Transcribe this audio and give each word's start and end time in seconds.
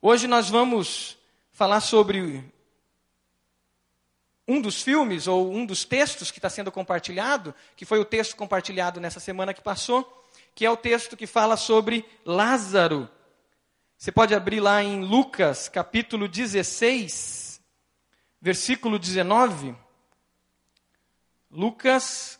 Hoje 0.00 0.28
nós 0.28 0.48
vamos 0.48 1.18
falar 1.50 1.80
sobre 1.80 2.44
um 4.46 4.60
dos 4.60 4.80
filmes 4.80 5.26
ou 5.26 5.52
um 5.52 5.66
dos 5.66 5.84
textos 5.84 6.30
que 6.30 6.38
está 6.38 6.48
sendo 6.48 6.70
compartilhado, 6.70 7.52
que 7.74 7.84
foi 7.84 7.98
o 7.98 8.04
texto 8.04 8.36
compartilhado 8.36 9.00
nessa 9.00 9.18
semana 9.18 9.52
que 9.52 9.60
passou, 9.60 10.24
que 10.54 10.64
é 10.64 10.70
o 10.70 10.76
texto 10.76 11.16
que 11.16 11.26
fala 11.26 11.56
sobre 11.56 12.08
Lázaro. 12.24 13.10
Você 13.96 14.12
pode 14.12 14.36
abrir 14.36 14.60
lá 14.60 14.84
em 14.84 15.02
Lucas, 15.04 15.68
capítulo 15.68 16.28
16, 16.28 17.60
versículo 18.40 19.00
19. 19.00 19.74
Lucas, 21.50 22.38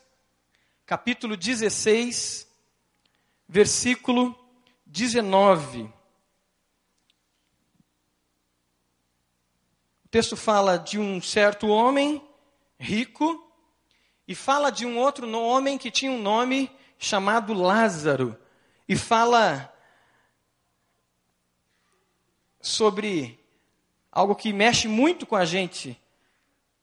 capítulo 0.86 1.36
16, 1.36 2.46
versículo 3.48 4.38
19. 4.86 5.97
O 10.08 10.10
texto 10.10 10.38
fala 10.38 10.78
de 10.78 10.98
um 10.98 11.20
certo 11.20 11.68
homem 11.68 12.26
rico 12.78 13.46
e 14.26 14.34
fala 14.34 14.72
de 14.72 14.86
um 14.86 14.96
outro 14.96 15.30
homem 15.38 15.76
que 15.76 15.90
tinha 15.90 16.10
um 16.10 16.18
nome 16.18 16.74
chamado 16.98 17.52
Lázaro 17.52 18.34
e 18.88 18.96
fala 18.96 19.70
sobre 22.58 23.38
algo 24.10 24.34
que 24.34 24.50
mexe 24.50 24.88
muito 24.88 25.26
com 25.26 25.36
a 25.36 25.44
gente, 25.44 26.02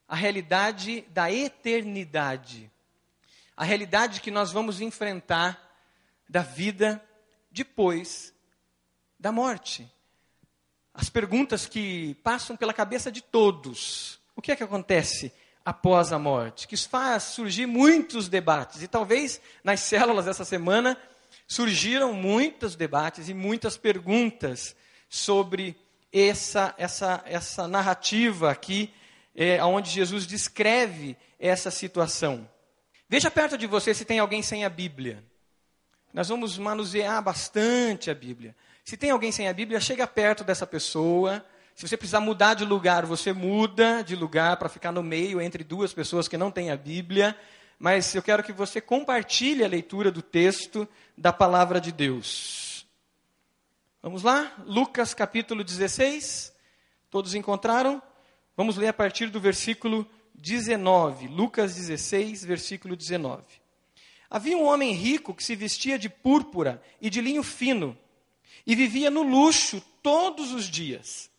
a 0.07 0.15
realidade 0.15 1.01
da 1.09 1.31
eternidade. 1.31 2.71
A 3.57 3.63
realidade 3.63 4.21
que 4.21 4.29
nós 4.29 4.51
vamos 4.51 4.81
enfrentar 4.81 5.75
da 6.29 6.43
vida 6.43 7.03
depois 7.49 8.31
da 9.19 9.31
morte 9.31 9.91
as 10.95 11.09
perguntas 11.09 11.67
que 11.67 12.15
passam 12.23 12.55
pela 12.55 12.73
cabeça 12.73 13.11
de 13.11 13.21
todos. 13.21 14.17
O 14.35 14.41
que 14.41 14.51
é 14.51 14.55
que 14.55 14.63
acontece 14.63 15.31
após 15.63 16.13
a 16.13 16.17
morte? 16.17 16.67
Que 16.67 16.77
faz 16.77 17.23
surgir 17.23 17.65
muitos 17.65 18.29
debates. 18.29 18.81
E 18.81 18.87
talvez 18.87 19.41
nas 19.63 19.81
células 19.81 20.25
dessa 20.25 20.45
semana 20.45 20.97
surgiram 21.45 22.13
muitos 22.13 22.75
debates 22.75 23.27
e 23.27 23.33
muitas 23.33 23.77
perguntas 23.77 24.75
sobre 25.09 25.75
essa, 26.13 26.73
essa, 26.77 27.21
essa 27.25 27.67
narrativa 27.67 28.49
aqui, 28.49 28.93
é, 29.35 29.61
onde 29.63 29.89
Jesus 29.89 30.25
descreve 30.25 31.17
essa 31.37 31.69
situação. 31.69 32.49
Veja 33.09 33.29
perto 33.29 33.57
de 33.57 33.67
você 33.67 33.93
se 33.93 34.05
tem 34.05 34.19
alguém 34.19 34.41
sem 34.41 34.63
a 34.63 34.69
Bíblia. 34.69 35.23
Nós 36.13 36.29
vamos 36.29 36.57
manusear 36.57 37.21
bastante 37.21 38.09
a 38.09 38.15
Bíblia. 38.15 38.55
Se 38.85 38.95
tem 38.95 39.09
alguém 39.09 39.31
sem 39.31 39.47
a 39.47 39.53
Bíblia, 39.53 39.79
chega 39.79 40.05
perto 40.05 40.43
dessa 40.43 40.67
pessoa. 40.67 41.43
Se 41.73 41.87
você 41.87 41.97
precisar 41.97 42.19
mudar 42.19 42.53
de 42.53 42.63
lugar, 42.63 43.03
você 43.03 43.33
muda 43.33 44.03
de 44.03 44.15
lugar 44.15 44.57
para 44.57 44.69
ficar 44.69 44.91
no 44.91 45.01
meio 45.01 45.41
entre 45.41 45.63
duas 45.63 45.91
pessoas 45.91 46.27
que 46.27 46.37
não 46.37 46.51
têm 46.51 46.69
a 46.69 46.77
Bíblia. 46.77 47.35
Mas 47.79 48.13
eu 48.13 48.21
quero 48.21 48.43
que 48.43 48.53
você 48.53 48.79
compartilhe 48.79 49.63
a 49.63 49.67
leitura 49.67 50.11
do 50.11 50.21
texto 50.21 50.87
da 51.17 51.33
palavra 51.33 51.81
de 51.81 51.91
Deus. 51.91 52.85
Vamos 54.03 54.21
lá? 54.21 54.53
Lucas 54.67 55.15
capítulo 55.15 55.63
16. 55.63 56.53
Todos 57.09 57.33
encontraram? 57.33 57.99
Vamos 58.55 58.77
ler 58.77 58.89
a 58.89 58.93
partir 58.93 59.31
do 59.31 59.39
versículo 59.39 60.07
19. 60.35 61.27
Lucas 61.27 61.73
16, 61.73 62.45
versículo 62.45 62.95
19. 62.95 63.45
Havia 64.29 64.55
um 64.55 64.65
homem 64.65 64.93
rico 64.93 65.33
que 65.33 65.43
se 65.43 65.55
vestia 65.55 65.97
de 65.97 66.07
púrpura 66.07 66.79
e 67.01 67.09
de 67.09 67.19
linho 67.19 67.41
fino 67.41 67.97
e 68.65 68.75
vivia 68.75 69.09
no 69.09 69.23
luxo 69.23 69.81
todos 70.01 70.51
os 70.51 70.65
dias. 70.65 71.29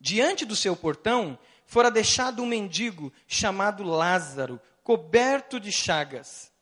Diante 0.00 0.44
do 0.44 0.56
seu 0.56 0.76
portão 0.76 1.38
fora 1.66 1.90
deixado 1.90 2.42
um 2.42 2.46
mendigo 2.46 3.12
chamado 3.26 3.82
Lázaro, 3.82 4.60
coberto 4.82 5.58
de 5.58 5.72
chagas. 5.72 6.52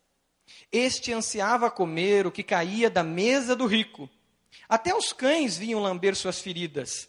Este 0.71 1.13
ansiava 1.13 1.71
comer 1.71 2.27
o 2.27 2.33
que 2.33 2.43
caía 2.43 2.89
da 2.89 3.03
mesa 3.03 3.57
do 3.57 3.67
rico. 3.67 4.09
Até 4.69 4.95
os 4.95 5.13
cães 5.13 5.57
vinham 5.57 5.81
lamber 5.81 6.15
suas 6.15 6.41
feridas. 6.41 7.09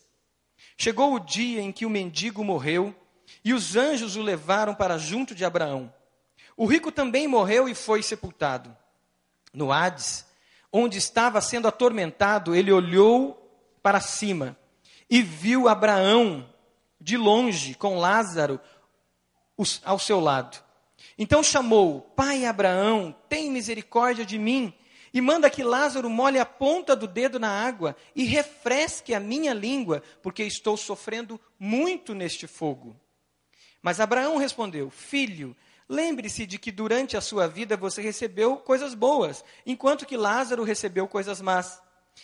Chegou 0.78 1.14
o 1.14 1.20
dia 1.20 1.62
em 1.62 1.72
que 1.72 1.86
o 1.86 1.90
mendigo 1.90 2.44
morreu 2.44 2.96
e 3.44 3.54
os 3.54 3.76
anjos 3.76 4.16
o 4.16 4.22
levaram 4.22 4.74
para 4.74 4.98
junto 4.98 5.36
de 5.36 5.46
Abraão. 5.46 5.94
O 6.58 6.66
rico 6.66 6.92
também 6.92 7.28
morreu 7.28 7.70
e 7.70 7.76
foi 7.76 8.04
sepultado. 8.04 8.76
No 9.54 9.72
Hades, 9.72 10.26
onde 10.74 10.98
estava 10.98 11.40
sendo 11.40 11.68
atormentado, 11.68 12.56
ele 12.56 12.72
olhou 12.72 13.40
para 13.84 14.02
cima 14.02 14.58
e 15.08 15.22
viu 15.22 15.70
Abraão 15.70 16.50
de 17.00 17.16
longe 17.16 17.76
com 17.76 18.00
Lázaro 18.00 18.60
ao 19.86 20.00
seu 20.00 20.20
lado. 20.20 20.58
Então 21.18 21.44
chamou: 21.44 22.02
Pai 22.02 22.46
Abraão, 22.46 23.16
tem 23.30 23.52
misericórdia 23.52 24.26
de 24.26 24.40
mim 24.40 24.74
e 25.14 25.22
manda 25.22 25.50
que 25.50 25.64
Lázaro 25.64 26.10
molhe 26.10 26.40
a 26.40 26.46
ponta 26.46 26.96
do 26.96 27.08
dedo 27.08 27.40
na 27.40 27.50
água 27.50 27.96
e 28.16 28.24
refresque 28.24 29.14
a 29.14 29.20
minha 29.20 29.54
língua, 29.54 30.02
porque 30.24 30.44
estou 30.44 30.76
sofrendo 30.76 31.40
muito 31.60 32.16
neste 32.16 32.48
fogo. 32.48 32.96
Mas 33.80 34.00
Abraão 34.00 34.38
respondeu: 34.38 34.90
Filho, 34.90 35.56
Lembre-se 35.88 36.46
de 36.46 36.58
que 36.58 36.72
durante 36.72 37.18
a 37.18 37.22
sua 37.22 37.48
vida 37.48 37.76
você 37.76 38.02
recebeu 38.02 38.58
coisas 38.58 38.94
boas, 38.94 39.44
enquanto 39.66 40.06
que 40.06 40.18
Lázaro 40.18 40.64
recebeu 40.64 41.08
coisas 41.08 41.42
más. 41.42 41.82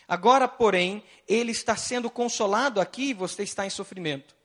Agora, 0.07 0.47
porém, 0.47 1.03
ele 1.27 1.51
está 1.51 1.75
sendo 1.75 2.09
consolado 2.09 2.79
aqui 2.79 3.09
e 3.09 3.13
você 3.13 3.43
está 3.43 3.65
em 3.65 3.69
sofrimento. 3.69 4.35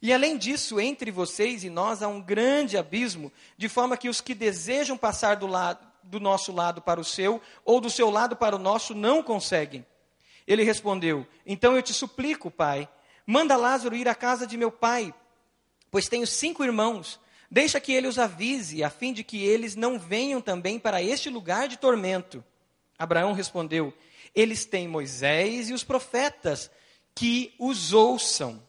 E 0.00 0.12
além 0.12 0.36
disso, 0.36 0.80
entre 0.80 1.10
vocês 1.10 1.64
e 1.64 1.70
nós 1.70 2.02
há 2.02 2.08
um 2.08 2.20
grande 2.20 2.76
abismo, 2.76 3.32
de 3.56 3.68
forma 3.68 3.96
que 3.96 4.08
os 4.08 4.20
que 4.20 4.34
desejam 4.34 4.96
passar 4.96 5.36
do, 5.36 5.46
lado, 5.46 5.86
do 6.02 6.20
nosso 6.20 6.52
lado 6.52 6.80
para 6.80 7.00
o 7.00 7.04
seu, 7.04 7.40
ou 7.64 7.80
do 7.80 7.90
seu 7.90 8.10
lado 8.10 8.36
para 8.36 8.56
o 8.56 8.58
nosso, 8.58 8.94
não 8.94 9.22
conseguem. 9.22 9.84
Ele 10.46 10.62
respondeu: 10.62 11.26
Então 11.46 11.76
eu 11.76 11.82
te 11.82 11.92
suplico, 11.92 12.50
pai, 12.50 12.88
manda 13.26 13.56
Lázaro 13.56 13.96
ir 13.96 14.08
à 14.08 14.14
casa 14.14 14.46
de 14.46 14.56
meu 14.56 14.70
pai, 14.70 15.14
pois 15.90 16.08
tenho 16.08 16.26
cinco 16.26 16.64
irmãos 16.64 17.18
Deixa 17.50 17.80
que 17.80 17.92
ele 17.92 18.06
os 18.06 18.18
avise, 18.18 18.82
a 18.82 18.90
fim 18.90 19.12
de 19.12 19.22
que 19.22 19.44
eles 19.44 19.76
não 19.76 19.98
venham 19.98 20.40
também 20.40 20.78
para 20.78 21.02
este 21.02 21.28
lugar 21.30 21.68
de 21.68 21.76
tormento. 21.76 22.44
Abraão 22.98 23.32
respondeu: 23.32 23.92
Eles 24.34 24.64
têm 24.64 24.88
Moisés 24.88 25.70
e 25.70 25.72
os 25.72 25.84
profetas, 25.84 26.70
que 27.14 27.54
os 27.58 27.92
ouçam. 27.92 28.62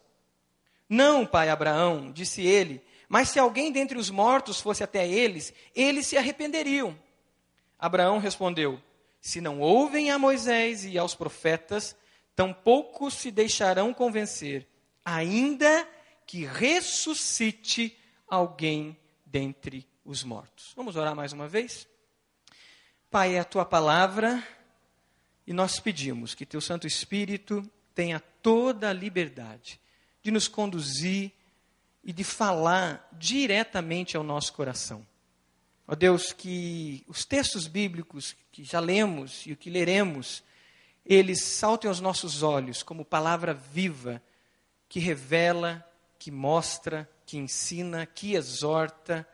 Não, 0.87 1.25
pai 1.25 1.49
Abraão, 1.49 2.11
disse 2.11 2.41
ele, 2.41 2.81
mas 3.09 3.29
se 3.29 3.39
alguém 3.39 3.71
dentre 3.71 3.97
os 3.97 4.09
mortos 4.09 4.59
fosse 4.59 4.83
até 4.83 5.07
eles, 5.07 5.53
eles 5.75 6.07
se 6.07 6.17
arrependeriam. 6.17 6.97
Abraão 7.77 8.17
respondeu: 8.19 8.81
Se 9.19 9.41
não 9.41 9.59
ouvem 9.59 10.11
a 10.11 10.19
Moisés 10.19 10.85
e 10.85 10.97
aos 10.97 11.15
profetas, 11.15 11.95
tampouco 12.35 13.09
se 13.09 13.31
deixarão 13.31 13.93
convencer, 13.93 14.67
ainda 15.03 15.87
que 16.25 16.45
ressuscite 16.45 17.97
alguém 18.27 18.97
dentre 19.25 19.87
os 20.03 20.23
mortos. 20.23 20.73
Vamos 20.75 20.95
orar 20.95 21.15
mais 21.15 21.33
uma 21.33 21.47
vez? 21.47 21.87
Pai, 23.09 23.35
é 23.35 23.39
a 23.39 23.45
tua 23.45 23.65
palavra 23.65 24.45
e 25.47 25.53
nós 25.53 25.79
pedimos 25.79 26.33
que 26.33 26.45
teu 26.45 26.59
Santo 26.59 26.87
Espírito 26.87 27.69
tenha 27.93 28.19
toda 28.19 28.89
a 28.89 28.93
liberdade 28.93 29.79
de 30.21 30.31
nos 30.31 30.47
conduzir 30.47 31.31
e 32.03 32.11
de 32.11 32.23
falar 32.23 33.07
diretamente 33.13 34.17
ao 34.17 34.23
nosso 34.23 34.53
coração. 34.53 35.05
Ó 35.87 35.93
oh 35.93 35.95
Deus, 35.95 36.33
que 36.33 37.03
os 37.07 37.25
textos 37.25 37.67
bíblicos 37.67 38.35
que 38.51 38.63
já 38.63 38.79
lemos 38.79 39.45
e 39.45 39.53
o 39.53 39.57
que 39.57 39.69
leremos, 39.69 40.43
eles 41.05 41.43
saltem 41.43 41.87
aos 41.87 41.99
nossos 41.99 42.41
olhos 42.41 42.81
como 42.81 43.05
palavra 43.05 43.53
viva 43.53 44.21
que 44.89 44.99
revela, 44.99 45.87
que 46.17 46.31
mostra, 46.31 47.09
que 47.25 47.37
ensina, 47.37 48.05
que 48.05 48.35
exorta 48.35 49.27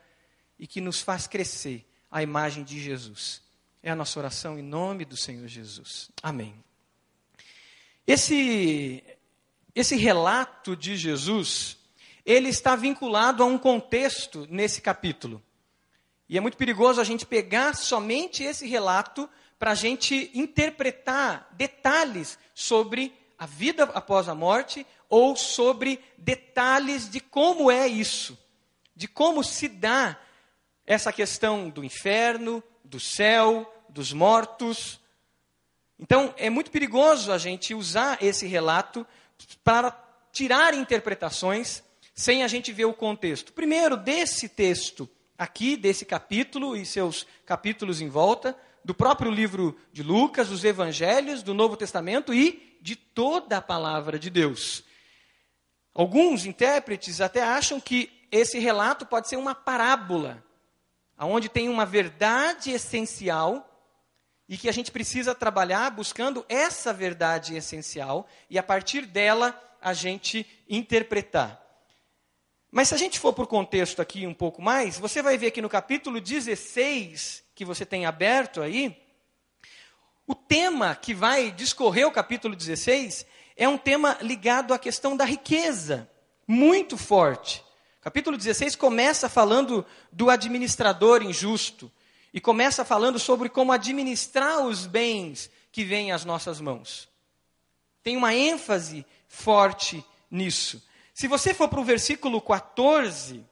e 0.58 0.66
que 0.66 0.80
nos 0.80 1.00
faz 1.00 1.26
crescer 1.26 1.86
a 2.10 2.22
imagem 2.22 2.64
de 2.64 2.80
Jesus. 2.80 3.42
É 3.82 3.90
a 3.90 3.96
nossa 3.96 4.18
oração 4.18 4.58
em 4.58 4.62
nome 4.62 5.04
do 5.04 5.16
Senhor 5.16 5.46
Jesus. 5.48 6.10
Amém. 6.22 6.54
Esse, 8.06 9.02
esse 9.74 9.96
relato 9.96 10.76
de 10.76 10.96
Jesus, 10.96 11.76
ele 12.24 12.48
está 12.48 12.76
vinculado 12.76 13.42
a 13.42 13.46
um 13.46 13.58
contexto 13.58 14.46
nesse 14.50 14.80
capítulo. 14.80 15.42
E 16.28 16.38
é 16.38 16.40
muito 16.40 16.56
perigoso 16.56 17.00
a 17.00 17.04
gente 17.04 17.26
pegar 17.26 17.74
somente 17.74 18.42
esse 18.42 18.66
relato 18.66 19.28
para 19.58 19.72
a 19.72 19.74
gente 19.74 20.30
interpretar 20.34 21.48
detalhes 21.52 22.38
sobre 22.54 23.12
a 23.38 23.46
vida 23.46 23.84
após 23.94 24.28
a 24.28 24.34
morte 24.34 24.86
ou 25.12 25.36
sobre 25.36 26.00
detalhes 26.16 27.06
de 27.06 27.20
como 27.20 27.70
é 27.70 27.86
isso, 27.86 28.38
de 28.96 29.06
como 29.06 29.44
se 29.44 29.68
dá 29.68 30.18
essa 30.86 31.12
questão 31.12 31.68
do 31.68 31.84
inferno, 31.84 32.64
do 32.82 32.98
céu, 32.98 33.70
dos 33.90 34.10
mortos. 34.10 34.98
Então, 35.98 36.34
é 36.38 36.48
muito 36.48 36.70
perigoso 36.70 37.30
a 37.30 37.36
gente 37.36 37.74
usar 37.74 38.22
esse 38.22 38.46
relato 38.46 39.06
para 39.62 39.90
tirar 40.32 40.72
interpretações 40.72 41.82
sem 42.14 42.42
a 42.42 42.48
gente 42.48 42.72
ver 42.72 42.86
o 42.86 42.94
contexto. 42.94 43.52
Primeiro, 43.52 43.98
desse 43.98 44.48
texto 44.48 45.06
aqui, 45.36 45.76
desse 45.76 46.06
capítulo 46.06 46.74
e 46.74 46.86
seus 46.86 47.26
capítulos 47.44 48.00
em 48.00 48.08
volta, 48.08 48.56
do 48.82 48.94
próprio 48.94 49.30
livro 49.30 49.76
de 49.92 50.02
Lucas, 50.02 50.48
dos 50.48 50.64
evangelhos, 50.64 51.42
do 51.42 51.52
Novo 51.52 51.76
Testamento 51.76 52.32
e 52.32 52.78
de 52.80 52.96
toda 52.96 53.58
a 53.58 53.62
palavra 53.62 54.18
de 54.18 54.30
Deus. 54.30 54.90
Alguns 55.94 56.46
intérpretes 56.46 57.20
até 57.20 57.42
acham 57.42 57.80
que 57.80 58.10
esse 58.30 58.58
relato 58.58 59.04
pode 59.04 59.28
ser 59.28 59.36
uma 59.36 59.54
parábola, 59.54 60.42
onde 61.18 61.48
tem 61.48 61.68
uma 61.68 61.84
verdade 61.84 62.70
essencial 62.70 63.68
e 64.48 64.56
que 64.56 64.68
a 64.68 64.72
gente 64.72 64.90
precisa 64.90 65.34
trabalhar 65.34 65.90
buscando 65.90 66.44
essa 66.48 66.92
verdade 66.92 67.54
essencial 67.54 68.26
e 68.48 68.58
a 68.58 68.62
partir 68.62 69.06
dela 69.06 69.58
a 69.80 69.92
gente 69.92 70.46
interpretar. 70.68 71.60
Mas 72.70 72.88
se 72.88 72.94
a 72.94 72.98
gente 72.98 73.18
for 73.18 73.34
para 73.34 73.44
o 73.44 73.46
contexto 73.46 74.00
aqui 74.00 74.26
um 74.26 74.32
pouco 74.32 74.62
mais, 74.62 74.98
você 74.98 75.20
vai 75.20 75.36
ver 75.36 75.50
que 75.50 75.60
no 75.60 75.68
capítulo 75.68 76.18
16, 76.20 77.44
que 77.54 77.66
você 77.66 77.84
tem 77.84 78.06
aberto 78.06 78.62
aí, 78.62 78.96
o 80.26 80.34
tema 80.34 80.94
que 80.94 81.12
vai 81.12 81.50
discorrer 81.50 82.06
o 82.06 82.12
capítulo 82.12 82.56
16 82.56 83.26
é 83.56 83.68
um 83.68 83.78
tema 83.78 84.18
ligado 84.20 84.72
à 84.72 84.78
questão 84.78 85.16
da 85.16 85.24
riqueza, 85.24 86.08
muito 86.46 86.96
forte. 86.96 87.64
Capítulo 88.00 88.36
16 88.36 88.74
começa 88.76 89.28
falando 89.28 89.86
do 90.10 90.28
administrador 90.28 91.22
injusto 91.22 91.90
e 92.34 92.40
começa 92.40 92.84
falando 92.84 93.18
sobre 93.18 93.48
como 93.48 93.72
administrar 93.72 94.64
os 94.64 94.86
bens 94.86 95.50
que 95.70 95.84
vêm 95.84 96.12
às 96.12 96.24
nossas 96.24 96.60
mãos. 96.60 97.08
Tem 98.02 98.16
uma 98.16 98.34
ênfase 98.34 99.06
forte 99.28 100.04
nisso. 100.30 100.82
Se 101.14 101.28
você 101.28 101.54
for 101.54 101.68
para 101.68 101.80
o 101.80 101.84
versículo 101.84 102.40
14, 102.40 103.44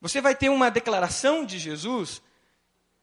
você 0.00 0.20
vai 0.20 0.34
ter 0.34 0.48
uma 0.48 0.70
declaração 0.70 1.44
de 1.44 1.58
Jesus 1.58 2.20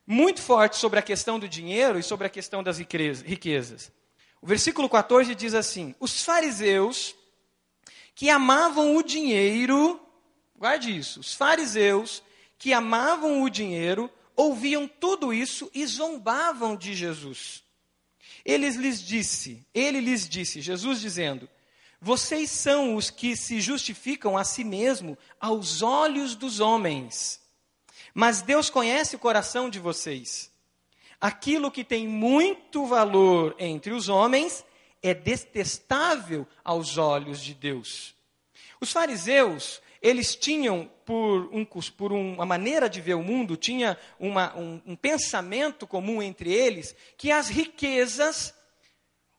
muito 0.05 0.41
forte 0.41 0.77
sobre 0.77 0.99
a 0.99 1.01
questão 1.03 1.39
do 1.39 1.47
dinheiro 1.47 1.97
e 1.97 2.03
sobre 2.03 2.27
a 2.27 2.29
questão 2.29 2.61
das 2.61 2.77
riquezas. 2.77 3.91
O 4.43 4.45
versículo 4.45 4.89
14 4.89 5.33
diz 5.33 5.53
assim: 5.53 5.95
Os 6.01 6.21
fariseus 6.21 7.15
que 8.13 8.29
amavam 8.29 8.97
o 8.97 9.01
dinheiro, 9.01 9.97
guarde 10.53 10.93
isso, 10.93 11.21
os 11.21 11.33
fariseus 11.33 12.21
que 12.59 12.73
amavam 12.73 13.41
o 13.41 13.49
dinheiro 13.49 14.11
ouviam 14.35 14.85
tudo 14.85 15.33
isso 15.33 15.71
e 15.73 15.87
zombavam 15.87 16.75
de 16.75 16.93
Jesus. 16.93 17.63
Eles 18.43 18.75
lhes 18.75 19.01
disse, 19.01 19.65
ele 19.73 20.01
lhes 20.01 20.27
disse, 20.27 20.59
Jesus 20.59 20.99
dizendo: 20.99 21.49
vocês 22.01 22.51
são 22.51 22.97
os 22.97 23.09
que 23.09 23.37
se 23.37 23.61
justificam 23.61 24.37
a 24.37 24.43
si 24.43 24.65
mesmo 24.65 25.17
aos 25.39 25.81
olhos 25.81 26.35
dos 26.35 26.59
homens. 26.59 27.39
Mas 28.13 28.41
Deus 28.41 28.69
conhece 28.69 29.15
o 29.15 29.19
coração 29.19 29.69
de 29.69 29.79
vocês. 29.79 30.51
Aquilo 31.23 31.71
que 31.71 31.85
tem 31.85 32.05
muito 32.05 32.85
valor 32.85 33.55
entre 33.57 33.93
os 33.93 34.09
homens 34.09 34.65
é 35.01 35.13
detestável 35.13 36.45
aos 36.61 36.97
olhos 36.97 37.41
de 37.41 37.53
Deus. 37.53 38.13
Os 38.81 38.91
fariseus, 38.91 39.81
eles 40.01 40.35
tinham, 40.35 40.91
por, 41.05 41.49
um, 41.53 41.63
por 41.95 42.11
uma 42.11 42.45
maneira 42.45 42.89
de 42.89 42.99
ver 42.99 43.13
o 43.13 43.23
mundo, 43.23 43.55
tinha 43.55 43.97
uma, 44.19 44.53
um, 44.57 44.81
um 44.85 44.95
pensamento 44.97 45.87
comum 45.87 46.21
entre 46.21 46.51
eles, 46.51 46.93
que 47.15 47.31
as 47.31 47.47
riquezas, 47.47 48.53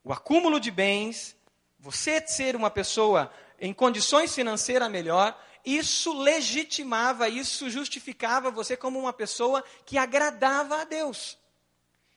o 0.03 0.11
acúmulo 0.11 0.59
de 0.59 0.71
bens, 0.71 1.37
você 1.79 2.27
ser 2.27 2.57
uma 2.57 2.71
pessoa 2.71 3.31
em 3.61 3.75
condições 3.75 4.35
financeiras 4.35 4.91
melhor, 4.91 5.39
isso 5.63 6.19
legitimava, 6.19 7.29
isso 7.29 7.69
justificava 7.69 8.51
você 8.51 8.75
como 8.75 8.99
uma 8.99 9.13
pessoa 9.13 9.63
que 9.85 9.99
agradava 9.99 10.81
a 10.81 10.85
Deus. 10.85 11.44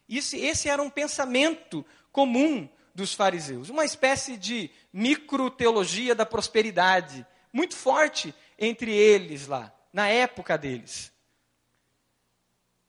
Isso, 0.08 0.36
esse 0.36 0.70
era 0.70 0.82
um 0.82 0.90
pensamento 0.90 1.86
comum 2.12 2.68
dos 2.96 3.14
fariseus, 3.14 3.70
uma 3.70 3.86
espécie 3.86 4.38
de 4.38 4.72
microteologia 4.92 6.16
da 6.16 6.26
prosperidade, 6.26 7.26
muito 7.54 7.76
forte 7.76 8.34
entre 8.58 8.92
eles 8.92 9.48
lá, 9.48 9.72
na 9.94 10.08
época 10.08 10.58
deles. 10.58 11.12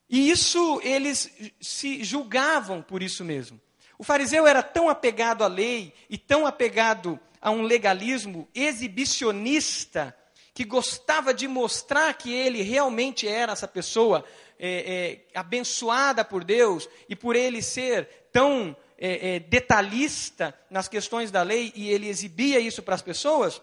E 0.09 0.31
isso 0.31 0.81
eles 0.83 1.31
se 1.61 2.03
julgavam 2.03 2.81
por 2.81 3.03
isso 3.03 3.23
mesmo. 3.23 3.61
O 3.97 4.03
fariseu 4.03 4.47
era 4.47 4.63
tão 4.63 4.89
apegado 4.89 5.43
à 5.43 5.47
lei 5.47 5.93
e 6.09 6.17
tão 6.17 6.47
apegado 6.47 7.19
a 7.41 7.51
um 7.51 7.61
legalismo 7.61 8.47
exibicionista 8.55 10.15
que 10.53 10.63
gostava 10.65 11.33
de 11.33 11.47
mostrar 11.47 12.13
que 12.15 12.33
ele 12.33 12.61
realmente 12.61 13.27
era 13.27 13.53
essa 13.53 13.67
pessoa 13.67 14.25
é, 14.59 15.23
é, 15.33 15.39
abençoada 15.39 16.25
por 16.25 16.43
Deus 16.43 16.89
e 17.07 17.15
por 17.15 17.35
ele 17.35 17.61
ser 17.61 18.07
tão 18.31 18.75
é, 18.97 19.35
é 19.35 19.39
detalhista 19.39 20.53
nas 20.69 20.89
questões 20.89 21.31
da 21.31 21.41
lei 21.41 21.71
e 21.75 21.89
ele 21.89 22.09
exibia 22.09 22.59
isso 22.59 22.83
para 22.83 22.95
as 22.95 23.01
pessoas, 23.01 23.61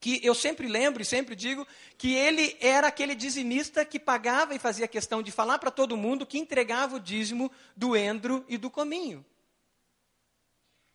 que 0.00 0.18
eu 0.24 0.34
sempre 0.34 0.66
lembro 0.66 1.02
e 1.02 1.04
sempre 1.04 1.36
digo 1.36 1.66
que 1.98 2.14
ele 2.14 2.56
era 2.60 2.88
aquele 2.88 3.14
dizimista 3.14 3.84
que 3.84 4.00
pagava 4.00 4.54
e 4.54 4.58
fazia 4.58 4.88
questão 4.88 5.22
de 5.22 5.30
falar 5.30 5.58
para 5.58 5.70
todo 5.70 5.96
mundo 5.96 6.26
que 6.26 6.38
entregava 6.38 6.96
o 6.96 7.00
dízimo 7.00 7.52
do 7.76 7.96
endro 7.96 8.44
e 8.48 8.56
do 8.56 8.70
cominho. 8.70 9.24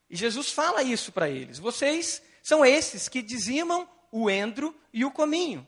E 0.09 0.15
Jesus 0.15 0.51
fala 0.51 0.83
isso 0.83 1.11
para 1.11 1.29
eles. 1.29 1.59
Vocês 1.59 2.21
são 2.41 2.65
esses 2.65 3.07
que 3.07 3.21
dizimam 3.21 3.87
o 4.11 4.29
endro 4.29 4.75
e 4.91 5.05
o 5.05 5.11
cominho. 5.11 5.65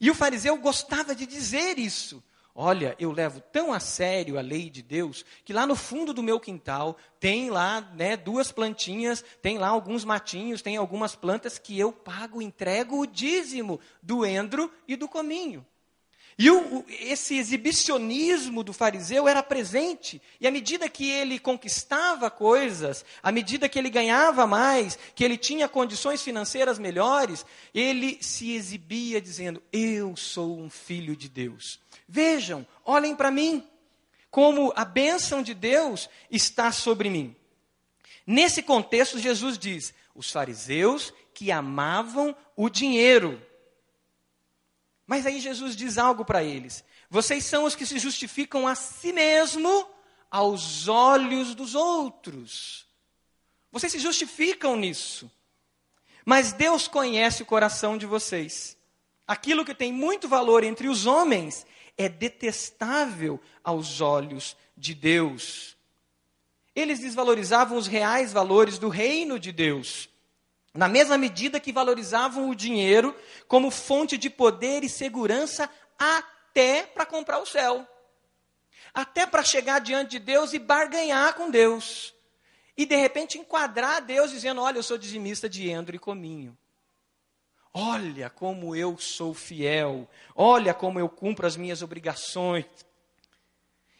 E 0.00 0.10
o 0.10 0.14
fariseu 0.14 0.56
gostava 0.56 1.14
de 1.14 1.26
dizer 1.26 1.78
isso. 1.78 2.22
Olha, 2.58 2.96
eu 2.98 3.12
levo 3.12 3.38
tão 3.52 3.70
a 3.70 3.78
sério 3.78 4.38
a 4.38 4.40
lei 4.40 4.70
de 4.70 4.80
Deus 4.80 5.26
que 5.44 5.52
lá 5.52 5.66
no 5.66 5.76
fundo 5.76 6.14
do 6.14 6.22
meu 6.22 6.40
quintal 6.40 6.96
tem 7.20 7.50
lá 7.50 7.82
né, 7.94 8.16
duas 8.16 8.50
plantinhas, 8.50 9.22
tem 9.42 9.58
lá 9.58 9.68
alguns 9.68 10.06
matinhos, 10.06 10.62
tem 10.62 10.78
algumas 10.78 11.14
plantas 11.14 11.58
que 11.58 11.78
eu 11.78 11.92
pago, 11.92 12.40
entrego 12.40 12.98
o 12.98 13.06
dízimo 13.06 13.78
do 14.02 14.24
endro 14.24 14.72
e 14.88 14.96
do 14.96 15.06
cominho. 15.06 15.66
E 16.38 16.50
o, 16.50 16.84
esse 16.88 17.38
exibicionismo 17.38 18.62
do 18.62 18.74
fariseu 18.74 19.26
era 19.26 19.42
presente. 19.42 20.20
E 20.38 20.46
à 20.46 20.50
medida 20.50 20.88
que 20.88 21.10
ele 21.10 21.38
conquistava 21.38 22.30
coisas, 22.30 23.06
à 23.22 23.32
medida 23.32 23.68
que 23.68 23.78
ele 23.78 23.88
ganhava 23.88 24.46
mais, 24.46 24.98
que 25.14 25.24
ele 25.24 25.38
tinha 25.38 25.66
condições 25.66 26.22
financeiras 26.22 26.78
melhores, 26.78 27.46
ele 27.74 28.18
se 28.20 28.52
exibia 28.52 29.18
dizendo: 29.18 29.62
Eu 29.72 30.14
sou 30.14 30.58
um 30.58 30.68
filho 30.68 31.16
de 31.16 31.28
Deus. 31.28 31.80
Vejam, 32.06 32.66
olhem 32.84 33.16
para 33.16 33.30
mim, 33.30 33.66
como 34.30 34.74
a 34.76 34.84
bênção 34.84 35.42
de 35.42 35.54
Deus 35.54 36.10
está 36.30 36.70
sobre 36.70 37.08
mim. 37.08 37.34
Nesse 38.26 38.62
contexto, 38.62 39.18
Jesus 39.18 39.56
diz: 39.56 39.94
os 40.14 40.30
fariseus 40.30 41.14
que 41.32 41.50
amavam 41.50 42.36
o 42.54 42.68
dinheiro 42.68 43.40
mas 45.06 45.24
aí 45.24 45.40
Jesus 45.40 45.76
diz 45.76 45.98
algo 45.98 46.24
para 46.24 46.42
eles: 46.42 46.84
vocês 47.08 47.44
são 47.44 47.64
os 47.64 47.76
que 47.76 47.86
se 47.86 47.98
justificam 47.98 48.66
a 48.66 48.74
si 48.74 49.12
mesmo 49.12 49.88
aos 50.30 50.88
olhos 50.88 51.54
dos 51.54 51.74
outros. 51.74 52.86
Vocês 53.70 53.92
se 53.92 53.98
justificam 53.98 54.76
nisso. 54.76 55.30
Mas 56.24 56.52
Deus 56.52 56.88
conhece 56.88 57.42
o 57.42 57.46
coração 57.46 57.96
de 57.96 58.04
vocês. 58.04 58.76
Aquilo 59.26 59.64
que 59.64 59.74
tem 59.74 59.92
muito 59.92 60.28
valor 60.28 60.64
entre 60.64 60.88
os 60.88 61.06
homens 61.06 61.64
é 61.96 62.08
detestável 62.08 63.40
aos 63.62 64.00
olhos 64.00 64.56
de 64.76 64.94
Deus. 64.94 65.76
Eles 66.74 66.98
desvalorizavam 66.98 67.78
os 67.78 67.86
reais 67.86 68.32
valores 68.32 68.78
do 68.78 68.88
reino 68.88 69.38
de 69.38 69.52
Deus 69.52 70.08
na 70.76 70.88
mesma 70.88 71.16
medida 71.16 71.60
que 71.60 71.72
valorizavam 71.72 72.48
o 72.48 72.54
dinheiro 72.54 73.16
como 73.48 73.70
fonte 73.70 74.18
de 74.18 74.28
poder 74.28 74.84
e 74.84 74.88
segurança 74.88 75.70
até 75.98 76.82
para 76.82 77.06
comprar 77.06 77.38
o 77.38 77.46
céu. 77.46 77.86
Até 78.94 79.26
para 79.26 79.42
chegar 79.42 79.80
diante 79.80 80.12
de 80.12 80.18
Deus 80.18 80.52
e 80.52 80.58
barganhar 80.58 81.34
com 81.34 81.50
Deus. 81.50 82.14
E 82.76 82.84
de 82.84 82.96
repente 82.96 83.38
enquadrar 83.38 84.02
Deus 84.02 84.30
dizendo: 84.30 84.60
Olha, 84.60 84.78
eu 84.78 84.82
sou 84.82 84.98
dizimista 84.98 85.48
de 85.48 85.68
endro 85.68 85.96
e 85.96 85.98
cominho. 85.98 86.56
Olha 87.72 88.30
como 88.30 88.74
eu 88.74 88.96
sou 88.96 89.34
fiel. 89.34 90.08
Olha 90.34 90.72
como 90.72 90.98
eu 90.98 91.08
cumpro 91.08 91.46
as 91.46 91.56
minhas 91.56 91.82
obrigações. 91.82 92.64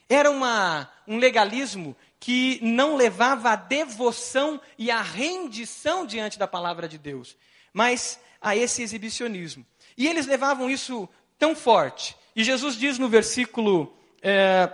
Era 0.09 0.30
uma, 0.30 0.90
um 1.06 1.18
legalismo 1.18 1.97
que 2.19 2.59
não 2.63 2.97
levava 2.97 3.51
à 3.51 3.57
devoção 3.57 4.61
e 4.79 4.91
à 4.91 5.03
rendição 5.03 6.07
diante 6.07 6.39
da 6.39 6.47
palavra 6.47 6.89
de 6.89 6.99
Deus, 6.99 7.37
mas 7.73 8.19
a 8.41 8.57
esse 8.57 8.83
exibicionismo. 8.83 9.65
E 9.97 10.07
eles 10.07 10.27
levavam 10.27 10.69
isso 10.69 11.09
tão 11.39 11.55
forte. 11.55 12.17
E 12.35 12.45
Jesus 12.45 12.77
diz 12.77 12.99
no 12.99 13.09
versículo 13.09 13.97
é, 14.23 14.71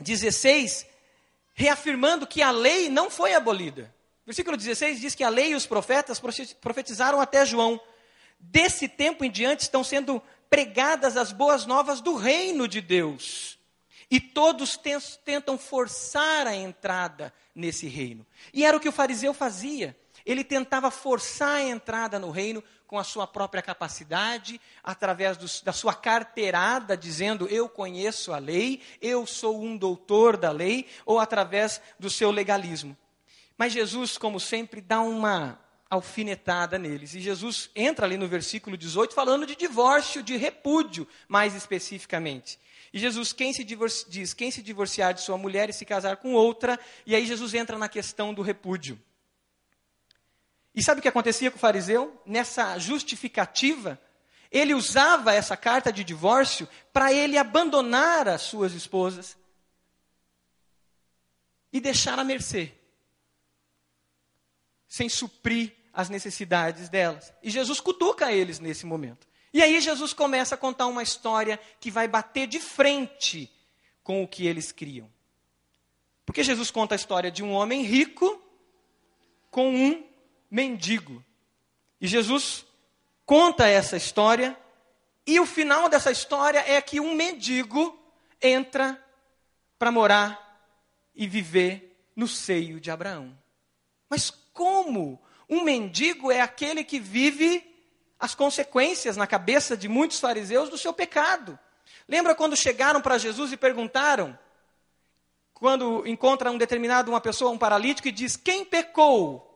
16: 0.00 0.86
reafirmando 1.54 2.26
que 2.26 2.42
a 2.42 2.50
lei 2.50 2.88
não 2.88 3.10
foi 3.10 3.34
abolida. 3.34 3.94
Versículo 4.24 4.56
16 4.56 5.00
diz 5.00 5.14
que 5.14 5.24
a 5.24 5.28
lei 5.28 5.50
e 5.50 5.54
os 5.54 5.66
profetas 5.66 6.20
profetizaram 6.60 7.20
até 7.20 7.44
João. 7.44 7.80
Desse 8.38 8.88
tempo 8.88 9.24
em 9.24 9.30
diante 9.30 9.62
estão 9.62 9.82
sendo 9.82 10.22
pregadas 10.48 11.16
as 11.16 11.32
boas 11.32 11.64
novas 11.66 12.00
do 12.00 12.14
reino 12.14 12.68
de 12.68 12.80
Deus. 12.80 13.58
E 14.12 14.20
todos 14.20 14.78
tentam 15.24 15.56
forçar 15.56 16.46
a 16.46 16.54
entrada 16.54 17.32
nesse 17.54 17.86
reino. 17.86 18.26
E 18.52 18.62
era 18.62 18.76
o 18.76 18.80
que 18.80 18.90
o 18.90 18.92
fariseu 18.92 19.32
fazia. 19.32 19.96
Ele 20.26 20.44
tentava 20.44 20.90
forçar 20.90 21.56
a 21.56 21.62
entrada 21.62 22.18
no 22.18 22.30
reino 22.30 22.62
com 22.86 22.98
a 22.98 23.04
sua 23.04 23.26
própria 23.26 23.62
capacidade, 23.62 24.60
através 24.84 25.38
do, 25.38 25.46
da 25.64 25.72
sua 25.72 25.94
carteirada, 25.94 26.94
dizendo 26.94 27.48
eu 27.48 27.70
conheço 27.70 28.34
a 28.34 28.38
lei, 28.38 28.82
eu 29.00 29.26
sou 29.26 29.62
um 29.62 29.78
doutor 29.78 30.36
da 30.36 30.50
lei, 30.50 30.86
ou 31.06 31.18
através 31.18 31.80
do 31.98 32.10
seu 32.10 32.30
legalismo. 32.30 32.94
Mas 33.56 33.72
Jesus, 33.72 34.18
como 34.18 34.38
sempre, 34.38 34.82
dá 34.82 35.00
uma 35.00 35.58
alfinetada 35.88 36.78
neles. 36.78 37.14
E 37.14 37.20
Jesus 37.20 37.70
entra 37.74 38.04
ali 38.04 38.18
no 38.18 38.28
versículo 38.28 38.76
18 38.76 39.14
falando 39.14 39.46
de 39.46 39.56
divórcio, 39.56 40.22
de 40.22 40.36
repúdio, 40.36 41.08
mais 41.26 41.54
especificamente. 41.54 42.58
E 42.92 42.98
Jesus 42.98 43.32
quem 43.32 43.52
se 43.52 43.64
diz: 43.64 44.34
quem 44.34 44.50
se 44.50 44.62
divorciar 44.62 45.14
de 45.14 45.22
sua 45.22 45.38
mulher 45.38 45.70
e 45.70 45.72
se 45.72 45.84
casar 45.84 46.18
com 46.18 46.34
outra, 46.34 46.78
e 47.06 47.14
aí 47.14 47.26
Jesus 47.26 47.54
entra 47.54 47.78
na 47.78 47.88
questão 47.88 48.34
do 48.34 48.42
repúdio. 48.42 49.00
E 50.74 50.82
sabe 50.82 50.98
o 50.98 51.02
que 51.02 51.08
acontecia 51.08 51.50
com 51.50 51.56
o 51.56 51.60
fariseu? 51.60 52.20
Nessa 52.26 52.78
justificativa, 52.78 54.00
ele 54.50 54.74
usava 54.74 55.32
essa 55.32 55.56
carta 55.56 55.92
de 55.92 56.04
divórcio 56.04 56.68
para 56.92 57.12
ele 57.12 57.38
abandonar 57.38 58.28
as 58.28 58.42
suas 58.42 58.72
esposas 58.72 59.36
e 61.72 61.80
deixar 61.80 62.18
à 62.18 62.24
mercê, 62.24 62.72
sem 64.86 65.08
suprir 65.08 65.72
as 65.92 66.10
necessidades 66.10 66.90
delas. 66.90 67.32
E 67.42 67.50
Jesus 67.50 67.80
cutuca 67.80 68.30
eles 68.30 68.58
nesse 68.58 68.84
momento. 68.84 69.26
E 69.52 69.62
aí 69.62 69.80
Jesus 69.80 70.12
começa 70.12 70.54
a 70.54 70.58
contar 70.58 70.86
uma 70.86 71.02
história 71.02 71.60
que 71.78 71.90
vai 71.90 72.08
bater 72.08 72.46
de 72.46 72.58
frente 72.58 73.52
com 74.02 74.22
o 74.22 74.28
que 74.28 74.46
eles 74.46 74.72
criam. 74.72 75.10
Porque 76.24 76.42
Jesus 76.42 76.70
conta 76.70 76.94
a 76.94 76.96
história 76.96 77.30
de 77.30 77.42
um 77.42 77.52
homem 77.52 77.82
rico 77.82 78.42
com 79.50 79.74
um 79.74 80.04
mendigo. 80.50 81.22
E 82.00 82.06
Jesus 82.06 82.64
conta 83.26 83.66
essa 83.66 83.96
história, 83.96 84.56
e 85.26 85.38
o 85.38 85.46
final 85.46 85.88
dessa 85.88 86.10
história 86.10 86.58
é 86.66 86.80
que 86.80 86.98
um 86.98 87.14
mendigo 87.14 87.98
entra 88.40 89.02
para 89.78 89.92
morar 89.92 90.42
e 91.14 91.26
viver 91.26 91.96
no 92.16 92.26
seio 92.26 92.80
de 92.80 92.90
Abraão. 92.90 93.36
Mas 94.08 94.30
como? 94.30 95.22
Um 95.48 95.62
mendigo 95.62 96.30
é 96.30 96.40
aquele 96.40 96.82
que 96.82 96.98
vive 96.98 97.71
as 98.22 98.36
consequências 98.36 99.16
na 99.16 99.26
cabeça 99.26 99.76
de 99.76 99.88
muitos 99.88 100.20
fariseus 100.20 100.68
do 100.68 100.78
seu 100.78 100.92
pecado. 100.92 101.58
Lembra 102.06 102.36
quando 102.36 102.56
chegaram 102.56 103.00
para 103.00 103.18
Jesus 103.18 103.50
e 103.50 103.56
perguntaram, 103.56 104.38
quando 105.52 106.06
encontra 106.06 106.48
um 106.48 106.56
determinado 106.56 107.10
uma 107.10 107.20
pessoa, 107.20 107.50
um 107.50 107.58
paralítico, 107.58 108.06
e 108.06 108.12
diz: 108.12 108.36
Quem 108.36 108.64
pecou? 108.64 109.48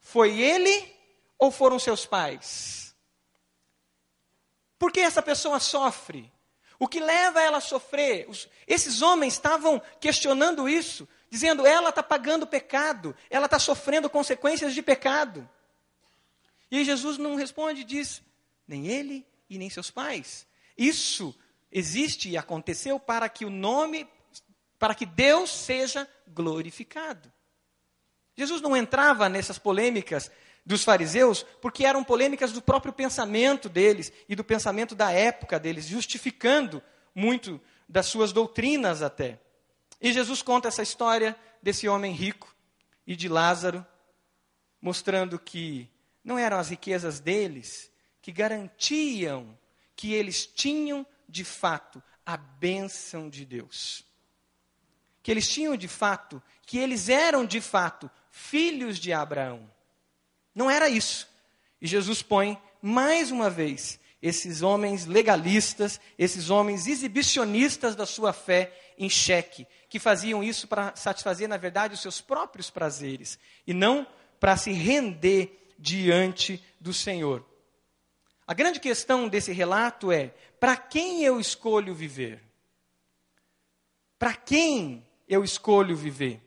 Foi 0.00 0.40
ele 0.40 0.90
ou 1.38 1.50
foram 1.50 1.78
seus 1.78 2.06
pais? 2.06 2.96
Por 4.78 4.90
que 4.90 5.00
essa 5.00 5.20
pessoa 5.20 5.60
sofre? 5.60 6.32
O 6.78 6.88
que 6.88 7.00
leva 7.00 7.42
ela 7.42 7.58
a 7.58 7.60
sofrer? 7.60 8.24
Os, 8.30 8.48
esses 8.66 9.02
homens 9.02 9.34
estavam 9.34 9.80
questionando 10.00 10.66
isso, 10.66 11.06
dizendo: 11.28 11.66
ela 11.66 11.90
está 11.90 12.02
pagando 12.02 12.46
pecado, 12.46 13.14
ela 13.28 13.44
está 13.44 13.58
sofrendo 13.58 14.08
consequências 14.08 14.72
de 14.72 14.80
pecado. 14.80 15.46
E 16.74 16.84
Jesus 16.84 17.18
não 17.18 17.36
responde, 17.36 17.84
diz: 17.84 18.20
nem 18.66 18.88
ele 18.88 19.24
e 19.48 19.58
nem 19.58 19.70
seus 19.70 19.92
pais. 19.92 20.44
Isso 20.76 21.32
existe 21.70 22.28
e 22.28 22.36
aconteceu 22.36 22.98
para 22.98 23.28
que 23.28 23.44
o 23.44 23.50
nome, 23.50 24.08
para 24.76 24.92
que 24.92 25.06
Deus 25.06 25.50
seja 25.50 26.08
glorificado. 26.26 27.32
Jesus 28.36 28.60
não 28.60 28.76
entrava 28.76 29.28
nessas 29.28 29.56
polêmicas 29.56 30.32
dos 30.66 30.82
fariseus, 30.82 31.46
porque 31.62 31.86
eram 31.86 32.02
polêmicas 32.02 32.50
do 32.50 32.60
próprio 32.60 32.92
pensamento 32.92 33.68
deles 33.68 34.12
e 34.28 34.34
do 34.34 34.42
pensamento 34.42 34.96
da 34.96 35.12
época 35.12 35.60
deles, 35.60 35.86
justificando 35.86 36.82
muito 37.14 37.60
das 37.88 38.06
suas 38.06 38.32
doutrinas 38.32 39.00
até. 39.00 39.38
E 40.00 40.12
Jesus 40.12 40.42
conta 40.42 40.66
essa 40.66 40.82
história 40.82 41.36
desse 41.62 41.86
homem 41.86 42.12
rico 42.12 42.52
e 43.06 43.14
de 43.14 43.28
Lázaro, 43.28 43.86
mostrando 44.82 45.38
que 45.38 45.88
não 46.24 46.38
eram 46.38 46.58
as 46.58 46.70
riquezas 46.70 47.20
deles 47.20 47.90
que 48.22 48.32
garantiam 48.32 49.56
que 49.94 50.12
eles 50.12 50.46
tinham 50.46 51.06
de 51.28 51.44
fato 51.44 52.02
a 52.24 52.36
bênção 52.36 53.28
de 53.28 53.44
Deus. 53.44 54.04
Que 55.22 55.30
eles 55.30 55.46
tinham 55.46 55.76
de 55.76 55.88
fato, 55.88 56.42
que 56.66 56.78
eles 56.78 57.08
eram 57.08 57.44
de 57.44 57.60
fato 57.60 58.10
filhos 58.30 58.98
de 58.98 59.12
Abraão. 59.12 59.70
Não 60.54 60.70
era 60.70 60.88
isso. 60.88 61.28
E 61.80 61.86
Jesus 61.86 62.22
põe 62.22 62.58
mais 62.80 63.30
uma 63.30 63.50
vez 63.50 64.00
esses 64.22 64.62
homens 64.62 65.04
legalistas, 65.04 66.00
esses 66.18 66.48
homens 66.48 66.86
exibicionistas 66.86 67.94
da 67.94 68.06
sua 68.06 68.32
fé 68.32 68.72
em 68.96 69.10
xeque, 69.10 69.66
que 69.88 69.98
faziam 69.98 70.42
isso 70.42 70.66
para 70.66 70.96
satisfazer, 70.96 71.46
na 71.46 71.58
verdade, 71.58 71.92
os 71.92 72.00
seus 72.00 72.22
próprios 72.22 72.70
prazeres 72.70 73.38
e 73.66 73.74
não 73.74 74.06
para 74.40 74.56
se 74.56 74.72
render 74.72 75.63
diante 75.78 76.62
do 76.80 76.92
Senhor. 76.92 77.44
A 78.46 78.52
grande 78.52 78.80
questão 78.80 79.28
desse 79.28 79.52
relato 79.52 80.12
é: 80.12 80.34
para 80.60 80.76
quem 80.76 81.22
eu 81.24 81.40
escolho 81.40 81.94
viver? 81.94 82.42
Para 84.18 84.34
quem 84.34 85.06
eu 85.28 85.42
escolho 85.44 85.96
viver? 85.96 86.40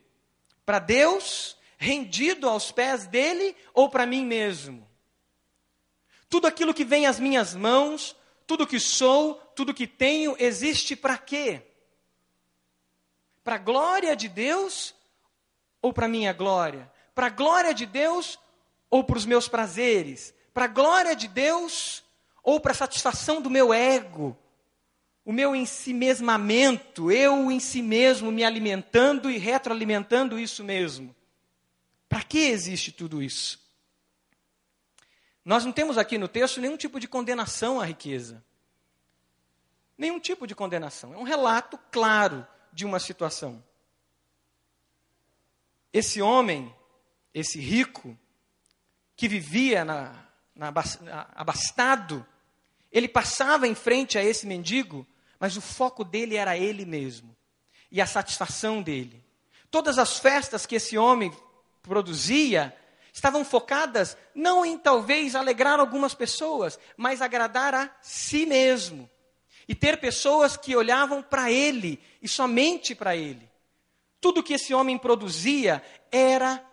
Para 0.64 0.78
Deus 0.78 1.56
rendido 1.76 2.48
aos 2.48 2.72
pés 2.72 3.06
dele 3.06 3.56
ou 3.72 3.88
para 3.88 4.06
mim 4.06 4.24
mesmo? 4.24 4.88
Tudo 6.28 6.46
aquilo 6.46 6.74
que 6.74 6.84
vem 6.84 7.06
às 7.06 7.18
minhas 7.18 7.54
mãos, 7.54 8.16
tudo 8.46 8.66
que 8.66 8.80
sou, 8.80 9.34
tudo 9.54 9.74
que 9.74 9.86
tenho, 9.86 10.36
existe 10.38 10.94
para 10.94 11.16
quê? 11.16 11.62
Para 13.42 13.54
a 13.54 13.58
glória 13.58 14.14
de 14.14 14.28
Deus 14.28 14.94
ou 15.80 15.92
para 15.92 16.08
minha 16.08 16.32
glória? 16.32 16.90
Para 17.14 17.26
a 17.26 17.30
glória 17.30 17.72
de 17.72 17.86
Deus 17.86 18.38
ou 18.90 19.04
para 19.04 19.18
os 19.18 19.26
meus 19.26 19.48
prazeres? 19.48 20.34
Para 20.52 20.64
a 20.64 20.68
glória 20.68 21.14
de 21.14 21.28
Deus 21.28 22.02
ou 22.42 22.60
para 22.60 22.72
a 22.72 22.74
satisfação 22.74 23.40
do 23.40 23.50
meu 23.50 23.72
ego? 23.72 24.36
O 25.24 25.32
meu 25.32 25.54
ensimesmamento, 25.54 27.12
eu 27.12 27.50
em 27.50 27.60
si 27.60 27.82
mesmo 27.82 28.32
me 28.32 28.42
alimentando 28.44 29.30
e 29.30 29.36
retroalimentando 29.36 30.38
isso 30.38 30.64
mesmo. 30.64 31.14
Para 32.08 32.22
que 32.22 32.38
existe 32.38 32.90
tudo 32.90 33.22
isso? 33.22 33.60
Nós 35.44 35.64
não 35.64 35.72
temos 35.72 35.98
aqui 35.98 36.16
no 36.18 36.28
texto 36.28 36.60
nenhum 36.60 36.76
tipo 36.76 36.98
de 36.98 37.06
condenação 37.06 37.80
à 37.80 37.84
riqueza. 37.84 38.42
Nenhum 39.96 40.20
tipo 40.20 40.46
de 40.46 40.54
condenação. 40.54 41.12
É 41.12 41.16
um 41.16 41.24
relato 41.24 41.78
claro 41.90 42.46
de 42.72 42.84
uma 42.84 43.00
situação. 43.00 43.62
Esse 45.92 46.22
homem, 46.22 46.74
esse 47.34 47.58
rico, 47.58 48.16
que 49.18 49.26
vivia 49.26 49.84
na, 49.84 50.14
na, 50.54 50.72
abastado, 51.34 52.24
ele 52.92 53.08
passava 53.08 53.66
em 53.66 53.74
frente 53.74 54.16
a 54.16 54.22
esse 54.22 54.46
mendigo, 54.46 55.04
mas 55.40 55.56
o 55.56 55.60
foco 55.60 56.04
dele 56.04 56.36
era 56.36 56.56
ele 56.56 56.84
mesmo 56.84 57.36
e 57.90 58.00
a 58.00 58.06
satisfação 58.06 58.80
dele. 58.80 59.24
Todas 59.72 59.98
as 59.98 60.20
festas 60.20 60.64
que 60.64 60.76
esse 60.76 60.96
homem 60.96 61.32
produzia 61.82 62.72
estavam 63.12 63.44
focadas 63.44 64.16
não 64.32 64.64
em 64.64 64.78
talvez 64.78 65.34
alegrar 65.34 65.80
algumas 65.80 66.14
pessoas, 66.14 66.78
mas 66.96 67.20
agradar 67.20 67.74
a 67.74 67.90
si 68.00 68.46
mesmo. 68.46 69.10
E 69.66 69.74
ter 69.74 69.98
pessoas 69.98 70.56
que 70.56 70.76
olhavam 70.76 71.24
para 71.24 71.50
ele 71.50 72.00
e 72.22 72.28
somente 72.28 72.94
para 72.94 73.16
ele. 73.16 73.50
Tudo 74.20 74.44
que 74.44 74.54
esse 74.54 74.72
homem 74.72 74.96
produzia 74.96 75.82
era 76.12 76.64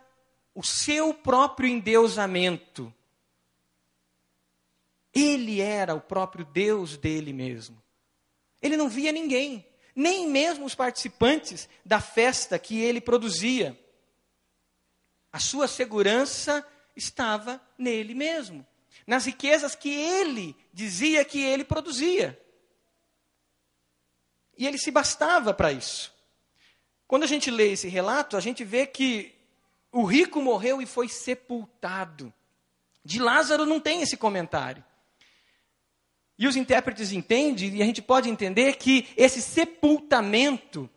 o 0.56 0.64
seu 0.64 1.14
próprio 1.14 1.68
endeusamento. 1.68 2.92
Ele 5.14 5.60
era 5.60 5.94
o 5.94 6.00
próprio 6.00 6.46
Deus 6.46 6.98
dele 6.98 7.34
mesmo. 7.34 7.82
Ele 8.62 8.78
não 8.78 8.88
via 8.88 9.12
ninguém, 9.12 9.68
nem 9.94 10.28
mesmo 10.28 10.66
os 10.66 10.74
participantes 10.74 11.68
da 11.86 12.00
festa 12.00 12.58
que 12.58 12.80
ele 12.80 13.02
produzia. 13.02 13.78
A 15.32 15.40
sua 15.40 15.68
segurança 15.68 16.66
estava 16.96 17.62
nele 17.78 18.16
mesmo, 18.16 18.66
nas 19.06 19.26
riquezas 19.26 19.76
que 19.76 19.90
ele 19.90 20.56
dizia 20.72 21.26
que 21.26 21.42
ele 21.42 21.66
produzia. 21.66 22.42
E 24.58 24.66
ele 24.66 24.78
se 24.78 24.90
bastava 24.90 25.54
para 25.54 25.74
isso. 25.74 26.16
Quando 27.06 27.24
a 27.24 27.28
gente 27.28 27.52
lê 27.52 27.74
esse 27.74 27.90
relato, 27.90 28.38
a 28.38 28.40
gente 28.40 28.64
vê 28.64 28.88
que 28.88 29.35
o 29.96 30.04
rico 30.04 30.42
morreu 30.42 30.82
e 30.82 30.86
foi 30.86 31.08
sepultado. 31.08 32.34
De 33.02 33.18
Lázaro 33.18 33.66
não 33.66 33.80
tem 33.80 34.02
esse 34.02 34.18
comentário. 34.18 34.84
E 36.38 36.46
os 36.46 36.58
intérpretes 36.58 37.14
entendem, 37.14 37.78
e 37.78 37.82
a 37.82 37.86
gente 37.86 38.02
pode 38.02 38.30
entender 38.30 38.76
que 38.76 39.08
esse 39.16 39.42
sepultamento 39.42 40.90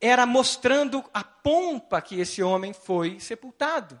era 0.00 0.24
mostrando 0.24 1.04
a 1.12 1.24
pompa 1.24 2.00
que 2.00 2.20
esse 2.20 2.44
homem 2.44 2.72
foi 2.72 3.18
sepultado. 3.18 4.00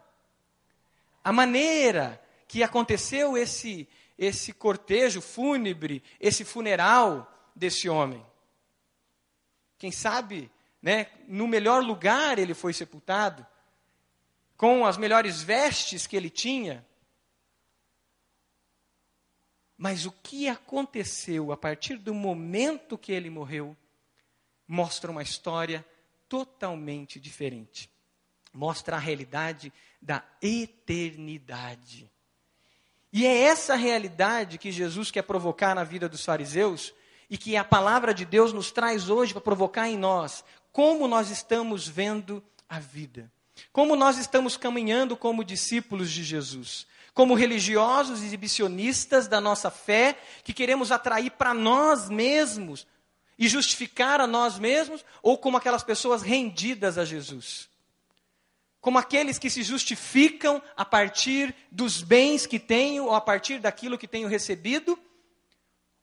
A 1.24 1.32
maneira 1.32 2.22
que 2.46 2.62
aconteceu 2.62 3.36
esse, 3.36 3.88
esse 4.16 4.52
cortejo 4.52 5.20
fúnebre, 5.20 6.00
esse 6.20 6.44
funeral 6.44 7.28
desse 7.56 7.88
homem. 7.88 8.24
Quem 9.78 9.90
sabe, 9.90 10.48
né, 10.80 11.08
no 11.26 11.48
melhor 11.48 11.82
lugar 11.82 12.38
ele 12.38 12.54
foi 12.54 12.72
sepultado, 12.72 13.44
com 14.64 14.86
as 14.86 14.96
melhores 14.96 15.42
vestes 15.42 16.06
que 16.06 16.16
ele 16.16 16.30
tinha. 16.30 16.86
Mas 19.76 20.06
o 20.06 20.10
que 20.10 20.48
aconteceu 20.48 21.52
a 21.52 21.56
partir 21.56 21.98
do 21.98 22.14
momento 22.14 22.96
que 22.96 23.12
ele 23.12 23.28
morreu 23.28 23.76
mostra 24.66 25.10
uma 25.10 25.22
história 25.22 25.86
totalmente 26.30 27.20
diferente. 27.20 27.90
Mostra 28.54 28.96
a 28.96 28.98
realidade 28.98 29.70
da 30.00 30.24
eternidade. 30.40 32.10
E 33.12 33.26
é 33.26 33.42
essa 33.42 33.74
realidade 33.74 34.56
que 34.56 34.72
Jesus 34.72 35.10
quer 35.10 35.24
provocar 35.24 35.74
na 35.74 35.84
vida 35.84 36.08
dos 36.08 36.24
fariseus 36.24 36.94
e 37.28 37.36
que 37.36 37.54
a 37.54 37.64
palavra 37.64 38.14
de 38.14 38.24
Deus 38.24 38.50
nos 38.50 38.72
traz 38.72 39.10
hoje 39.10 39.34
para 39.34 39.42
provocar 39.42 39.90
em 39.90 39.98
nós 39.98 40.42
como 40.72 41.06
nós 41.06 41.28
estamos 41.28 41.86
vendo 41.86 42.42
a 42.66 42.80
vida. 42.80 43.30
Como 43.72 43.96
nós 43.96 44.18
estamos 44.18 44.56
caminhando 44.56 45.16
como 45.16 45.44
discípulos 45.44 46.10
de 46.10 46.22
Jesus 46.22 46.86
como 47.14 47.34
religiosos 47.34 48.22
exibicionistas 48.22 49.28
da 49.28 49.40
nossa 49.40 49.70
fé, 49.70 50.18
que 50.42 50.52
queremos 50.52 50.90
atrair 50.90 51.30
para 51.30 51.54
nós 51.54 52.10
mesmos 52.10 52.84
e 53.38 53.48
justificar 53.48 54.20
a 54.20 54.26
nós 54.26 54.58
mesmos, 54.58 55.04
ou 55.22 55.38
como 55.38 55.56
aquelas 55.56 55.84
pessoas 55.84 56.22
rendidas 56.22 56.98
a 56.98 57.04
Jesus. 57.04 57.68
Como 58.80 58.98
aqueles 58.98 59.38
que 59.38 59.48
se 59.48 59.62
justificam 59.62 60.60
a 60.76 60.84
partir 60.84 61.54
dos 61.70 62.02
bens 62.02 62.46
que 62.46 62.58
tenho 62.58 63.04
ou 63.04 63.14
a 63.14 63.20
partir 63.20 63.60
daquilo 63.60 63.96
que 63.96 64.08
tenho 64.08 64.28
recebido, 64.28 64.98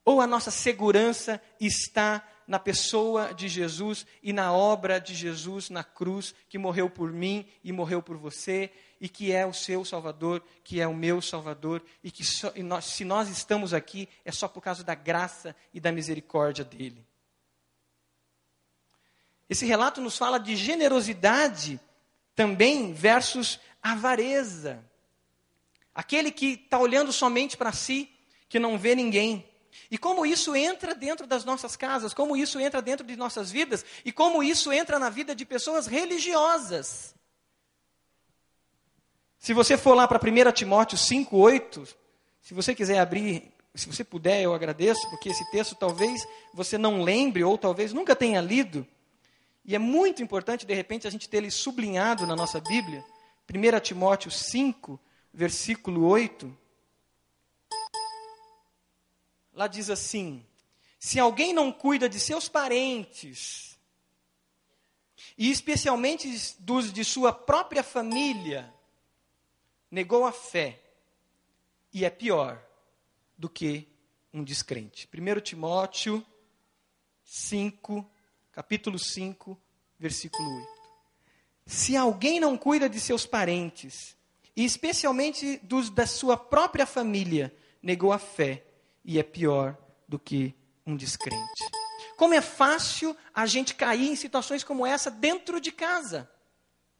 ou 0.03 0.21
a 0.21 0.25
nossa 0.25 0.49
segurança 0.49 1.41
está 1.59 2.25
na 2.47 2.59
pessoa 2.59 3.33
de 3.33 3.47
Jesus 3.47 4.05
e 4.21 4.33
na 4.33 4.53
obra 4.53 4.99
de 4.99 5.13
Jesus 5.13 5.69
na 5.69 5.83
cruz, 5.83 6.33
que 6.49 6.57
morreu 6.57 6.89
por 6.89 7.11
mim 7.11 7.45
e 7.63 7.71
morreu 7.71 8.01
por 8.01 8.17
você, 8.17 8.71
e 8.99 9.09
que 9.09 9.31
é 9.31 9.45
o 9.45 9.53
seu 9.53 9.83
Salvador, 9.83 10.43
que 10.63 10.79
é 10.79 10.87
o 10.87 10.93
meu 10.93 11.21
Salvador, 11.21 11.83
e 12.03 12.11
que 12.11 12.23
só, 12.23 12.51
e 12.55 12.61
nós, 12.61 12.85
se 12.85 13.03
nós 13.03 13.29
estamos 13.29 13.73
aqui 13.73 14.07
é 14.23 14.31
só 14.31 14.47
por 14.47 14.61
causa 14.61 14.83
da 14.83 14.95
graça 14.95 15.55
e 15.73 15.79
da 15.79 15.91
misericórdia 15.91 16.63
dele. 16.63 17.05
Esse 19.49 19.65
relato 19.65 19.99
nos 19.99 20.17
fala 20.17 20.39
de 20.39 20.55
generosidade 20.55 21.79
também 22.35 22.93
versus 22.93 23.59
avareza. 23.83 24.83
Aquele 25.93 26.31
que 26.31 26.53
está 26.53 26.79
olhando 26.79 27.11
somente 27.11 27.57
para 27.57 27.73
si, 27.73 28.09
que 28.47 28.59
não 28.59 28.77
vê 28.77 28.95
ninguém. 28.95 29.50
E 29.89 29.97
como 29.97 30.25
isso 30.25 30.55
entra 30.55 30.93
dentro 30.93 31.25
das 31.25 31.43
nossas 31.45 31.75
casas, 31.75 32.13
como 32.13 32.35
isso 32.35 32.59
entra 32.59 32.81
dentro 32.81 33.05
de 33.05 33.15
nossas 33.15 33.51
vidas, 33.51 33.85
e 34.03 34.11
como 34.11 34.43
isso 34.43 34.71
entra 34.71 34.99
na 34.99 35.09
vida 35.09 35.35
de 35.35 35.45
pessoas 35.45 35.87
religiosas. 35.87 37.15
Se 39.39 39.53
você 39.53 39.77
for 39.77 39.95
lá 39.95 40.07
para 40.07 40.19
1 40.19 40.51
Timóteo 40.51 40.97
5,8, 40.97 41.87
se 42.41 42.53
você 42.53 42.75
quiser 42.75 42.99
abrir, 42.99 43.51
se 43.73 43.87
você 43.87 44.03
puder, 44.03 44.41
eu 44.41 44.53
agradeço, 44.53 45.09
porque 45.09 45.29
esse 45.29 45.49
texto 45.51 45.75
talvez 45.75 46.27
você 46.53 46.77
não 46.77 47.01
lembre, 47.01 47.43
ou 47.43 47.57
talvez 47.57 47.93
nunca 47.93 48.15
tenha 48.15 48.39
lido, 48.41 48.85
e 49.63 49.75
é 49.75 49.79
muito 49.79 50.23
importante, 50.23 50.65
de 50.65 50.73
repente, 50.73 51.07
a 51.07 51.11
gente 51.11 51.29
ter 51.29 51.37
ele 51.37 51.51
sublinhado 51.51 52.25
na 52.25 52.35
nossa 52.35 52.59
Bíblia. 52.59 53.03
1 53.49 53.79
Timóteo 53.79 54.31
5, 54.31 54.99
versículo 55.33 56.05
8. 56.05 56.57
Lá 59.61 59.67
diz 59.67 59.91
assim: 59.91 60.43
Se 60.97 61.19
alguém 61.19 61.53
não 61.53 61.71
cuida 61.71 62.09
de 62.09 62.19
seus 62.19 62.49
parentes, 62.49 63.77
e 65.37 65.51
especialmente 65.51 66.55
dos 66.57 66.91
de 66.91 67.03
sua 67.03 67.31
própria 67.31 67.83
família, 67.83 68.73
negou 69.91 70.25
a 70.25 70.31
fé 70.31 70.81
e 71.93 72.03
é 72.03 72.09
pior 72.09 72.59
do 73.37 73.47
que 73.47 73.87
um 74.33 74.43
descrente. 74.43 75.07
1 75.13 75.41
Timóteo 75.41 76.25
5, 77.23 78.03
capítulo 78.51 78.97
5, 78.97 79.55
versículo 79.99 80.57
8. 80.57 80.69
Se 81.67 81.95
alguém 81.95 82.39
não 82.39 82.57
cuida 82.57 82.89
de 82.89 82.99
seus 82.99 83.27
parentes, 83.27 84.17
e 84.55 84.65
especialmente 84.65 85.57
dos 85.57 85.91
da 85.91 86.07
sua 86.07 86.35
própria 86.35 86.87
família, 86.87 87.55
negou 87.79 88.11
a 88.11 88.17
fé 88.17 88.65
e 89.03 89.19
é 89.19 89.23
pior 89.23 89.77
do 90.07 90.19
que 90.19 90.55
um 90.85 90.95
descrente. 90.95 91.63
Como 92.17 92.33
é 92.33 92.41
fácil 92.41 93.15
a 93.33 93.45
gente 93.45 93.73
cair 93.73 94.09
em 94.09 94.15
situações 94.15 94.63
como 94.63 94.85
essa 94.85 95.09
dentro 95.09 95.59
de 95.59 95.71
casa. 95.71 96.29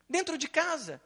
Dentro 0.10 0.38
de 0.38 0.48
casa. 0.48 1.02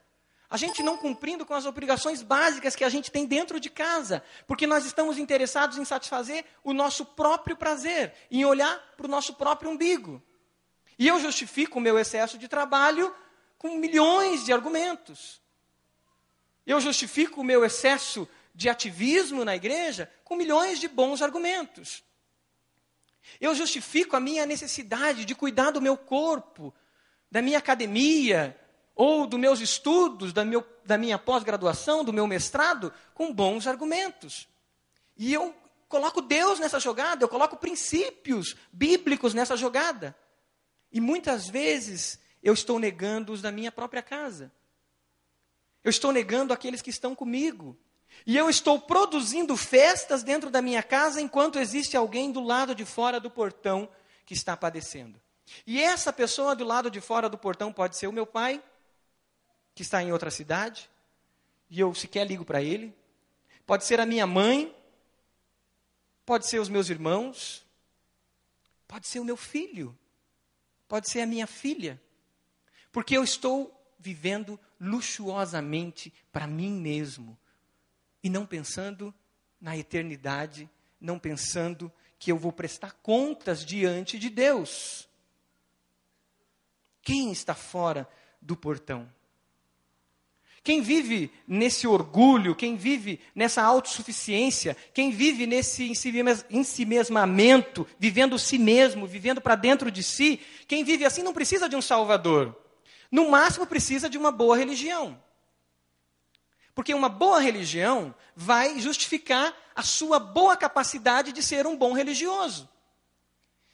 A 0.50 0.58
gente 0.58 0.84
não 0.84 0.98
cumprindo 0.98 1.46
com 1.46 1.54
as 1.54 1.66
obrigações 1.66 2.22
básicas 2.22 2.76
que 2.76 2.84
a 2.84 2.90
gente 2.90 3.12
tem 3.12 3.26
dentro 3.26 3.60
de 3.60 3.70
casa, 3.70 4.24
porque 4.48 4.68
nós 4.68 4.86
estamos 4.86 5.18
interessados 5.18 5.78
em 5.78 5.84
satisfazer 5.84 6.46
o 6.64 6.72
nosso 6.72 7.04
próprio 7.04 7.58
prazer, 7.58 8.14
em 8.30 8.46
olhar 8.46 8.78
para 8.96 9.06
o 9.06 9.10
nosso 9.10 9.34
próprio 9.34 9.72
umbigo. 9.72 10.22
E 10.98 11.08
eu 11.08 11.20
justifico 11.20 11.80
o 11.80 11.82
meu 11.82 12.00
excesso 12.00 12.38
de 12.38 12.48
trabalho 12.48 13.14
com 13.58 13.78
milhões 13.78 14.46
de 14.46 14.54
argumentos. 14.54 15.42
Eu 16.66 16.80
justifico 16.80 17.42
o 17.42 17.44
meu 17.44 17.66
excesso 17.66 18.28
de 18.56 18.70
ativismo 18.70 19.44
na 19.44 19.56
igreja 19.56 20.10
com 20.24 20.36
milhões 20.36 20.80
de 20.80 20.88
bons 20.88 21.22
argumentos. 21.22 22.04
Eu 23.40 23.54
justifico 23.54 24.16
a 24.16 24.20
minha 24.20 24.46
necessidade 24.46 25.26
de 25.26 25.36
cuidar 25.36 25.72
do 25.72 25.82
meu 25.82 25.98
corpo, 25.98 26.74
da 27.30 27.42
minha 27.42 27.58
academia, 27.58 28.58
ou 28.96 29.28
dos 29.28 29.40
meus 29.40 29.60
estudos, 29.60 30.32
da, 30.32 30.46
meu, 30.46 30.66
da 30.86 30.98
minha 30.98 31.20
pós-graduação, 31.20 32.04
do 32.04 32.14
meu 32.14 32.26
mestrado, 32.26 32.94
com 33.14 33.34
bons 33.34 33.68
argumentos. 33.68 34.48
E 35.18 35.34
eu 35.34 35.54
coloco 35.90 36.22
Deus 36.22 36.60
nessa 36.60 36.80
jogada, 36.80 37.24
eu 37.24 37.30
coloco 37.30 37.58
princípios 37.58 38.56
bíblicos 38.72 39.34
nessa 39.34 39.58
jogada. 39.58 40.16
E 40.92 41.02
muitas 41.02 41.50
vezes 41.50 42.20
eu 42.42 42.54
estou 42.54 42.80
negando 42.80 43.34
os 43.34 43.42
da 43.42 43.52
minha 43.52 43.72
própria 43.72 44.02
casa. 44.02 44.52
Eu 45.84 45.90
estou 45.90 46.12
negando 46.12 46.54
aqueles 46.54 46.82
que 46.82 46.90
estão 46.90 47.14
comigo. 47.14 47.78
E 48.26 48.36
eu 48.36 48.50
estou 48.50 48.80
produzindo 48.80 49.56
festas 49.56 50.24
dentro 50.24 50.50
da 50.50 50.62
minha 50.62 50.84
casa 50.84 51.22
enquanto 51.22 51.60
existe 51.60 51.96
alguém 51.98 52.32
do 52.32 52.42
lado 52.42 52.74
de 52.74 52.86
fora 52.86 53.20
do 53.20 53.30
portão 53.30 53.90
que 54.26 54.34
está 54.34 54.58
padecendo. 54.58 55.20
E 55.66 55.82
essa 55.82 56.12
pessoa 56.12 56.56
do 56.56 56.64
lado 56.64 56.90
de 56.90 57.00
fora 57.00 57.30
do 57.30 57.38
portão 57.38 57.72
pode 57.72 57.98
ser 57.98 58.08
o 58.08 58.12
meu 58.12 58.26
pai, 58.26 58.64
que 59.76 59.84
está 59.84 60.02
em 60.02 60.12
outra 60.12 60.32
cidade, 60.32 60.90
e 61.70 61.80
eu 61.80 61.94
sequer 61.94 62.26
ligo 62.26 62.44
para 62.44 62.62
ele. 62.62 62.96
Pode 63.66 63.86
ser 63.86 64.00
a 64.00 64.06
minha 64.06 64.26
mãe, 64.26 64.76
pode 66.26 66.48
ser 66.48 66.60
os 66.60 66.70
meus 66.70 66.90
irmãos, 66.90 67.64
pode 68.88 69.08
ser 69.08 69.20
o 69.20 69.26
meu 69.26 69.38
filho, 69.38 69.98
pode 70.88 71.12
ser 71.12 71.22
a 71.22 71.28
minha 71.28 71.46
filha. 71.46 72.02
Porque 72.92 73.16
eu 73.16 73.24
estou 73.24 73.72
vivendo 74.00 74.60
luxuosamente 74.80 76.14
para 76.32 76.48
mim 76.48 76.72
mesmo 76.72 77.38
e 78.26 78.30
não 78.30 78.44
pensando 78.44 79.14
na 79.62 79.78
eternidade, 79.78 80.68
não 81.00 81.20
pensando 81.20 81.94
que 82.18 82.32
eu 82.32 82.40
vou 82.40 82.52
prestar 82.52 82.94
contas 83.04 83.64
diante 83.64 84.18
de 84.18 84.32
Deus. 84.32 85.08
Quem 87.04 87.32
está 87.32 87.54
fora 87.54 88.10
do 88.42 88.56
portão? 88.56 89.08
Quem 90.64 90.82
vive 90.82 91.32
nesse 91.48 91.86
orgulho, 91.86 92.56
quem 92.56 92.76
vive 92.76 93.20
nessa 93.36 93.62
autossuficiência, 93.62 94.76
quem 94.92 95.12
vive 95.12 95.46
nesse 95.46 95.94
ensimesmamento, 96.50 97.88
vivendo 98.00 98.40
si 98.40 98.58
mesmo, 98.58 99.06
vivendo 99.06 99.40
para 99.40 99.54
dentro 99.54 99.92
de 99.92 100.02
si, 100.02 100.42
quem 100.68 100.84
vive 100.84 101.06
assim 101.06 101.22
não 101.22 101.32
precisa 101.32 101.70
de 101.70 101.76
um 101.76 101.82
salvador. 101.82 102.60
No 103.12 103.30
máximo 103.30 103.68
precisa 103.68 104.10
de 104.10 104.18
uma 104.18 104.32
boa 104.32 104.58
religião. 104.58 105.24
Porque 106.76 106.94
uma 106.94 107.08
boa 107.08 107.40
religião 107.40 108.14
vai 108.36 108.78
justificar 108.80 109.56
a 109.74 109.82
sua 109.82 110.20
boa 110.20 110.58
capacidade 110.58 111.32
de 111.32 111.42
ser 111.42 111.66
um 111.66 111.76
bom 111.76 111.94
religioso. 111.94 112.70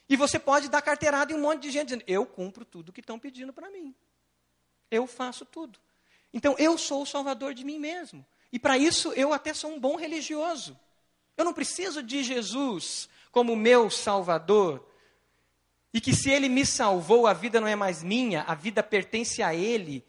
E 0.08 0.16
você 0.16 0.38
pode 0.38 0.68
dar 0.68 0.80
carteirada 0.80 1.32
em 1.32 1.36
um 1.36 1.40
monte 1.40 1.62
de 1.62 1.70
gente 1.72 1.88
dizendo: 1.88 2.04
Eu 2.06 2.24
cumpro 2.24 2.64
tudo 2.64 2.92
que 2.92 3.00
estão 3.00 3.18
pedindo 3.18 3.52
para 3.52 3.68
mim. 3.70 3.92
Eu 4.88 5.06
faço 5.06 5.44
tudo. 5.44 5.80
Então 6.32 6.54
eu 6.58 6.78
sou 6.78 7.02
o 7.02 7.06
salvador 7.06 7.54
de 7.54 7.64
mim 7.64 7.78
mesmo. 7.78 8.24
E 8.52 8.58
para 8.58 8.78
isso 8.78 9.12
eu 9.14 9.32
até 9.32 9.52
sou 9.52 9.72
um 9.72 9.80
bom 9.80 9.96
religioso. 9.96 10.78
Eu 11.36 11.44
não 11.44 11.52
preciso 11.52 12.02
de 12.02 12.22
Jesus 12.22 13.08
como 13.32 13.56
meu 13.56 13.90
salvador. 13.90 14.86
E 15.92 16.00
que 16.00 16.14
se 16.14 16.30
ele 16.30 16.48
me 16.48 16.64
salvou, 16.64 17.26
a 17.26 17.32
vida 17.32 17.60
não 17.60 17.66
é 17.66 17.74
mais 17.74 18.02
minha, 18.02 18.42
a 18.42 18.54
vida 18.54 18.82
pertence 18.82 19.42
a 19.42 19.54
ele. 19.54 20.04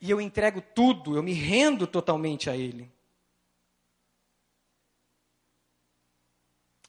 E 0.00 0.10
eu 0.10 0.20
entrego 0.20 0.60
tudo, 0.60 1.16
eu 1.16 1.22
me 1.22 1.32
rendo 1.32 1.86
totalmente 1.86 2.48
a 2.48 2.56
ele. 2.56 2.90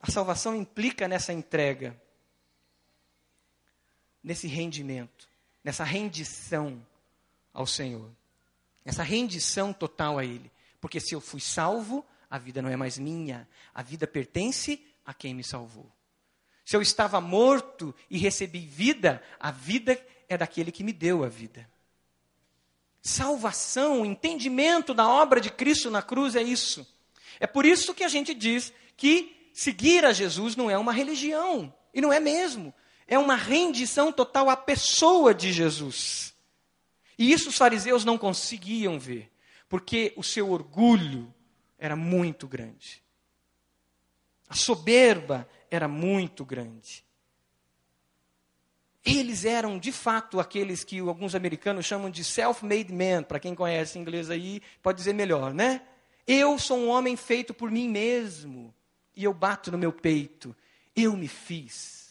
A 0.02 0.10
salvação 0.10 0.56
implica 0.56 1.08
nessa 1.08 1.32
entrega, 1.32 2.00
nesse 4.24 4.48
rendimento, 4.48 5.30
nessa 5.64 5.84
rendição 5.84 6.84
ao 7.54 7.68
Senhor. 7.68 8.10
Essa 8.84 9.04
rendição 9.04 9.72
total 9.72 10.18
a 10.18 10.26
Ele. 10.26 10.52
Porque 10.80 11.00
se 11.00 11.14
eu 11.14 11.22
fui 11.22 11.40
salvo, 11.40 12.04
a 12.30 12.38
vida 12.38 12.62
não 12.62 12.70
é 12.70 12.76
mais 12.76 12.98
minha, 12.98 13.48
a 13.74 13.84
vida 13.84 14.08
pertence 14.08 14.84
a 15.06 15.14
quem 15.14 15.36
me 15.36 15.44
salvou. 15.44 15.90
Se 16.66 16.76
eu 16.76 16.82
estava 16.82 17.22
morto 17.22 17.94
e 18.10 18.18
recebi 18.18 18.66
vida, 18.66 19.22
a 19.40 19.52
vida 19.52 20.04
é 20.28 20.38
daquele 20.38 20.72
que 20.72 20.84
me 20.84 20.94
deu 20.94 21.24
a 21.24 21.28
vida. 21.28 21.70
Salvação, 23.02 24.06
entendimento 24.06 24.94
da 24.94 25.08
obra 25.08 25.42
de 25.42 25.50
Cristo 25.50 25.90
na 25.90 26.02
cruz 26.02 26.36
é 26.36 26.44
isso. 26.44 26.88
É 27.40 27.48
por 27.48 27.66
isso 27.66 27.94
que 27.94 28.04
a 28.04 28.08
gente 28.08 28.34
diz 28.34 28.72
que 28.96 29.50
seguir 29.54 30.06
a 30.06 30.14
Jesus 30.14 30.56
não 30.56 30.70
é 30.70 30.78
uma 30.78 30.94
religião. 30.94 31.74
E 31.94 32.00
não 32.00 32.14
é 32.14 32.20
mesmo. 32.20 32.74
É 33.08 33.18
uma 33.18 33.36
rendição 33.36 34.12
total 34.12 34.50
à 34.50 34.56
pessoa 34.56 35.34
de 35.34 35.52
Jesus. 35.52 36.34
E 37.18 37.32
isso 37.32 37.50
os 37.50 37.58
fariseus 37.58 38.06
não 38.06 38.18
conseguiam 38.18 39.00
ver, 39.00 39.32
porque 39.68 40.14
o 40.16 40.24
seu 40.24 40.50
orgulho 40.50 41.34
era 41.78 41.96
muito 41.96 42.48
grande. 42.48 43.04
A 44.48 44.56
soberba 44.56 45.48
era 45.70 45.88
muito 45.88 46.44
grande. 46.46 47.04
Eles 49.04 49.46
eram, 49.46 49.80
de 49.80 49.92
fato, 49.92 50.40
aqueles 50.40 50.84
que 50.84 51.00
alguns 51.00 51.34
americanos 51.34 51.86
chamam 51.86 52.10
de 52.10 52.24
self-made 52.24 52.94
man. 52.94 53.24
Para 53.24 53.40
quem 53.40 53.56
conhece 53.56 53.98
inglês 53.98 54.30
aí, 54.30 54.62
pode 54.82 55.00
dizer 55.00 55.14
melhor, 55.14 55.54
né? 55.54 55.82
Eu 56.28 56.58
sou 56.60 56.78
um 56.78 56.90
homem 56.90 57.16
feito 57.16 57.54
por 57.54 57.72
mim 57.72 57.90
mesmo 57.90 58.74
e 59.16 59.24
eu 59.24 59.34
bato 59.34 59.72
no 59.72 59.78
meu 59.78 59.92
peito. 59.92 60.56
Eu 60.96 61.18
me 61.18 61.28
fiz. 61.28 62.02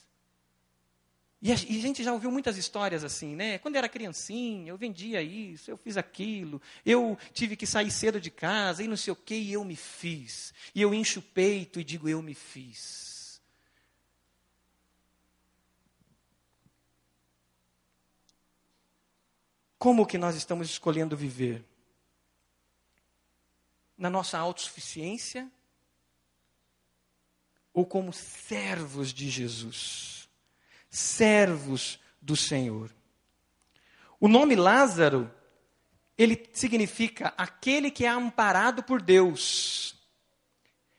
E 1.43 1.51
a, 1.51 1.57
gente 1.57 2.03
já 2.05 2.13
ouviu 2.13 2.31
muitas 2.31 2.59
histórias 2.59 3.03
assim, 3.03 3.35
né? 3.35 3.57
Quando 3.59 3.77
era 3.77 3.89
criancinha, 3.89 4.71
eu 4.71 4.77
vendia 4.77 5.23
isso, 5.23 5.71
eu 5.71 5.77
fiz 5.77 5.97
aquilo, 5.97 6.61
eu 6.85 7.17
tive 7.33 7.57
que 7.57 7.67
sair 7.67 7.91
cedo 7.91 8.21
de 8.21 8.31
casa, 8.31 8.83
e 8.83 8.89
não 8.89 8.97
sei 8.97 9.11
o 9.11 9.17
que, 9.17 9.35
e 9.35 9.55
eu 9.55 9.65
me 9.65 9.77
fiz. 9.77 10.53
E 10.75 10.83
eu 10.83 10.93
encho 10.93 11.21
o 11.21 11.23
peito 11.23 11.81
e 11.81 11.85
digo, 11.85 12.09
eu 12.09 12.21
me 12.21 12.35
fiz. 12.35 13.10
Como 19.81 20.07
que 20.07 20.19
nós 20.19 20.37
estamos 20.37 20.69
escolhendo 20.69 21.17
viver? 21.17 21.65
Na 23.97 24.11
nossa 24.11 24.39
autossuficiência 24.39 25.51
ou 27.73 27.87
como 27.87 28.13
servos 28.13 29.11
de 29.11 29.31
Jesus, 29.31 30.29
servos 30.91 31.99
do 32.21 32.37
Senhor. 32.37 32.95
O 34.21 34.29
nome 34.29 34.55
Lázaro, 34.55 35.33
ele 36.19 36.47
significa 36.53 37.33
aquele 37.39 37.91
que 37.91 38.05
é 38.05 38.11
amparado 38.11 38.83
por 38.83 39.01
Deus. 39.01 39.97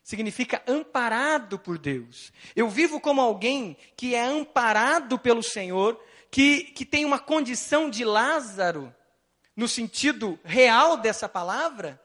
Significa 0.01 0.59
amparado 0.65 1.59
por 1.59 1.77
Deus. 1.77 2.33
Eu 2.55 2.67
vivo 2.67 2.99
como 2.99 3.21
alguém 3.21 3.77
que 3.95 4.15
é 4.15 4.23
amparado 4.23 5.19
pelo 5.19 5.43
Senhor, 5.43 6.03
que, 6.31 6.63
que 6.63 6.85
tem 6.85 7.03
uma 7.03 7.19
condição 7.19 7.89
de 7.89 8.05
Lázaro, 8.05 8.95
no 9.53 9.67
sentido 9.67 10.39
real 10.45 10.95
dessa 10.95 11.27
palavra? 11.27 12.01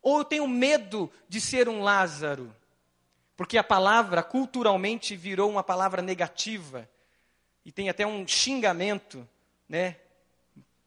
Ou 0.00 0.18
eu 0.18 0.24
tenho 0.24 0.48
medo 0.48 1.12
de 1.28 1.38
ser 1.38 1.68
um 1.68 1.82
Lázaro? 1.82 2.54
Porque 3.36 3.58
a 3.58 3.64
palavra 3.64 4.22
culturalmente 4.22 5.14
virou 5.14 5.50
uma 5.50 5.62
palavra 5.62 6.00
negativa. 6.00 6.88
E 7.62 7.70
tem 7.70 7.90
até 7.90 8.06
um 8.06 8.26
xingamento, 8.26 9.28
né? 9.68 9.96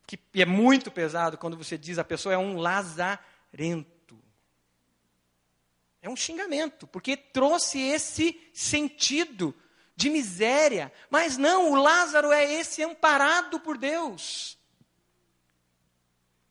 Que 0.07 0.19
é 0.33 0.45
muito 0.45 0.89
pesado 0.89 1.37
quando 1.37 1.55
você 1.55 1.77
diz 1.77 1.99
a 1.99 2.03
pessoa 2.03 2.33
é 2.33 2.37
um 2.37 2.57
lazarento. 2.57 4.17
É 6.01 6.09
um 6.09 6.15
xingamento, 6.15 6.87
porque 6.87 7.15
trouxe 7.15 7.79
esse 7.79 8.39
sentido 8.53 9.53
de 9.99 10.09
miséria. 10.09 10.93
Mas 11.09 11.35
não, 11.37 11.71
o 11.71 11.75
Lázaro 11.75 12.31
é 12.31 12.53
esse 12.53 12.81
amparado 12.81 13.59
por 13.59 13.77
Deus. 13.77 14.57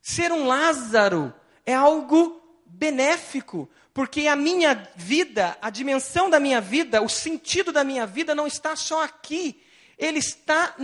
Ser 0.02 0.30
um 0.30 0.46
Lázaro 0.46 1.34
é 1.64 1.74
algo 1.74 2.42
benéfico, 2.66 3.66
porque 3.94 4.26
a 4.26 4.36
minha 4.36 4.74
vida, 4.94 5.56
a 5.62 5.70
dimensão 5.70 6.28
da 6.28 6.38
minha 6.38 6.60
vida, 6.60 7.00
o 7.00 7.08
sentido 7.08 7.72
da 7.72 7.82
minha 7.82 8.06
vida 8.06 8.34
não 8.34 8.46
está 8.46 8.76
só 8.76 9.02
aqui, 9.02 9.64
ele 9.96 10.18
está 10.18 10.76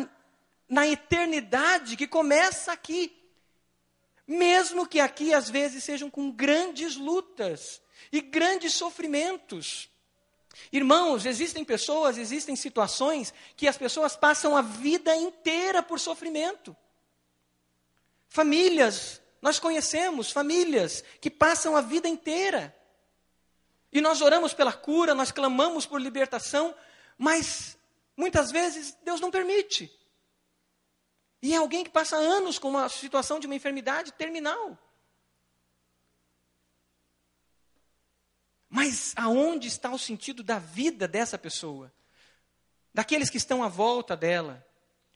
na 0.67 0.89
eternidade 0.89 1.99
que 1.99 2.07
começa 2.07 2.73
aqui. 2.73 3.15
Mesmo 4.27 4.87
que 4.87 5.01
aqui 5.01 5.35
às 5.35 5.51
vezes 5.51 5.85
sejam 5.85 6.09
com 6.09 6.31
grandes 6.31 6.97
lutas 6.97 7.83
e 8.11 8.23
grandes 8.23 8.73
sofrimentos. 8.73 9.91
Irmãos, 10.73 11.27
existem 11.27 11.65
pessoas, 11.65 12.19
existem 12.19 12.57
situações 12.57 13.33
que 13.57 13.69
as 13.69 13.77
pessoas 13.77 14.17
passam 14.17 14.57
a 14.57 14.63
vida 14.63 15.15
inteira 15.15 15.83
por 15.83 16.01
sofrimento. 16.01 16.77
Famílias, 18.29 19.21
nós 19.41 19.59
conhecemos 19.59 20.31
famílias 20.31 21.05
que 21.21 21.31
passam 21.31 21.77
a 21.77 21.81
vida 21.81 22.09
inteira 22.09 22.75
e 23.93 24.01
nós 24.01 24.21
oramos 24.21 24.53
pela 24.53 24.73
cura, 24.73 25.15
nós 25.15 25.31
clamamos 25.31 25.87
por 25.87 26.01
libertação, 26.01 26.75
mas 27.17 27.79
muitas 28.17 28.51
vezes 28.51 28.97
Deus 29.05 29.21
não 29.21 29.31
permite. 29.31 29.89
E 31.41 31.55
é 31.55 31.57
alguém 31.57 31.85
que 31.85 31.91
passa 31.91 32.17
anos 32.17 32.59
com 32.59 32.71
uma 32.71 32.89
situação 32.89 33.39
de 33.39 33.47
uma 33.47 33.55
enfermidade 33.55 34.13
terminal. 34.15 34.77
Mas 38.75 39.13
aonde 39.15 39.69
está 39.69 39.93
o 39.93 39.99
sentido 39.99 40.43
da 40.43 40.59
vida 40.59 41.07
dessa 41.07 41.39
pessoa? 41.39 41.93
Daqueles 42.93 43.31
que 43.31 43.37
estão 43.37 43.63
à 43.63 43.69
volta 43.69 44.17
dela? 44.17 44.67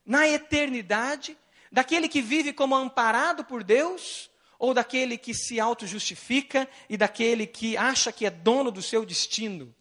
Na 0.07 0.29
eternidade? 0.29 1.37
Daquele 1.73 2.09
que 2.09 2.23
vive 2.23 2.53
como 2.53 2.77
amparado 2.77 3.45
por 3.45 3.65
Deus? 3.65 4.31
ou 4.61 4.75
daquele 4.75 5.17
que 5.17 5.33
se 5.33 5.61
auto-justifica 5.61 6.69
e 6.89 6.97
daquele 6.97 7.47
que 7.47 7.77
acha 7.77 8.11
que 8.11 8.27
é 8.27 8.31
dono 8.31 8.73
do 8.73 8.83
seu 8.83 9.07
destino? 9.07 9.73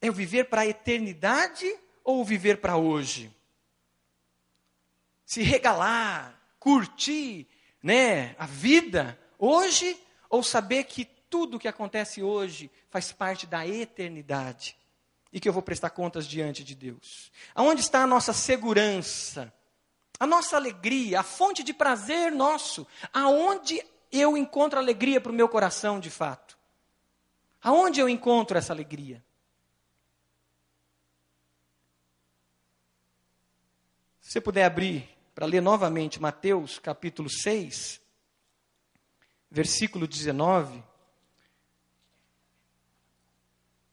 É 0.00 0.10
o 0.10 0.12
viver 0.12 0.46
para 0.46 0.62
a 0.62 0.66
eternidade 0.66 1.72
ou 2.02 2.24
viver 2.24 2.58
para 2.58 2.76
hoje? 2.76 3.32
Se 5.24 5.42
regalar, 5.42 6.36
curtir, 6.58 7.46
né, 7.80 8.34
a 8.36 8.46
vida 8.46 9.16
hoje 9.38 9.96
ou 10.32 10.42
saber 10.42 10.82
que 10.84 11.04
tudo 11.04 11.56
o 11.56 11.60
que 11.60 11.68
acontece 11.68 12.24
hoje 12.24 12.72
faz 12.90 13.12
parte 13.12 13.46
da 13.46 13.64
eternidade 13.64 14.76
e 15.32 15.38
que 15.38 15.48
eu 15.48 15.52
vou 15.52 15.62
prestar 15.62 15.90
contas 15.90 16.26
diante 16.26 16.64
de 16.64 16.74
Deus? 16.74 17.30
Aonde 17.54 17.82
está 17.82 18.02
a 18.02 18.06
nossa 18.06 18.32
segurança? 18.32 19.54
a 20.22 20.26
nossa 20.26 20.54
alegria, 20.54 21.18
a 21.18 21.22
fonte 21.24 21.64
de 21.64 21.74
prazer 21.74 22.30
nosso, 22.30 22.86
aonde 23.12 23.84
eu 24.12 24.36
encontro 24.36 24.78
alegria 24.78 25.20
para 25.20 25.32
o 25.32 25.34
meu 25.34 25.48
coração 25.48 25.98
de 25.98 26.10
fato? 26.10 26.56
Aonde 27.60 27.98
eu 27.98 28.08
encontro 28.08 28.56
essa 28.56 28.72
alegria? 28.72 29.20
Se 34.20 34.30
você 34.30 34.40
puder 34.40 34.64
abrir 34.64 35.08
para 35.34 35.44
ler 35.44 35.60
novamente 35.60 36.22
Mateus 36.22 36.78
capítulo 36.78 37.28
6, 37.28 38.00
versículo 39.52 40.08
19, 40.08 40.82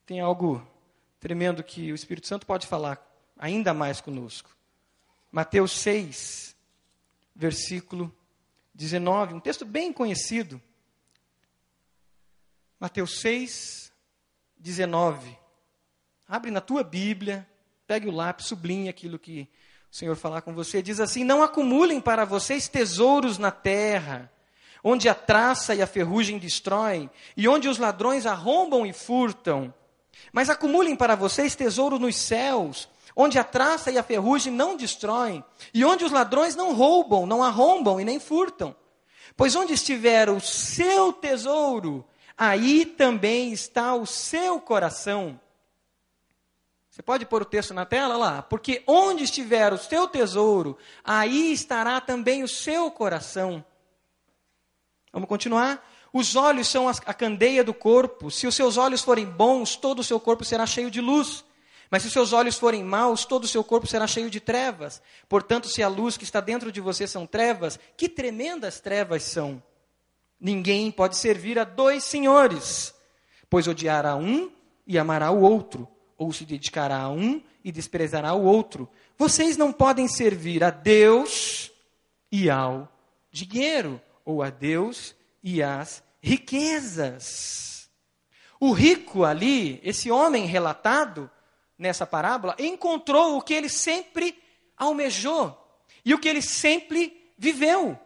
tem 0.06 0.18
algo 0.18 0.66
tremendo 1.20 1.62
que 1.62 1.92
o 1.92 1.94
Espírito 1.94 2.26
Santo 2.26 2.46
pode 2.46 2.66
falar 2.66 2.98
ainda 3.38 3.74
mais 3.74 4.00
conosco. 4.00 4.56
Mateus 5.30 5.72
6, 5.72 6.56
versículo 7.36 8.10
19, 8.74 9.34
um 9.34 9.40
texto 9.40 9.66
bem 9.66 9.92
conhecido. 9.92 10.60
Mateus 12.80 13.20
6, 13.20 13.92
19. 14.56 15.38
Abre 16.26 16.50
na 16.50 16.62
tua 16.62 16.82
Bíblia, 16.82 17.46
pegue 17.86 18.08
o 18.08 18.12
lápis, 18.12 18.46
sublinhe 18.46 18.88
aquilo 18.88 19.18
que 19.18 19.46
o 19.92 19.94
Senhor 19.94 20.16
falar 20.16 20.40
com 20.40 20.54
você. 20.54 20.80
Diz 20.80 21.00
assim: 21.00 21.22
Não 21.22 21.42
acumulem 21.42 22.00
para 22.00 22.24
vocês 22.24 22.66
tesouros 22.66 23.36
na 23.36 23.50
terra, 23.50 24.32
onde 24.82 25.08
a 25.08 25.14
traça 25.14 25.74
e 25.74 25.82
a 25.82 25.86
ferrugem 25.86 26.38
destroem, 26.38 27.10
e 27.36 27.48
onde 27.48 27.68
os 27.68 27.78
ladrões 27.78 28.26
arrombam 28.26 28.86
e 28.86 28.92
furtam. 28.92 29.72
Mas 30.32 30.50
acumulem 30.50 30.96
para 30.96 31.14
vocês 31.14 31.54
tesouro 31.54 31.98
nos 31.98 32.16
céus, 32.16 32.88
onde 33.14 33.38
a 33.38 33.44
traça 33.44 33.90
e 33.90 33.98
a 33.98 34.02
ferrugem 34.02 34.52
não 34.52 34.76
destroem, 34.76 35.44
e 35.74 35.84
onde 35.84 36.04
os 36.04 36.12
ladrões 36.12 36.54
não 36.54 36.74
roubam, 36.74 37.26
não 37.26 37.42
arrombam 37.42 38.00
e 38.00 38.04
nem 38.04 38.18
furtam. 38.18 38.74
Pois 39.36 39.54
onde 39.54 39.74
estiver 39.74 40.28
o 40.28 40.40
seu 40.40 41.12
tesouro, 41.12 42.04
aí 42.36 42.84
também 42.84 43.52
está 43.52 43.94
o 43.94 44.06
seu 44.06 44.60
coração. 44.60 45.38
Você 46.90 47.02
pode 47.02 47.24
pôr 47.24 47.42
o 47.42 47.46
texto 47.46 47.72
na 47.72 47.86
tela 47.86 48.16
lá? 48.16 48.42
Porque 48.42 48.82
onde 48.86 49.24
estiver 49.24 49.72
o 49.72 49.78
seu 49.78 50.08
tesouro, 50.08 50.76
aí 51.04 51.52
estará 51.52 52.00
também 52.00 52.42
o 52.42 52.48
seu 52.48 52.90
coração. 52.90 53.64
Vamos 55.12 55.28
continuar? 55.28 55.84
Os 56.12 56.34
olhos 56.36 56.68
são 56.68 56.88
a 56.88 57.14
candeia 57.14 57.62
do 57.62 57.74
corpo. 57.74 58.30
Se 58.30 58.46
os 58.46 58.54
seus 58.54 58.76
olhos 58.76 59.02
forem 59.02 59.26
bons, 59.26 59.76
todo 59.76 60.00
o 60.00 60.04
seu 60.04 60.18
corpo 60.18 60.44
será 60.44 60.66
cheio 60.66 60.90
de 60.90 61.00
luz. 61.00 61.44
Mas 61.90 62.02
se 62.02 62.08
os 62.08 62.12
seus 62.12 62.32
olhos 62.32 62.56
forem 62.56 62.84
maus, 62.84 63.24
todo 63.24 63.44
o 63.44 63.48
seu 63.48 63.64
corpo 63.64 63.86
será 63.86 64.06
cheio 64.06 64.30
de 64.30 64.38
trevas. 64.38 65.02
Portanto, 65.28 65.68
se 65.68 65.82
a 65.82 65.88
luz 65.88 66.16
que 66.16 66.24
está 66.24 66.40
dentro 66.40 66.70
de 66.70 66.80
você 66.80 67.06
são 67.06 67.26
trevas, 67.26 67.78
que 67.96 68.08
tremendas 68.08 68.80
trevas 68.80 69.24
são! 69.24 69.60
Ninguém 70.40 70.90
pode 70.90 71.16
servir 71.16 71.58
a 71.58 71.64
dois 71.64 72.04
senhores, 72.04 72.94
pois 73.50 73.66
odiará 73.66 74.16
um 74.16 74.50
e 74.86 74.98
amará 74.98 75.30
o 75.30 75.42
outro, 75.42 75.86
ou 76.16 76.32
se 76.32 76.44
dedicará 76.44 77.02
a 77.02 77.10
um 77.10 77.42
e 77.62 77.70
desprezará 77.70 78.32
o 78.32 78.44
outro. 78.44 78.88
Vocês 79.18 79.56
não 79.56 79.72
podem 79.72 80.08
servir 80.08 80.64
a 80.64 80.70
Deus 80.70 81.70
e 82.32 82.48
ao 82.48 82.88
dinheiro, 83.30 84.00
ou 84.24 84.42
a 84.42 84.50
Deus 84.50 85.14
e 85.42 85.62
às 85.62 86.02
riquezas. 86.20 87.90
O 88.58 88.72
rico 88.72 89.24
ali, 89.24 89.80
esse 89.82 90.10
homem 90.10 90.46
relatado, 90.46 91.30
nessa 91.78 92.06
parábola, 92.06 92.54
encontrou 92.58 93.38
o 93.38 93.42
que 93.42 93.54
ele 93.54 93.70
sempre 93.70 94.40
almejou 94.76 95.56
e 96.04 96.12
o 96.12 96.18
que 96.18 96.28
ele 96.28 96.42
sempre 96.42 97.32
viveu. 97.38 97.98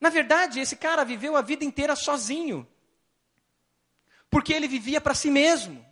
Na 0.00 0.10
verdade, 0.10 0.60
esse 0.60 0.76
cara 0.76 1.04
viveu 1.04 1.36
a 1.36 1.42
vida 1.42 1.64
inteira 1.64 1.94
sozinho, 1.94 2.66
porque 4.28 4.52
ele 4.52 4.68
vivia 4.68 5.00
para 5.00 5.14
si 5.14 5.30
mesmo, 5.30 5.84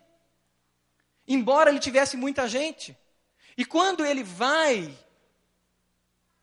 embora 1.27 1.71
ele 1.71 1.79
tivesse 1.79 2.17
muita 2.17 2.49
gente. 2.49 2.97
E 3.57 3.65
quando 3.65 4.05
ele 4.05 4.25
vai 4.25 4.93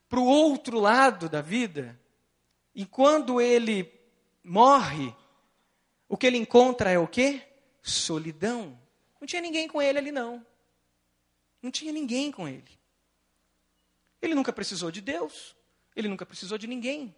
para 0.08 0.20
o 0.20 0.26
outro 0.26 0.80
lado 0.80 1.30
da 1.30 1.42
vida, 1.42 2.00
e 2.74 2.86
quando 2.86 3.42
ele 3.42 3.92
morre, 4.44 5.14
o 6.08 6.18
que 6.18 6.28
ele 6.28 6.38
encontra 6.38 6.92
é 6.92 6.98
o 6.98 7.08
quê? 7.08 7.42
Solidão. 7.82 8.80
Não 9.20 9.28
tinha 9.28 9.42
ninguém 9.42 9.68
com 9.68 9.82
ele 9.82 9.98
ali, 9.98 10.12
não. 10.12 10.46
Não 11.62 11.70
tinha 11.70 11.92
ninguém 11.92 12.32
com 12.32 12.48
ele. 12.48 12.80
Ele 14.22 14.36
nunca 14.36 14.54
precisou 14.54 14.92
de 14.92 15.02
Deus. 15.02 15.56
Ele 15.96 16.08
nunca 16.08 16.26
precisou 16.26 16.58
de 16.58 16.68
ninguém. 16.68 17.16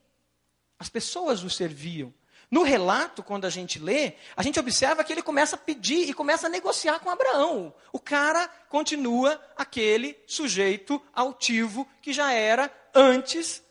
As 0.79 0.89
pessoas 0.89 1.43
o 1.43 1.49
serviam. 1.49 2.13
No 2.49 2.61
relato, 2.61 3.23
quando 3.23 3.45
a 3.45 3.49
gente 3.49 3.79
lê, 3.79 4.13
a 4.35 4.43
gente 4.43 4.59
observa 4.59 5.03
que 5.03 5.11
ele 5.11 5.21
começa 5.21 5.55
a 5.55 5.59
pedir 5.59 6.07
e 6.09 6.13
começa 6.13 6.47
a 6.47 6.49
negociar 6.49 6.99
com 6.99 7.09
Abraão. 7.09 7.73
O 7.91 7.99
cara 7.99 8.47
continua 8.69 9.41
aquele 9.55 10.15
sujeito 10.27 11.01
altivo 11.13 11.87
que 12.01 12.13
já 12.13 12.31
era 12.31 12.71
antes 12.93 13.63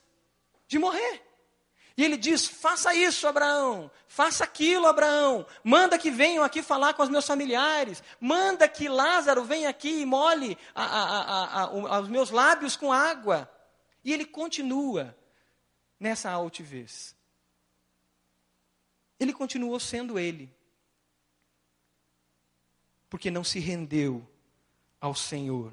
de 0.66 0.79
morrer. 0.79 1.23
E 1.97 2.05
ele 2.05 2.17
diz: 2.17 2.47
faça 2.47 2.95
isso, 2.95 3.27
Abraão, 3.27 3.91
faça 4.07 4.45
aquilo, 4.45 4.87
Abraão, 4.87 5.47
manda 5.63 5.99
que 5.99 6.11
venham 6.11 6.43
aqui 6.43 6.63
falar 6.63 6.95
com 6.95 7.03
os 7.03 7.09
meus 7.09 7.27
familiares, 7.27 8.03
manda 8.21 8.69
que 8.69 8.89
Lázaro 8.89 9.45
venha 9.45 9.69
aqui 9.69 10.01
e 10.01 10.07
molhe 10.07 10.57
a, 10.75 10.85
a, 10.85 11.63
a, 11.63 12.01
os 12.01 12.09
meus 12.09 12.31
lábios 12.31 12.77
com 12.77 12.93
água. 12.93 13.51
E 14.05 14.13
ele 14.13 14.25
continua 14.25 15.17
nessa 15.99 16.31
altivez. 16.31 17.15
Ele 19.21 19.33
continuou 19.33 19.79
sendo 19.79 20.19
ele, 20.19 20.53
porque 23.09 23.31
não 23.31 23.45
se 23.45 23.61
rendeu 23.61 24.27
ao 25.01 25.15
Senhor. 25.15 25.73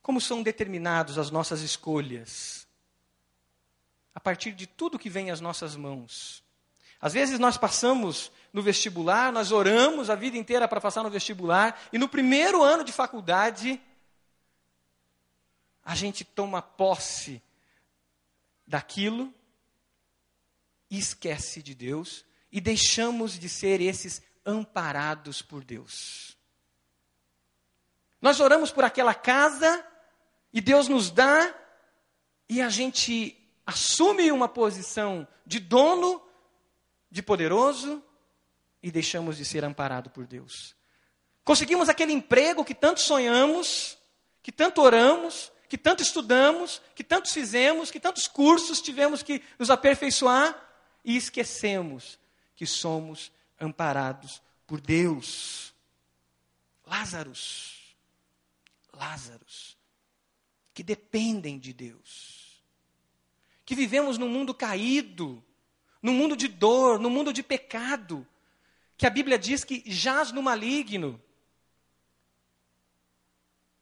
Como 0.00 0.20
são 0.20 0.42
determinadas 0.42 1.16
as 1.18 1.30
nossas 1.30 1.60
escolhas? 1.62 2.63
A 4.14 4.20
partir 4.20 4.52
de 4.52 4.66
tudo 4.66 4.98
que 4.98 5.10
vem 5.10 5.30
às 5.30 5.40
nossas 5.40 5.76
mãos. 5.76 6.42
Às 7.00 7.12
vezes 7.12 7.38
nós 7.38 7.58
passamos 7.58 8.30
no 8.52 8.62
vestibular, 8.62 9.32
nós 9.32 9.52
oramos 9.52 10.08
a 10.08 10.14
vida 10.14 10.38
inteira 10.38 10.68
para 10.68 10.80
passar 10.80 11.02
no 11.02 11.10
vestibular, 11.10 11.78
e 11.92 11.98
no 11.98 12.08
primeiro 12.08 12.62
ano 12.62 12.84
de 12.84 12.92
faculdade, 12.92 13.80
a 15.84 15.94
gente 15.94 16.24
toma 16.24 16.62
posse 16.62 17.42
daquilo 18.66 19.32
esquece 20.98 21.62
de 21.62 21.74
Deus 21.74 22.24
e 22.50 22.60
deixamos 22.60 23.38
de 23.38 23.48
ser 23.48 23.80
esses 23.80 24.22
amparados 24.44 25.42
por 25.42 25.64
Deus. 25.64 26.36
Nós 28.20 28.40
oramos 28.40 28.70
por 28.70 28.84
aquela 28.84 29.14
casa 29.14 29.84
e 30.52 30.60
Deus 30.60 30.88
nos 30.88 31.10
dá 31.10 31.54
e 32.48 32.60
a 32.60 32.68
gente 32.68 33.36
assume 33.66 34.30
uma 34.30 34.48
posição 34.48 35.26
de 35.46 35.58
dono, 35.58 36.22
de 37.10 37.22
poderoso, 37.22 38.02
e 38.82 38.90
deixamos 38.90 39.36
de 39.36 39.44
ser 39.44 39.64
amparado 39.64 40.10
por 40.10 40.26
Deus. 40.26 40.76
Conseguimos 41.42 41.88
aquele 41.88 42.12
emprego 42.12 42.64
que 42.64 42.74
tanto 42.74 43.00
sonhamos, 43.00 43.96
que 44.42 44.52
tanto 44.52 44.82
oramos, 44.82 45.50
que 45.68 45.78
tanto 45.78 46.02
estudamos, 46.02 46.82
que 46.94 47.02
tantos 47.02 47.32
fizemos, 47.32 47.90
que 47.90 47.98
tantos 47.98 48.28
cursos 48.28 48.80
tivemos 48.82 49.22
que 49.22 49.42
nos 49.58 49.70
aperfeiçoar, 49.70 50.60
e 51.04 51.16
esquecemos 51.16 52.18
que 52.56 52.66
somos 52.66 53.30
amparados 53.60 54.42
por 54.66 54.80
Deus. 54.80 55.74
Lázaros, 56.86 57.94
Lázaros, 58.92 59.76
que 60.72 60.82
dependem 60.82 61.58
de 61.58 61.72
Deus 61.72 62.33
que 63.64 63.74
vivemos 63.74 64.18
num 64.18 64.28
mundo 64.28 64.54
caído, 64.54 65.42
num 66.02 66.12
mundo 66.12 66.36
de 66.36 66.48
dor, 66.48 66.98
num 66.98 67.10
mundo 67.10 67.32
de 67.32 67.42
pecado, 67.42 68.26
que 68.96 69.06
a 69.06 69.10
Bíblia 69.10 69.38
diz 69.38 69.64
que 69.64 69.82
jaz 69.86 70.32
no 70.32 70.42
maligno, 70.42 71.20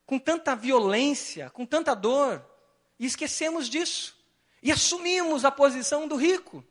com 0.07 0.19
tanta 0.19 0.55
violência, 0.55 1.51
com 1.51 1.67
tanta 1.67 1.95
dor, 1.95 2.45
e 2.99 3.07
esquecemos 3.07 3.69
disso, 3.69 4.17
e 4.63 4.71
assumimos 4.71 5.45
a 5.45 5.51
posição 5.51 6.07
do 6.07 6.17
rico. 6.17 6.65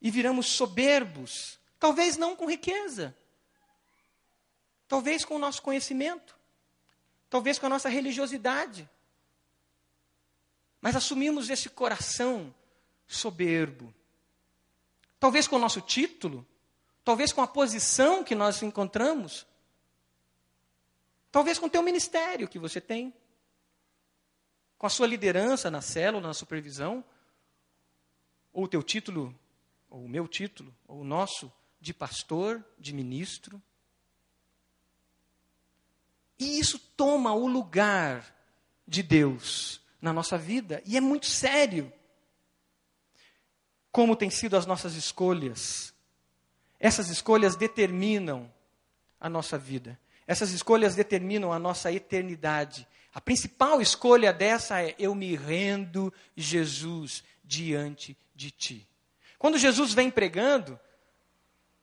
E 0.00 0.10
viramos 0.10 0.46
soberbos, 0.46 1.58
talvez 1.78 2.16
não 2.16 2.36
com 2.36 2.48
riqueza, 2.48 3.16
talvez 4.86 5.24
com 5.24 5.34
o 5.34 5.38
nosso 5.40 5.60
conhecimento, 5.60 6.38
talvez 7.28 7.58
com 7.58 7.66
a 7.66 7.70
nossa 7.70 7.88
religiosidade. 7.88 8.88
Mas 10.80 10.94
assumimos 10.94 11.50
esse 11.50 11.68
coração 11.68 12.54
soberbo. 13.06 13.92
Talvez 15.18 15.48
com 15.48 15.56
o 15.56 15.58
nosso 15.58 15.80
título, 15.80 16.46
talvez 17.04 17.32
com 17.32 17.42
a 17.42 17.48
posição 17.48 18.22
que 18.22 18.34
nós 18.34 18.62
encontramos, 18.62 19.46
talvez 21.32 21.58
com 21.58 21.66
o 21.66 21.70
teu 21.70 21.82
ministério 21.82 22.48
que 22.48 22.58
você 22.58 22.80
tem, 22.80 23.12
com 24.76 24.86
a 24.86 24.90
sua 24.90 25.08
liderança 25.08 25.70
na 25.70 25.80
célula, 25.80 26.28
na 26.28 26.34
supervisão, 26.34 27.04
ou 28.52 28.64
o 28.64 28.68
teu 28.68 28.82
título, 28.82 29.36
ou 29.90 30.04
o 30.04 30.08
meu 30.08 30.28
título, 30.28 30.72
ou 30.86 31.00
o 31.00 31.04
nosso, 31.04 31.52
de 31.80 31.92
pastor, 31.92 32.64
de 32.78 32.92
ministro. 32.92 33.60
E 36.38 36.60
isso 36.60 36.78
toma 36.78 37.32
o 37.32 37.48
lugar 37.48 38.32
de 38.86 39.02
Deus 39.02 39.80
na 40.00 40.12
nossa 40.12 40.38
vida, 40.38 40.82
e 40.86 40.96
é 40.96 41.00
muito 41.00 41.26
sério. 41.26 41.92
Como 43.90 44.16
têm 44.16 44.30
sido 44.30 44.56
as 44.56 44.66
nossas 44.66 44.94
escolhas? 44.94 45.92
Essas 46.78 47.08
escolhas 47.08 47.56
determinam 47.56 48.52
a 49.20 49.28
nossa 49.28 49.58
vida. 49.58 49.98
Essas 50.26 50.50
escolhas 50.50 50.94
determinam 50.94 51.52
a 51.52 51.58
nossa 51.58 51.90
eternidade. 51.90 52.86
A 53.12 53.20
principal 53.20 53.80
escolha 53.80 54.32
dessa 54.32 54.82
é: 54.82 54.94
eu 54.98 55.14
me 55.14 55.34
rendo, 55.34 56.12
Jesus, 56.36 57.24
diante 57.44 58.16
de 58.34 58.50
ti. 58.50 58.86
Quando 59.38 59.58
Jesus 59.58 59.92
vem 59.94 60.10
pregando, 60.10 60.78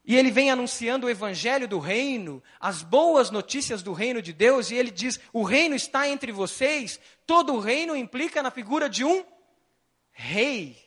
e 0.06 0.14
ele 0.14 0.30
vem 0.30 0.52
anunciando 0.52 1.06
o 1.08 1.10
evangelho 1.10 1.66
do 1.66 1.80
reino, 1.80 2.40
as 2.60 2.80
boas 2.80 3.28
notícias 3.28 3.82
do 3.82 3.92
reino 3.92 4.22
de 4.22 4.32
Deus, 4.32 4.70
e 4.70 4.76
ele 4.76 4.92
diz: 4.92 5.18
o 5.32 5.42
reino 5.42 5.74
está 5.74 6.08
entre 6.08 6.30
vocês. 6.30 7.00
Todo 7.26 7.54
o 7.54 7.58
reino 7.58 7.96
implica 7.96 8.40
na 8.40 8.52
figura 8.52 8.88
de 8.88 9.04
um 9.04 9.24
rei. 10.12 10.78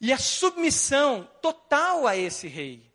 E 0.00 0.10
a 0.10 0.18
submissão 0.18 1.28
total 1.42 2.06
a 2.06 2.16
esse 2.16 2.48
rei. 2.48 2.90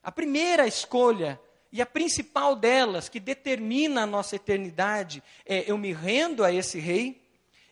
A 0.00 0.12
primeira 0.12 0.64
escolha 0.64 1.40
e 1.72 1.82
a 1.82 1.86
principal 1.86 2.54
delas, 2.54 3.08
que 3.08 3.18
determina 3.18 4.02
a 4.02 4.06
nossa 4.06 4.36
eternidade, 4.36 5.22
é 5.44 5.68
eu 5.68 5.76
me 5.76 5.92
rendo 5.92 6.44
a 6.44 6.52
esse 6.52 6.78
rei, 6.78 7.20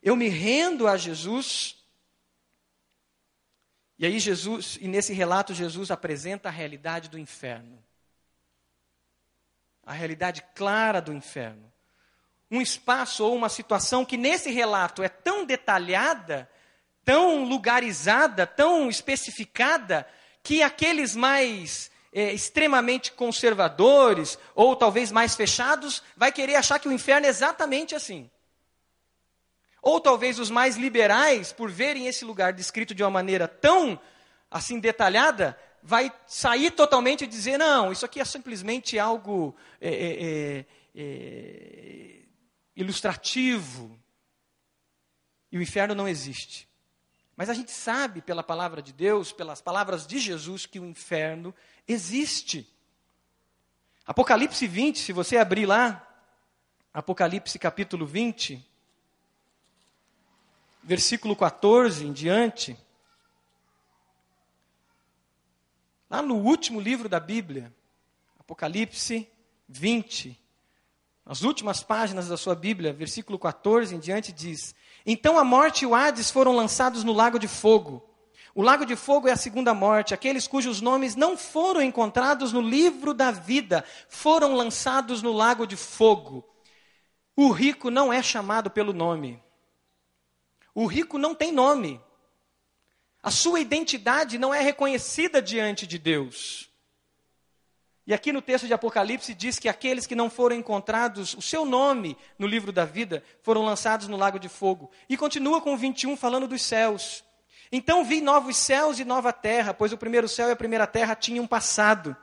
eu 0.02 0.16
me 0.16 0.28
rendo 0.28 0.88
a 0.88 0.96
Jesus 0.96 1.79
e 4.00 4.06
aí 4.06 4.18
Jesus, 4.18 4.78
e 4.80 4.88
nesse 4.88 5.12
relato 5.12 5.52
Jesus 5.52 5.90
apresenta 5.90 6.48
a 6.48 6.50
realidade 6.50 7.10
do 7.10 7.18
inferno. 7.18 7.84
A 9.84 9.92
realidade 9.92 10.42
clara 10.54 11.02
do 11.02 11.12
inferno. 11.12 11.70
Um 12.50 12.62
espaço 12.62 13.22
ou 13.22 13.36
uma 13.36 13.50
situação 13.50 14.02
que 14.02 14.16
nesse 14.16 14.50
relato 14.50 15.02
é 15.02 15.08
tão 15.10 15.44
detalhada, 15.44 16.50
tão 17.04 17.44
lugarizada, 17.44 18.46
tão 18.46 18.88
especificada, 18.88 20.08
que 20.42 20.62
aqueles 20.62 21.14
mais 21.14 21.90
é, 22.10 22.32
extremamente 22.32 23.12
conservadores 23.12 24.38
ou 24.54 24.74
talvez 24.74 25.12
mais 25.12 25.36
fechados 25.36 26.02
vai 26.16 26.32
querer 26.32 26.54
achar 26.54 26.78
que 26.78 26.88
o 26.88 26.92
inferno 26.92 27.26
é 27.26 27.28
exatamente 27.28 27.94
assim. 27.94 28.30
Ou 29.82 30.00
talvez 30.00 30.38
os 30.38 30.50
mais 30.50 30.76
liberais, 30.76 31.52
por 31.52 31.70
verem 31.70 32.06
esse 32.06 32.24
lugar 32.24 32.52
descrito 32.52 32.94
de 32.94 33.02
uma 33.02 33.10
maneira 33.10 33.48
tão 33.48 33.98
assim 34.50 34.78
detalhada, 34.78 35.58
vai 35.82 36.12
sair 36.26 36.70
totalmente 36.70 37.24
e 37.24 37.26
dizer: 37.26 37.58
não, 37.58 37.90
isso 37.92 38.04
aqui 38.04 38.20
é 38.20 38.24
simplesmente 38.24 38.98
algo 38.98 39.54
é, 39.80 39.88
é, 39.88 40.20
é, 40.22 40.64
é 40.96 42.22
ilustrativo. 42.76 43.98
E 45.52 45.58
o 45.58 45.62
inferno 45.62 45.94
não 45.94 46.06
existe. 46.06 46.68
Mas 47.36 47.48
a 47.48 47.54
gente 47.54 47.70
sabe 47.70 48.20
pela 48.20 48.42
palavra 48.42 48.82
de 48.82 48.92
Deus, 48.92 49.32
pelas 49.32 49.60
palavras 49.60 50.06
de 50.06 50.18
Jesus, 50.18 50.66
que 50.66 50.78
o 50.78 50.84
inferno 50.84 51.54
existe. 51.88 52.68
Apocalipse 54.06 54.66
20, 54.66 54.98
se 54.98 55.12
você 55.12 55.38
abrir 55.38 55.66
lá, 55.66 56.06
Apocalipse 56.92 57.58
capítulo 57.58 58.04
20, 58.04 58.69
versículo 60.82 61.36
14 61.36 62.06
em 62.06 62.12
diante. 62.12 62.76
Lá 66.08 66.22
no 66.22 66.36
último 66.36 66.80
livro 66.80 67.08
da 67.08 67.20
Bíblia, 67.20 67.72
Apocalipse 68.38 69.28
20, 69.68 70.36
nas 71.24 71.42
últimas 71.42 71.82
páginas 71.82 72.28
da 72.28 72.36
sua 72.36 72.54
Bíblia, 72.54 72.92
versículo 72.92 73.38
14 73.38 73.94
em 73.94 73.98
diante 74.00 74.32
diz: 74.32 74.74
Então 75.06 75.38
a 75.38 75.44
morte 75.44 75.82
e 75.82 75.86
o 75.86 75.94
Hades 75.94 76.30
foram 76.30 76.56
lançados 76.56 77.04
no 77.04 77.12
lago 77.12 77.38
de 77.38 77.46
fogo. 77.46 78.04
O 78.52 78.62
lago 78.62 78.84
de 78.84 78.96
fogo 78.96 79.28
é 79.28 79.32
a 79.32 79.36
segunda 79.36 79.72
morte. 79.72 80.12
Aqueles 80.12 80.48
cujos 80.48 80.80
nomes 80.80 81.14
não 81.14 81.36
foram 81.36 81.80
encontrados 81.80 82.52
no 82.52 82.60
livro 82.60 83.14
da 83.14 83.30
vida 83.30 83.84
foram 84.08 84.54
lançados 84.54 85.22
no 85.22 85.32
lago 85.32 85.66
de 85.66 85.76
fogo. 85.76 86.44
O 87.36 87.50
rico 87.52 87.90
não 87.90 88.12
é 88.12 88.20
chamado 88.22 88.68
pelo 88.68 88.92
nome. 88.92 89.40
O 90.74 90.86
rico 90.86 91.18
não 91.18 91.34
tem 91.34 91.52
nome. 91.52 92.00
A 93.22 93.30
sua 93.30 93.60
identidade 93.60 94.38
não 94.38 94.52
é 94.54 94.60
reconhecida 94.60 95.42
diante 95.42 95.86
de 95.86 95.98
Deus. 95.98 96.70
E 98.06 98.14
aqui 98.14 98.32
no 98.32 98.42
texto 98.42 98.66
de 98.66 98.74
Apocalipse 98.74 99.34
diz 99.34 99.58
que 99.58 99.68
aqueles 99.68 100.06
que 100.06 100.14
não 100.14 100.30
foram 100.30 100.56
encontrados, 100.56 101.34
o 101.34 101.42
seu 101.42 101.64
nome 101.64 102.16
no 102.38 102.46
livro 102.46 102.72
da 102.72 102.84
vida, 102.84 103.22
foram 103.42 103.64
lançados 103.64 104.08
no 104.08 104.16
lago 104.16 104.38
de 104.38 104.48
fogo. 104.48 104.90
E 105.08 105.16
continua 105.16 105.60
com 105.60 105.74
o 105.74 105.76
21 105.76 106.16
falando 106.16 106.48
dos 106.48 106.62
céus. 106.62 107.22
Então 107.70 108.04
vi 108.04 108.20
novos 108.20 108.56
céus 108.56 108.98
e 108.98 109.04
nova 109.04 109.32
terra, 109.32 109.72
pois 109.72 109.92
o 109.92 109.98
primeiro 109.98 110.28
céu 110.28 110.48
e 110.48 110.52
a 110.52 110.56
primeira 110.56 110.86
terra 110.86 111.14
tinham 111.14 111.46
passado 111.46 112.16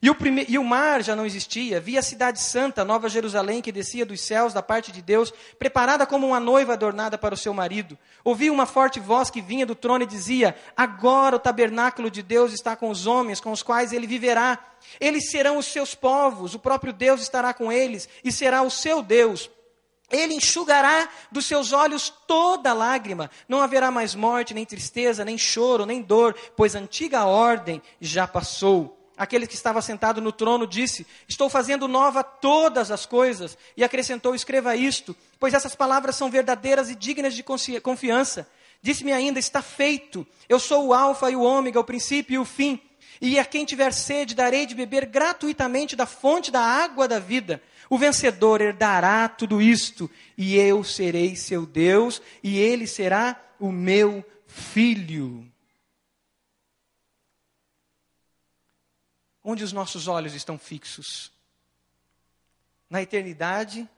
e 0.00 0.08
o, 0.08 0.14
prime... 0.14 0.46
e 0.48 0.58
o 0.58 0.64
mar 0.64 1.02
já 1.02 1.16
não 1.16 1.26
existia. 1.26 1.80
Vi 1.80 1.98
a 1.98 2.02
cidade 2.02 2.40
santa, 2.40 2.84
Nova 2.84 3.08
Jerusalém, 3.08 3.60
que 3.60 3.72
descia 3.72 4.06
dos 4.06 4.20
céus 4.20 4.52
da 4.52 4.62
parte 4.62 4.92
de 4.92 5.02
Deus, 5.02 5.32
preparada 5.58 6.06
como 6.06 6.26
uma 6.26 6.38
noiva 6.38 6.74
adornada 6.74 7.18
para 7.18 7.34
o 7.34 7.38
seu 7.38 7.52
marido. 7.52 7.98
Ouvi 8.22 8.50
uma 8.50 8.66
forte 8.66 9.00
voz 9.00 9.30
que 9.30 9.40
vinha 9.40 9.66
do 9.66 9.74
trono 9.74 10.04
e 10.04 10.06
dizia: 10.06 10.54
Agora 10.76 11.36
o 11.36 11.40
tabernáculo 11.40 12.10
de 12.10 12.22
Deus 12.22 12.52
está 12.52 12.76
com 12.76 12.90
os 12.90 13.06
homens, 13.06 13.40
com 13.40 13.50
os 13.50 13.62
quais 13.62 13.92
ele 13.92 14.06
viverá. 14.06 14.58
Eles 15.00 15.30
serão 15.30 15.58
os 15.58 15.66
seus 15.66 15.94
povos, 15.94 16.54
o 16.54 16.58
próprio 16.58 16.92
Deus 16.92 17.20
estará 17.20 17.52
com 17.52 17.72
eles 17.72 18.08
e 18.22 18.30
será 18.30 18.62
o 18.62 18.70
seu 18.70 19.02
Deus. 19.02 19.50
Ele 20.10 20.34
enxugará 20.34 21.06
dos 21.30 21.44
seus 21.44 21.72
olhos 21.72 22.08
toda 22.26 22.72
lágrima. 22.72 23.30
Não 23.46 23.60
haverá 23.60 23.90
mais 23.90 24.14
morte, 24.14 24.54
nem 24.54 24.64
tristeza, 24.64 25.24
nem 25.24 25.36
choro, 25.36 25.84
nem 25.84 26.00
dor, 26.00 26.34
pois 26.56 26.74
a 26.74 26.78
antiga 26.78 27.26
ordem 27.26 27.82
já 28.00 28.26
passou 28.26 28.97
aquele 29.18 29.46
que 29.46 29.54
estava 29.54 29.82
sentado 29.82 30.20
no 30.20 30.30
trono 30.30 30.66
disse: 30.66 31.06
Estou 31.26 31.50
fazendo 31.50 31.88
nova 31.88 32.22
todas 32.22 32.90
as 32.90 33.04
coisas. 33.04 33.58
E 33.76 33.82
acrescentou: 33.82 34.34
Escreva 34.34 34.76
isto, 34.76 35.14
pois 35.40 35.52
essas 35.52 35.74
palavras 35.74 36.14
são 36.14 36.30
verdadeiras 36.30 36.88
e 36.88 36.94
dignas 36.94 37.34
de 37.34 37.44
confiança. 37.82 38.48
Disse-me 38.80 39.12
ainda: 39.12 39.38
Está 39.38 39.60
feito. 39.60 40.26
Eu 40.48 40.60
sou 40.60 40.86
o 40.86 40.94
Alfa 40.94 41.30
e 41.30 41.36
o 41.36 41.42
Ômega, 41.42 41.80
o 41.80 41.84
princípio 41.84 42.34
e 42.34 42.38
o 42.38 42.44
fim. 42.44 42.80
E 43.20 43.38
a 43.38 43.44
quem 43.44 43.64
tiver 43.64 43.92
sede, 43.92 44.34
darei 44.34 44.64
de 44.64 44.76
beber 44.76 45.06
gratuitamente 45.06 45.96
da 45.96 46.06
fonte 46.06 46.52
da 46.52 46.60
água 46.60 47.08
da 47.08 47.18
vida. 47.18 47.60
O 47.90 47.98
vencedor 47.98 48.60
herdará 48.60 49.28
tudo 49.28 49.60
isto, 49.60 50.10
e 50.36 50.56
eu 50.56 50.84
serei 50.84 51.34
seu 51.34 51.66
Deus, 51.66 52.22
e 52.44 52.58
ele 52.58 52.86
será 52.86 53.40
o 53.58 53.72
meu 53.72 54.24
filho. 54.46 55.47
Onde 59.50 59.64
os 59.64 59.72
nossos 59.72 60.06
olhos 60.08 60.34
estão 60.34 60.58
fixos? 60.58 61.32
Na 62.90 63.00
eternidade? 63.00 63.88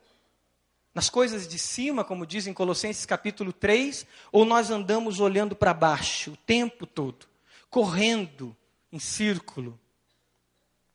Nas 0.94 1.10
coisas 1.10 1.48
de 1.48 1.58
cima, 1.58 2.04
como 2.04 2.24
diz 2.24 2.46
em 2.46 2.54
Colossenses 2.54 3.04
capítulo 3.04 3.52
3? 3.52 4.06
Ou 4.30 4.44
nós 4.44 4.70
andamos 4.70 5.18
olhando 5.18 5.56
para 5.56 5.74
baixo 5.74 6.34
o 6.34 6.36
tempo 6.36 6.86
todo, 6.86 7.26
correndo 7.68 8.56
em 8.92 9.00
círculo? 9.00 9.76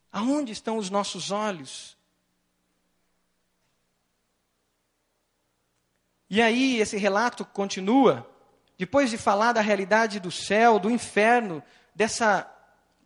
Aonde 0.10 0.54
estão 0.54 0.78
os 0.78 0.90
nossos 0.90 1.32
olhos? 1.32 1.98
E 6.30 6.42
aí, 6.42 6.80
esse 6.80 6.96
relato 6.96 7.44
continua, 7.44 8.26
depois 8.78 9.10
de 9.10 9.18
falar 9.18 9.52
da 9.52 9.60
realidade 9.60 10.18
do 10.18 10.32
céu, 10.32 10.80
do 10.80 10.90
inferno, 10.90 11.62
dessa 11.94 12.55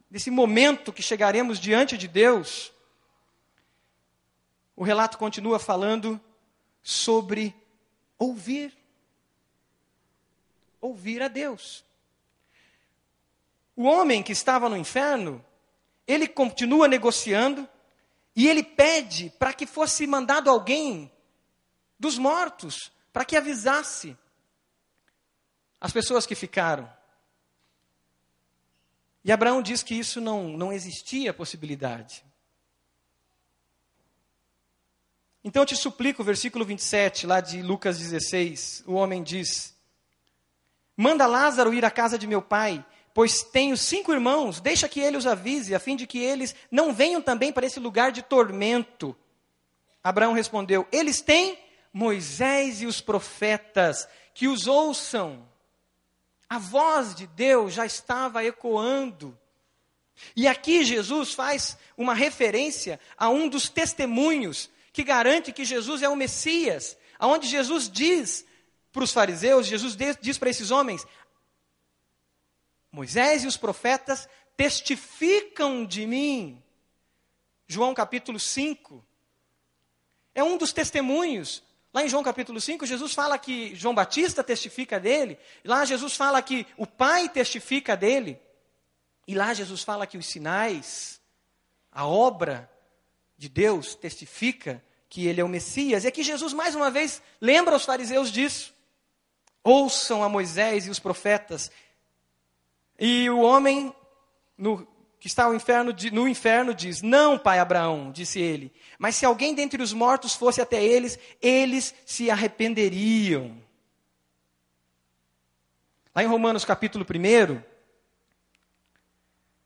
desse 0.09 0.31
momento 0.31 0.91
que 0.91 1.01
chegaremos 1.01 1.59
diante 1.59 1.97
de 1.97 2.07
Deus, 2.07 2.71
o 4.75 4.83
relato 4.83 5.17
continua 5.17 5.59
falando 5.59 6.19
sobre 6.81 7.55
ouvir. 8.17 8.75
Ouvir 10.81 11.21
a 11.21 11.27
Deus. 11.27 11.83
O 13.75 13.83
homem 13.83 14.23
que 14.23 14.31
estava 14.31 14.69
no 14.69 14.77
inferno, 14.77 15.43
ele 16.07 16.27
continua 16.27 16.87
negociando 16.87 17.67
e 18.35 18.47
ele 18.47 18.63
pede 18.63 19.29
para 19.37 19.53
que 19.53 19.65
fosse 19.65 20.07
mandado 20.07 20.49
alguém 20.49 21.11
dos 21.99 22.17
mortos, 22.17 22.91
para 23.11 23.25
que 23.25 23.35
avisasse 23.35 24.17
as 25.79 25.91
pessoas 25.91 26.25
que 26.25 26.35
ficaram. 26.35 26.89
E 29.23 29.32
Abraão 29.32 29.62
diz 29.62 29.84
que 29.84 29.95
isso 29.95 30.21
não, 30.21 30.49
não 30.49 30.71
existia 30.71 31.33
possibilidade. 31.33 32.23
Então 35.43 35.63
eu 35.63 35.65
te 35.65 35.75
suplico, 35.75 36.23
versículo 36.23 36.65
27, 36.65 37.25
lá 37.25 37.39
de 37.41 37.62
Lucas 37.62 37.98
16, 37.98 38.83
o 38.85 38.93
homem 38.93 39.23
diz: 39.23 39.75
Manda 40.96 41.25
Lázaro 41.25 41.73
ir 41.73 41.85
à 41.85 41.91
casa 41.91 42.17
de 42.17 42.27
meu 42.27 42.41
pai, 42.41 42.85
pois 43.13 43.41
tenho 43.41 43.77
cinco 43.77 44.12
irmãos, 44.12 44.60
deixa 44.60 44.89
que 44.89 45.00
ele 45.00 45.17
os 45.17 45.25
avise, 45.25 45.73
a 45.73 45.79
fim 45.79 45.96
de 45.96 46.06
que 46.06 46.19
eles 46.19 46.56
não 46.69 46.93
venham 46.93 47.21
também 47.21 47.52
para 47.52 47.65
esse 47.65 47.79
lugar 47.79 48.12
de 48.12 48.21
tormento. 48.21 49.15
Abraão 50.04 50.33
respondeu: 50.33 50.87
Eles 50.91 51.21
têm 51.21 51.58
Moisés 51.91 52.81
e 52.81 52.85
os 52.85 53.02
profetas, 53.02 54.08
que 54.33 54.48
os 54.48 54.67
ouçam. 54.67 55.48
A 56.50 56.58
voz 56.58 57.13
de 57.13 57.27
Deus 57.27 57.73
já 57.73 57.85
estava 57.85 58.43
ecoando. 58.43 59.37
E 60.35 60.47
aqui 60.47 60.83
Jesus 60.83 61.33
faz 61.33 61.77
uma 61.95 62.13
referência 62.13 63.00
a 63.15 63.29
um 63.29 63.47
dos 63.47 63.69
testemunhos 63.69 64.69
que 64.91 65.04
garante 65.04 65.54
que 65.54 65.63
Jesus 65.63 66.02
é 66.02 66.10
o 66.10 66.15
Messias, 66.15 66.97
aonde 67.17 67.47
Jesus 67.47 67.89
diz 67.89 68.45
para 68.91 69.04
os 69.04 69.13
fariseus, 69.13 69.67
Jesus 69.67 69.95
diz 70.19 70.37
para 70.37 70.50
esses 70.50 70.71
homens: 70.71 71.06
Moisés 72.91 73.43
e 73.43 73.47
os 73.47 73.56
profetas 73.56 74.27
testificam 74.58 75.85
de 75.85 76.06
mim. 76.06 76.62
João 77.67 77.93
capítulo 77.93 78.39
5. 78.39 79.06
É 80.33 80.43
um 80.43 80.58
dos 80.58 80.73
testemunhos. 80.73 81.63
Lá 81.94 82.04
em 82.04 82.10
João 82.10 82.23
capítulo 82.23 82.62
5, 82.62 82.85
Jesus 82.85 83.13
fala 83.13 83.37
que 83.37 83.73
João 83.75 83.96
Batista 83.96 84.44
testifica 84.44 85.00
dele. 85.00 85.40
Lá 85.63 85.85
Jesus 85.85 86.15
fala 86.15 86.42
que 86.42 86.67
o 86.77 86.85
Pai 86.85 87.27
testifica 87.29 87.98
dele. 87.98 88.40
E 89.27 89.33
lá 89.33 89.54
Jesus 89.54 89.81
fala 89.81 90.06
que 90.06 90.17
os 90.17 90.25
sinais, 90.25 91.19
a 91.92 92.06
obra 92.06 92.69
de 93.37 93.50
Deus 93.50 93.96
testifica 93.96 94.83
que 95.10 95.25
ele 95.25 95.42
é 95.42 95.44
o 95.44 95.50
Messias. 95.50 96.04
E 96.04 96.08
aqui 96.08 96.21
Jesus 96.21 96.54
mais 96.54 96.75
uma 96.75 96.92
vez 96.92 97.21
lembra 97.42 97.75
os 97.75 97.85
fariseus 97.85 98.31
disso. 98.31 98.73
Ouçam 99.63 100.23
a 100.23 100.29
Moisés 100.29 100.85
e 100.85 100.90
os 100.92 101.00
profetas. 101.00 101.71
E 103.00 103.29
o 103.29 103.40
homem 103.40 103.94
no, 104.56 104.87
que 105.19 105.27
está 105.27 105.47
no 105.47 105.53
inferno, 105.53 105.93
no 106.13 106.27
inferno 106.27 106.73
diz: 106.73 107.01
Não, 107.01 107.37
pai 107.37 107.59
Abraão, 107.59 108.11
disse 108.11 108.39
ele, 108.39 108.73
mas 108.97 109.15
se 109.15 109.25
alguém 109.25 109.53
dentre 109.53 109.81
os 109.83 109.91
mortos 109.91 110.33
fosse 110.33 110.61
até 110.61 110.83
eles, 110.83 111.19
eles 111.41 111.93
se 112.05 112.31
arrependeriam. 112.31 113.57
Lá 116.15 116.23
em 116.23 116.27
Romanos 116.27 116.63
capítulo 116.63 117.05
1, 117.05 117.61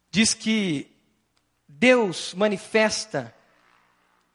diz 0.10 0.34
que 0.34 0.92
Deus 1.68 2.34
manifesta 2.34 3.34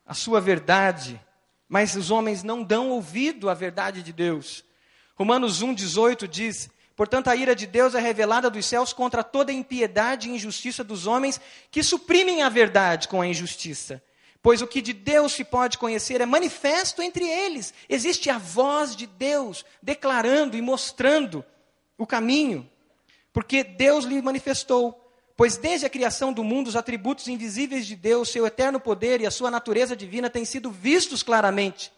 a 0.06 0.14
sua 0.14 0.40
verdade, 0.40 1.20
mas 1.68 1.96
os 1.96 2.10
homens 2.10 2.42
não 2.42 2.62
dão 2.62 2.90
ouvido 2.90 3.50
à 3.50 3.54
verdade 3.54 4.02
de 4.02 4.12
Deus. 4.12 4.64
Romanos 5.16 5.62
1,18 5.62 6.28
diz: 6.28 6.70
Portanto, 6.98 7.28
a 7.28 7.36
ira 7.36 7.54
de 7.54 7.64
Deus 7.64 7.94
é 7.94 8.00
revelada 8.00 8.50
dos 8.50 8.66
céus 8.66 8.92
contra 8.92 9.22
toda 9.22 9.52
impiedade 9.52 10.28
e 10.28 10.32
injustiça 10.32 10.82
dos 10.82 11.06
homens 11.06 11.40
que 11.70 11.80
suprimem 11.80 12.42
a 12.42 12.48
verdade 12.48 13.06
com 13.06 13.20
a 13.20 13.26
injustiça. 13.28 14.02
Pois 14.42 14.62
o 14.62 14.66
que 14.66 14.82
de 14.82 14.92
Deus 14.92 15.32
se 15.32 15.44
pode 15.44 15.78
conhecer 15.78 16.20
é 16.20 16.26
manifesto 16.26 17.00
entre 17.00 17.24
eles. 17.24 17.72
Existe 17.88 18.28
a 18.28 18.36
voz 18.36 18.96
de 18.96 19.06
Deus 19.06 19.64
declarando 19.80 20.56
e 20.56 20.60
mostrando 20.60 21.44
o 21.96 22.04
caminho, 22.04 22.68
porque 23.32 23.62
Deus 23.62 24.04
lhe 24.04 24.20
manifestou. 24.20 25.08
Pois 25.36 25.56
desde 25.56 25.86
a 25.86 25.90
criação 25.90 26.32
do 26.32 26.42
mundo, 26.42 26.66
os 26.66 26.74
atributos 26.74 27.28
invisíveis 27.28 27.86
de 27.86 27.94
Deus, 27.94 28.28
seu 28.28 28.44
eterno 28.44 28.80
poder 28.80 29.20
e 29.20 29.26
a 29.26 29.30
sua 29.30 29.52
natureza 29.52 29.94
divina 29.94 30.28
têm 30.28 30.44
sido 30.44 30.68
vistos 30.68 31.22
claramente, 31.22 31.92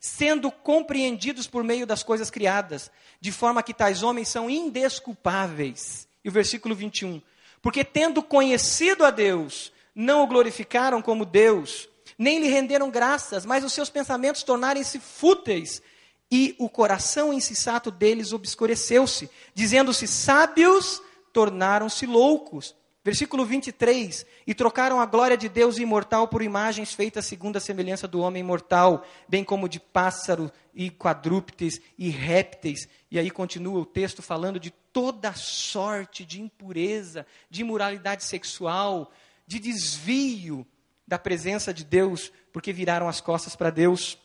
sendo 0.00 0.50
compreendidos 0.50 1.46
por 1.46 1.64
meio 1.64 1.86
das 1.86 2.02
coisas 2.02 2.30
criadas, 2.30 2.90
de 3.20 3.32
forma 3.32 3.62
que 3.62 3.74
tais 3.74 4.02
homens 4.02 4.28
são 4.28 4.48
indesculpáveis. 4.48 6.08
E 6.24 6.28
o 6.28 6.32
versículo 6.32 6.74
21. 6.74 7.20
Porque 7.62 7.84
tendo 7.84 8.22
conhecido 8.22 9.04
a 9.04 9.10
Deus, 9.10 9.72
não 9.94 10.22
o 10.22 10.26
glorificaram 10.26 11.00
como 11.00 11.24
Deus, 11.24 11.88
nem 12.18 12.38
lhe 12.38 12.48
renderam 12.48 12.90
graças, 12.90 13.44
mas 13.44 13.64
os 13.64 13.72
seus 13.72 13.90
pensamentos 13.90 14.42
tornaram-se 14.42 14.98
fúteis, 14.98 15.82
e 16.30 16.56
o 16.58 16.68
coração 16.68 17.32
insensato 17.32 17.90
deles 17.90 18.32
obscureceu-se, 18.32 19.30
dizendo-se 19.54 20.08
sábios, 20.08 21.00
tornaram-se 21.32 22.04
loucos. 22.06 22.74
Versículo 23.06 23.46
23: 23.46 24.26
E 24.44 24.52
trocaram 24.52 25.00
a 25.00 25.06
glória 25.06 25.36
de 25.36 25.48
Deus 25.48 25.78
imortal 25.78 26.26
por 26.26 26.42
imagens 26.42 26.92
feitas 26.92 27.24
segundo 27.24 27.54
a 27.54 27.60
semelhança 27.60 28.08
do 28.08 28.18
homem 28.18 28.42
mortal, 28.42 29.06
bem 29.28 29.44
como 29.44 29.68
de 29.68 29.78
pássaro 29.78 30.50
e 30.74 30.90
quadrúpedes 30.90 31.80
e 31.96 32.08
répteis. 32.08 32.88
E 33.08 33.16
aí 33.16 33.30
continua 33.30 33.78
o 33.78 33.86
texto 33.86 34.22
falando 34.22 34.58
de 34.58 34.72
toda 34.72 35.32
sorte 35.34 36.24
de 36.24 36.42
impureza, 36.42 37.24
de 37.48 37.60
imoralidade 37.60 38.24
sexual, 38.24 39.12
de 39.46 39.60
desvio 39.60 40.66
da 41.06 41.16
presença 41.16 41.72
de 41.72 41.84
Deus, 41.84 42.32
porque 42.52 42.72
viraram 42.72 43.06
as 43.06 43.20
costas 43.20 43.54
para 43.54 43.70
Deus. 43.70 44.18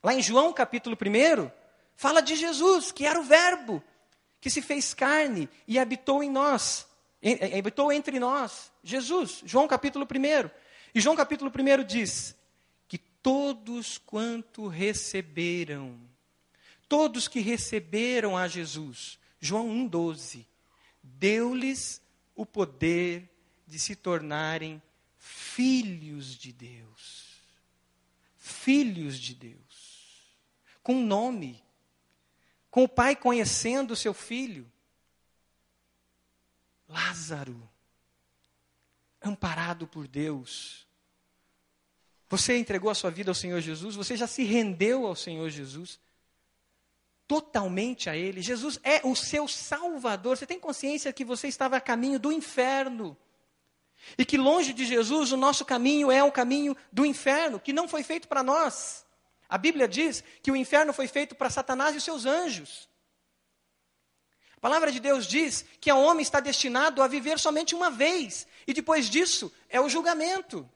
Lá 0.00 0.14
em 0.14 0.22
João 0.22 0.52
capítulo 0.52 0.96
1, 0.96 1.50
fala 1.96 2.22
de 2.22 2.36
Jesus, 2.36 2.92
que 2.92 3.04
era 3.04 3.18
o 3.18 3.24
Verbo, 3.24 3.82
que 4.40 4.48
se 4.48 4.62
fez 4.62 4.94
carne 4.94 5.48
e 5.66 5.76
habitou 5.76 6.22
em 6.22 6.30
nós 6.30 6.86
habitou 7.56 7.92
entre 7.92 8.18
nós, 8.18 8.72
Jesus, 8.82 9.42
João 9.44 9.68
capítulo 9.68 10.04
1. 10.04 10.50
E 10.94 11.00
João 11.00 11.16
capítulo 11.16 11.50
1 11.50 11.84
diz 11.84 12.36
que 12.88 12.98
todos 12.98 13.96
quanto 13.98 14.66
receberam, 14.66 15.98
todos 16.88 17.28
que 17.28 17.40
receberam 17.40 18.36
a 18.36 18.48
Jesus, 18.48 19.18
João 19.40 19.68
1,12, 19.88 20.44
deu-lhes 21.02 22.02
o 22.34 22.44
poder 22.44 23.30
de 23.66 23.78
se 23.78 23.94
tornarem 23.96 24.82
filhos 25.18 26.36
de 26.36 26.52
Deus. 26.52 27.40
Filhos 28.36 29.18
de 29.18 29.34
Deus. 29.34 30.36
Com 30.82 31.00
nome. 31.00 31.62
Com 32.70 32.84
o 32.84 32.88
pai 32.88 33.14
conhecendo 33.14 33.92
o 33.92 33.96
seu 33.96 34.12
filho. 34.12 34.70
Lázaro, 36.92 37.68
amparado 39.22 39.86
por 39.86 40.06
Deus. 40.06 40.86
Você 42.28 42.56
entregou 42.56 42.90
a 42.90 42.94
sua 42.94 43.10
vida 43.10 43.30
ao 43.30 43.34
Senhor 43.34 43.60
Jesus? 43.60 43.94
Você 43.94 44.16
já 44.16 44.26
se 44.26 44.42
rendeu 44.44 45.06
ao 45.06 45.16
Senhor 45.16 45.48
Jesus? 45.50 45.98
Totalmente 47.26 48.10
a 48.10 48.16
Ele. 48.16 48.42
Jesus 48.42 48.78
é 48.82 49.00
o 49.04 49.16
seu 49.16 49.48
Salvador. 49.48 50.36
Você 50.36 50.46
tem 50.46 50.60
consciência 50.60 51.12
que 51.12 51.24
você 51.24 51.48
estava 51.48 51.76
a 51.76 51.80
caminho 51.80 52.18
do 52.18 52.30
inferno? 52.30 53.16
E 54.18 54.24
que 54.24 54.36
longe 54.36 54.72
de 54.72 54.84
Jesus 54.84 55.32
o 55.32 55.36
nosso 55.36 55.64
caminho 55.64 56.10
é 56.10 56.22
o 56.22 56.32
caminho 56.32 56.76
do 56.90 57.06
inferno, 57.06 57.60
que 57.60 57.72
não 57.72 57.88
foi 57.88 58.02
feito 58.02 58.26
para 58.28 58.42
nós. 58.42 59.06
A 59.48 59.56
Bíblia 59.56 59.86
diz 59.86 60.24
que 60.42 60.50
o 60.50 60.56
inferno 60.56 60.92
foi 60.92 61.06
feito 61.06 61.34
para 61.34 61.50
Satanás 61.50 61.94
e 61.94 61.98
os 61.98 62.04
seus 62.04 62.26
anjos. 62.26 62.88
A 64.62 64.68
palavra 64.68 64.92
de 64.92 65.00
Deus 65.00 65.26
diz 65.26 65.64
que 65.80 65.90
o 65.92 66.00
homem 66.00 66.22
está 66.22 66.38
destinado 66.38 67.02
a 67.02 67.08
viver 67.08 67.36
somente 67.36 67.74
uma 67.74 67.90
vez, 67.90 68.46
e 68.64 68.72
depois 68.72 69.10
disso 69.10 69.52
é 69.68 69.80
o 69.80 69.88
julgamento. 69.88 70.70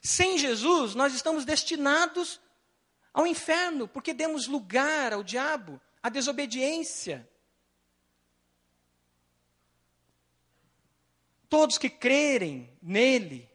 Sem 0.00 0.38
Jesus, 0.38 0.94
nós 0.94 1.12
estamos 1.12 1.44
destinados 1.44 2.40
ao 3.12 3.26
inferno, 3.26 3.88
porque 3.88 4.14
demos 4.14 4.46
lugar 4.46 5.12
ao 5.12 5.24
diabo, 5.24 5.80
à 6.00 6.08
desobediência. 6.08 7.28
Todos 11.48 11.78
que 11.78 11.90
crerem 11.90 12.70
nele. 12.80 13.50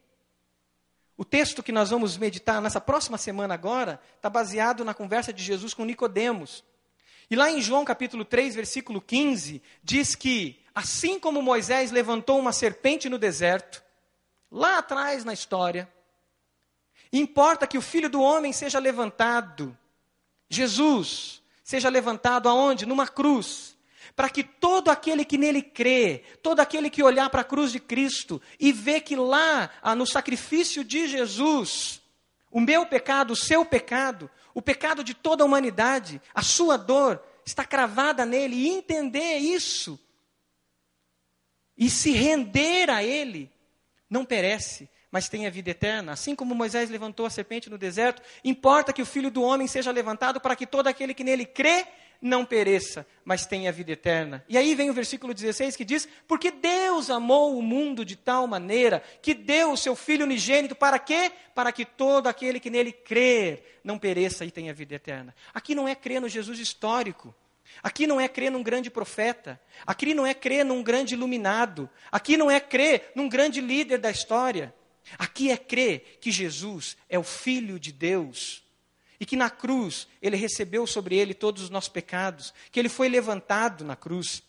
O 1.15 1.23
texto 1.23 1.63
que 1.63 1.71
nós 1.71 1.91
vamos 1.91 2.17
meditar 2.17 2.61
nessa 2.61 2.81
próxima 2.81 3.17
semana 3.17 3.53
agora 3.53 4.01
está 4.17 4.29
baseado 4.29 4.83
na 4.83 4.93
conversa 4.93 5.31
de 5.31 5.41
Jesus 5.41 5.73
com 5.73 5.85
Nicodemos. 5.85 6.61
E 7.29 7.35
lá 7.35 7.49
em 7.49 7.61
João 7.61 7.85
capítulo 7.85 8.25
3, 8.25 8.55
versículo 8.55 9.01
15, 9.01 9.61
diz 9.83 10.15
que 10.15 10.59
assim 10.73 11.19
como 11.19 11.41
Moisés 11.41 11.91
levantou 11.91 12.39
uma 12.39 12.51
serpente 12.51 13.07
no 13.09 13.17
deserto, 13.17 13.83
lá 14.51 14.79
atrás 14.79 15.23
na 15.23 15.33
história, 15.33 15.91
importa 17.11 17.67
que 17.67 17.77
o 17.77 17.81
filho 17.81 18.09
do 18.09 18.21
homem 18.21 18.51
seja 18.51 18.79
levantado, 18.79 19.77
Jesus, 20.49 21.41
seja 21.63 21.89
levantado 21.89 22.49
aonde? 22.49 22.85
Numa 22.85 23.07
cruz, 23.07 23.75
para 24.15 24.29
que 24.29 24.43
todo 24.43 24.89
aquele 24.89 25.25
que 25.25 25.37
nele 25.37 25.61
crê, 25.61 26.23
todo 26.41 26.59
aquele 26.59 26.89
que 26.89 27.03
olhar 27.03 27.29
para 27.29 27.41
a 27.41 27.45
cruz 27.45 27.71
de 27.71 27.79
Cristo 27.79 28.41
e 28.59 28.71
ver 28.71 29.01
que 29.01 29.15
lá, 29.15 29.69
ah, 29.81 29.95
no 29.95 30.05
sacrifício 30.05 30.83
de 30.83 31.07
Jesus, 31.07 32.01
o 32.51 32.59
meu 32.59 32.85
pecado, 32.85 33.31
o 33.33 33.35
seu 33.35 33.65
pecado, 33.65 34.29
o 34.53 34.61
pecado 34.61 35.03
de 35.03 35.13
toda 35.13 35.43
a 35.43 35.45
humanidade, 35.45 36.21
a 36.33 36.41
sua 36.41 36.77
dor 36.77 37.21
está 37.45 37.65
cravada 37.65 38.25
nele, 38.25 38.55
e 38.55 38.69
entender 38.69 39.37
isso 39.37 39.99
e 41.77 41.89
se 41.89 42.11
render 42.11 42.89
a 42.89 43.03
ele, 43.03 43.51
não 44.09 44.23
perece, 44.23 44.89
mas 45.11 45.27
tem 45.27 45.45
a 45.45 45.49
vida 45.49 45.71
eterna. 45.71 46.11
Assim 46.11 46.35
como 46.35 46.55
Moisés 46.55 46.89
levantou 46.89 47.25
a 47.25 47.29
serpente 47.29 47.69
no 47.69 47.77
deserto, 47.77 48.21
importa 48.43 48.93
que 48.93 49.01
o 49.01 49.05
filho 49.05 49.31
do 49.31 49.41
homem 49.41 49.67
seja 49.67 49.91
levantado 49.91 50.39
para 50.39 50.55
que 50.55 50.67
todo 50.67 50.87
aquele 50.87 51.13
que 51.13 51.23
nele 51.23 51.45
crê 51.45 51.87
não 52.23 52.45
pereça, 52.45 53.05
mas 53.25 53.45
tenha 53.45 53.69
vida 53.69 53.91
eterna. 53.91 54.45
E 54.47 54.57
aí 54.57 54.73
vem 54.73 54.89
o 54.89 54.93
versículo 54.93 55.33
16 55.33 55.75
que 55.75 55.83
diz: 55.83 56.07
Porque 56.25 56.49
Deus 56.49 57.09
amou 57.09 57.57
o 57.57 57.61
mundo 57.61 58.05
de 58.05 58.15
tal 58.15 58.47
maneira 58.47 59.03
que 59.21 59.33
deu 59.33 59.73
o 59.73 59.77
seu 59.77 59.93
Filho 59.93 60.25
unigênito, 60.25 60.73
para 60.73 60.97
quê? 60.97 61.33
Para 61.53 61.71
que 61.73 61.83
todo 61.83 62.27
aquele 62.27 62.61
que 62.61 62.69
nele 62.69 62.93
crer 62.93 63.81
não 63.83 63.99
pereça 63.99 64.45
e 64.45 64.51
tenha 64.51 64.73
vida 64.73 64.95
eterna. 64.95 65.35
Aqui 65.53 65.75
não 65.75 65.85
é 65.85 65.93
crer 65.93 66.21
no 66.21 66.29
Jesus 66.29 66.59
histórico. 66.59 67.35
Aqui 67.81 68.07
não 68.07 68.21
é 68.21 68.27
crer 68.29 68.51
num 68.51 68.63
grande 68.63 68.89
profeta. 68.89 69.59
Aqui 69.85 70.13
não 70.13 70.25
é 70.25 70.33
crer 70.33 70.63
num 70.63 70.81
grande 70.81 71.15
iluminado. 71.15 71.89
Aqui 72.09 72.37
não 72.37 72.49
é 72.49 72.59
crer 72.59 73.11
num 73.15 73.27
grande 73.27 73.59
líder 73.59 73.97
da 73.97 74.09
história. 74.09 74.73
Aqui 75.17 75.51
é 75.51 75.57
crer 75.57 76.19
que 76.21 76.31
Jesus 76.31 76.95
é 77.09 77.19
o 77.19 77.23
Filho 77.23 77.77
de 77.77 77.91
Deus 77.91 78.62
e 79.19 79.25
que 79.25 79.35
na 79.35 79.49
cruz 79.49 80.07
ele 80.21 80.35
recebeu 80.35 80.85
sobre 80.87 81.17
ele 81.17 81.33
todos 81.33 81.63
os 81.63 81.69
nossos 81.69 81.89
pecados, 81.89 82.53
que 82.71 82.79
ele 82.79 82.89
foi 82.89 83.09
levantado 83.09 83.83
na 83.83 83.95
cruz. 83.95 84.43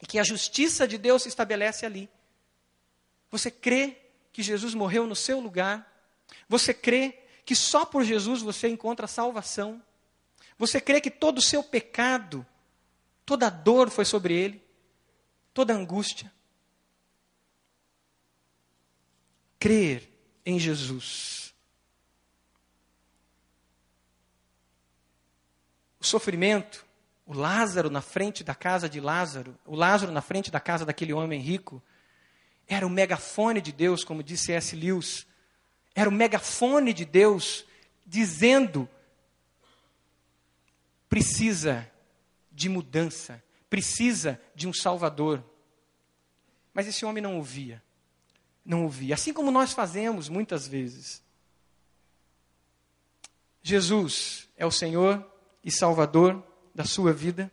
e 0.00 0.06
que 0.06 0.18
a 0.18 0.24
justiça 0.24 0.86
de 0.86 0.96
Deus 0.96 1.22
se 1.22 1.28
estabelece 1.28 1.84
ali. 1.84 2.08
Você 3.30 3.50
crê 3.50 3.96
que 4.32 4.42
Jesus 4.42 4.72
morreu 4.74 5.06
no 5.06 5.16
seu 5.16 5.40
lugar? 5.40 5.92
Você 6.48 6.72
crê 6.72 7.18
que 7.44 7.54
só 7.54 7.84
por 7.84 8.04
Jesus 8.04 8.40
você 8.40 8.68
encontra 8.68 9.06
salvação? 9.06 9.82
Você 10.56 10.80
crê 10.80 11.00
que 11.00 11.10
todo 11.10 11.38
o 11.38 11.42
seu 11.42 11.62
pecado, 11.62 12.46
toda 13.24 13.46
a 13.46 13.50
dor 13.50 13.90
foi 13.90 14.04
sobre 14.04 14.34
ele? 14.34 14.62
Toda 15.54 15.72
a 15.72 15.76
angústia? 15.76 16.32
Crer 19.58 20.08
em 20.44 20.58
Jesus. 20.58 21.54
O 25.97 25.97
sofrimento, 26.08 26.84
o 27.26 27.32
Lázaro 27.32 27.90
na 27.90 28.00
frente 28.00 28.42
da 28.42 28.54
casa 28.54 28.88
de 28.88 29.00
Lázaro, 29.00 29.56
o 29.66 29.76
Lázaro 29.76 30.10
na 30.10 30.22
frente 30.22 30.50
da 30.50 30.58
casa 30.58 30.84
daquele 30.84 31.12
homem 31.12 31.40
rico, 31.40 31.82
era 32.66 32.86
o 32.86 32.90
megafone 32.90 33.60
de 33.60 33.72
Deus, 33.72 34.04
como 34.04 34.22
disse 34.22 34.52
S. 34.52 34.76
Lewis. 34.76 35.26
Era 35.94 36.08
o 36.08 36.12
megafone 36.12 36.92
de 36.92 37.04
Deus 37.04 37.64
dizendo: 38.06 38.88
precisa 41.08 41.90
de 42.52 42.68
mudança, 42.68 43.42
precisa 43.70 44.40
de 44.54 44.68
um 44.68 44.72
Salvador. 44.72 45.42
Mas 46.74 46.86
esse 46.86 47.04
homem 47.04 47.22
não 47.22 47.36
ouvia. 47.36 47.82
Não 48.64 48.84
ouvia. 48.84 49.14
Assim 49.14 49.32
como 49.32 49.50
nós 49.50 49.72
fazemos 49.72 50.28
muitas 50.28 50.68
vezes. 50.68 51.22
Jesus 53.62 54.48
é 54.56 54.64
o 54.64 54.70
Senhor 54.70 55.26
e 55.68 55.70
Salvador 55.70 56.42
da 56.74 56.84
sua 56.84 57.12
vida? 57.12 57.50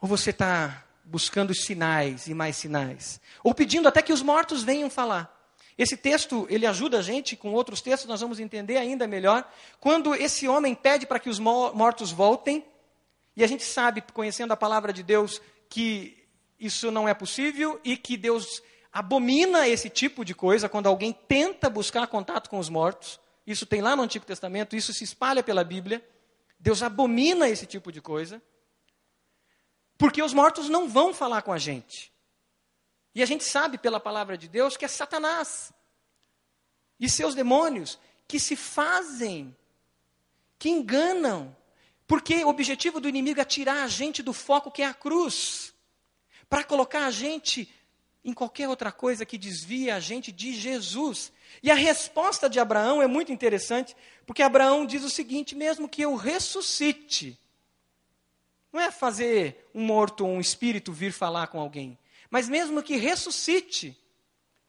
Ou 0.00 0.08
você 0.08 0.30
está 0.30 0.84
buscando 1.04 1.54
sinais 1.54 2.26
e 2.26 2.34
mais 2.34 2.56
sinais. 2.56 3.20
Ou 3.44 3.54
pedindo 3.54 3.86
até 3.86 4.02
que 4.02 4.12
os 4.12 4.20
mortos 4.20 4.64
venham 4.64 4.90
falar. 4.90 5.32
Esse 5.78 5.96
texto, 5.96 6.44
ele 6.50 6.66
ajuda 6.66 6.98
a 6.98 7.02
gente, 7.02 7.36
com 7.36 7.52
outros 7.52 7.80
textos 7.80 8.08
nós 8.08 8.20
vamos 8.20 8.40
entender 8.40 8.76
ainda 8.76 9.06
melhor, 9.06 9.48
quando 9.78 10.12
esse 10.12 10.48
homem 10.48 10.74
pede 10.74 11.06
para 11.06 11.20
que 11.20 11.30
os 11.30 11.38
mortos 11.38 12.10
voltem, 12.10 12.64
e 13.36 13.44
a 13.44 13.46
gente 13.46 13.62
sabe, 13.62 14.02
conhecendo 14.12 14.52
a 14.52 14.56
palavra 14.56 14.92
de 14.92 15.04
Deus, 15.04 15.40
que 15.68 16.26
isso 16.58 16.90
não 16.90 17.08
é 17.08 17.14
possível 17.14 17.80
e 17.84 17.96
que 17.96 18.16
Deus 18.16 18.60
abomina 18.92 19.68
esse 19.68 19.88
tipo 19.88 20.24
de 20.24 20.34
coisa 20.34 20.68
quando 20.68 20.88
alguém 20.88 21.12
tenta 21.12 21.70
buscar 21.70 22.08
contato 22.08 22.50
com 22.50 22.58
os 22.58 22.68
mortos. 22.68 23.21
Isso 23.46 23.66
tem 23.66 23.80
lá 23.80 23.96
no 23.96 24.02
Antigo 24.02 24.24
Testamento, 24.24 24.76
isso 24.76 24.92
se 24.92 25.04
espalha 25.04 25.42
pela 25.42 25.64
Bíblia. 25.64 26.06
Deus 26.58 26.82
abomina 26.82 27.48
esse 27.48 27.66
tipo 27.66 27.90
de 27.90 28.00
coisa. 28.00 28.40
Porque 29.98 30.22
os 30.22 30.32
mortos 30.32 30.68
não 30.68 30.88
vão 30.88 31.12
falar 31.12 31.42
com 31.42 31.52
a 31.52 31.58
gente. 31.58 32.12
E 33.14 33.22
a 33.22 33.26
gente 33.26 33.44
sabe 33.44 33.78
pela 33.78 34.00
palavra 34.00 34.38
de 34.38 34.48
Deus 34.48 34.76
que 34.76 34.84
é 34.84 34.88
Satanás 34.88 35.72
e 36.98 37.08
seus 37.08 37.34
demônios 37.34 37.98
que 38.28 38.38
se 38.38 38.56
fazem, 38.56 39.56
que 40.58 40.70
enganam. 40.70 41.54
Porque 42.06 42.44
o 42.44 42.48
objetivo 42.48 43.00
do 43.00 43.08
inimigo 43.08 43.40
é 43.40 43.44
tirar 43.44 43.82
a 43.82 43.88
gente 43.88 44.22
do 44.22 44.32
foco 44.32 44.70
que 44.70 44.82
é 44.82 44.86
a 44.86 44.94
cruz, 44.94 45.74
para 46.48 46.64
colocar 46.64 47.06
a 47.06 47.10
gente 47.10 47.72
em 48.24 48.32
qualquer 48.32 48.68
outra 48.68 48.92
coisa 48.92 49.26
que 49.26 49.36
desvia 49.36 49.96
a 49.96 50.00
gente 50.00 50.30
de 50.30 50.52
Jesus. 50.54 51.32
E 51.62 51.70
a 51.70 51.74
resposta 51.74 52.48
de 52.48 52.60
Abraão 52.60 53.02
é 53.02 53.06
muito 53.06 53.32
interessante, 53.32 53.96
porque 54.26 54.42
Abraão 54.42 54.86
diz 54.86 55.02
o 55.02 55.10
seguinte: 55.10 55.54
mesmo 55.54 55.88
que 55.88 56.02
eu 56.02 56.14
ressuscite, 56.14 57.38
não 58.72 58.80
é 58.80 58.90
fazer 58.90 59.70
um 59.74 59.84
morto 59.84 60.24
ou 60.24 60.30
um 60.32 60.40
espírito 60.40 60.92
vir 60.92 61.12
falar 61.12 61.48
com 61.48 61.60
alguém. 61.60 61.98
Mas 62.30 62.48
mesmo 62.48 62.82
que 62.82 62.96
ressuscite, 62.96 63.96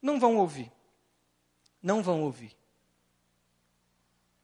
não 0.01 0.19
vão 0.19 0.35
ouvir. 0.35 0.71
Não 1.81 2.03
vão 2.03 2.21
ouvir. 2.21 2.55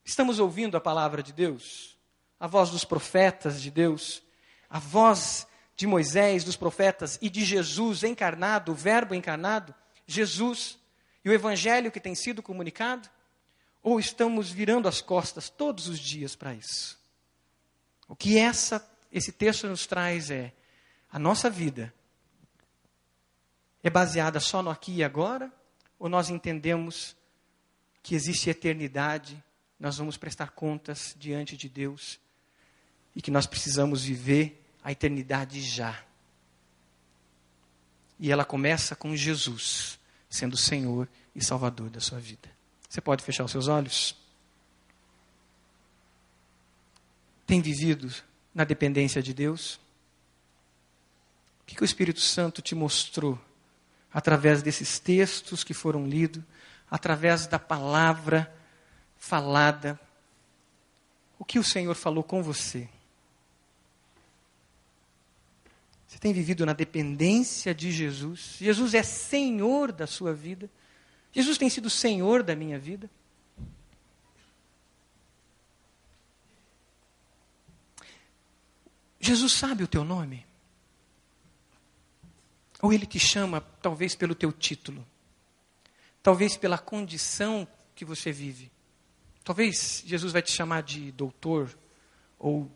Estamos 0.05 0.39
ouvindo 0.39 0.77
a 0.77 0.81
palavra 0.81 1.21
de 1.21 1.33
Deus, 1.33 1.97
a 2.39 2.47
voz 2.47 2.69
dos 2.69 2.85
profetas 2.85 3.61
de 3.61 3.69
Deus, 3.69 4.23
a 4.69 4.79
voz 4.79 5.45
de 5.79 5.87
Moisés, 5.87 6.43
dos 6.43 6.57
profetas 6.57 7.17
e 7.21 7.29
de 7.29 7.45
Jesus 7.45 8.03
encarnado, 8.03 8.73
o 8.73 8.75
Verbo 8.75 9.15
encarnado, 9.15 9.73
Jesus, 10.05 10.77
e 11.23 11.29
o 11.29 11.33
Evangelho 11.33 11.89
que 11.89 12.01
tem 12.01 12.13
sido 12.13 12.43
comunicado? 12.43 13.09
Ou 13.81 13.97
estamos 13.97 14.51
virando 14.51 14.89
as 14.89 14.99
costas 14.99 15.49
todos 15.49 15.87
os 15.87 15.97
dias 15.97 16.35
para 16.35 16.53
isso? 16.53 16.99
O 18.09 18.15
que 18.15 18.37
essa 18.37 18.85
esse 19.09 19.31
texto 19.31 19.69
nos 19.69 19.87
traz 19.87 20.29
é 20.29 20.53
a 21.09 21.17
nossa 21.17 21.49
vida 21.49 21.93
é 23.81 23.89
baseada 23.89 24.41
só 24.41 24.61
no 24.61 24.69
aqui 24.69 24.95
e 24.95 25.03
agora? 25.03 25.49
Ou 25.97 26.09
nós 26.09 26.29
entendemos 26.29 27.15
que 28.03 28.15
existe 28.15 28.49
eternidade, 28.49 29.41
nós 29.79 29.97
vamos 29.97 30.17
prestar 30.17 30.51
contas 30.51 31.15
diante 31.17 31.55
de 31.55 31.69
Deus 31.69 32.19
e 33.15 33.21
que 33.21 33.31
nós 33.31 33.47
precisamos 33.47 34.03
viver 34.03 34.65
a 34.89 34.91
eternidade 34.91 35.61
já? 35.61 36.03
E 38.19 38.31
ela 38.31 38.43
começa 38.43 38.95
com 38.95 39.15
Jesus 39.15 39.99
sendo 40.27 40.57
Senhor 40.57 41.07
e 41.35 41.43
Salvador 41.43 41.91
da 41.91 41.99
sua 41.99 42.19
vida. 42.19 42.49
Você 42.89 42.99
pode 42.99 43.23
fechar 43.23 43.43
os 43.43 43.51
seus 43.51 43.67
olhos? 43.67 44.15
Tem 47.45 47.61
vivido 47.61 48.11
na 48.51 48.63
dependência 48.63 49.21
de 49.21 49.31
Deus? 49.31 49.75
O 51.61 51.65
que, 51.67 51.75
que 51.75 51.83
o 51.83 51.85
Espírito 51.85 52.19
Santo 52.19 52.59
te 52.59 52.73
mostrou 52.73 53.39
através 54.11 54.63
desses 54.63 54.97
textos 54.97 55.63
que 55.63 55.75
foram 55.75 56.07
lidos, 56.07 56.43
através 56.89 57.45
da 57.45 57.59
palavra 57.59 58.51
falada? 59.19 59.99
O 61.37 61.45
que 61.45 61.59
o 61.59 61.63
Senhor 61.63 61.93
falou 61.93 62.23
com 62.23 62.41
você? 62.41 62.89
Você 66.09 66.17
tem 66.17 66.33
vivido 66.33 66.65
na 66.65 66.73
dependência 66.73 67.73
de 67.73 67.91
Jesus? 67.91 68.55
Jesus 68.59 68.95
é 68.95 69.03
Senhor 69.03 69.91
da 69.91 70.07
sua 70.07 70.33
vida? 70.33 70.67
Jesus 71.31 71.55
tem 71.55 71.69
sido 71.69 71.87
Senhor 71.87 72.41
da 72.41 72.55
minha 72.55 72.79
vida? 72.79 73.07
Jesus 79.19 79.51
sabe 79.51 79.83
o 79.83 79.87
teu 79.87 80.03
nome? 80.03 80.43
Ou 82.81 82.91
ele 82.91 83.05
te 83.05 83.19
chama, 83.19 83.61
talvez 83.61 84.15
pelo 84.15 84.33
teu 84.33 84.51
título, 84.51 85.05
talvez 86.23 86.57
pela 86.57 86.79
condição 86.79 87.67
que 87.93 88.03
você 88.03 88.31
vive. 88.31 88.71
Talvez 89.43 90.01
Jesus 90.07 90.33
vai 90.33 90.41
te 90.41 90.51
chamar 90.51 90.81
de 90.81 91.11
doutor, 91.11 91.77
ou 92.39 92.67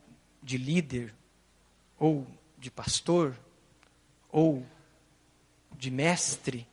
de 0.43 0.55
líder, 0.55 1.15
ou 1.97 2.27
de 2.63 2.71
pastor, 2.71 3.35
ou 4.31 4.65
de 5.77 5.91
mestre, 5.91 6.65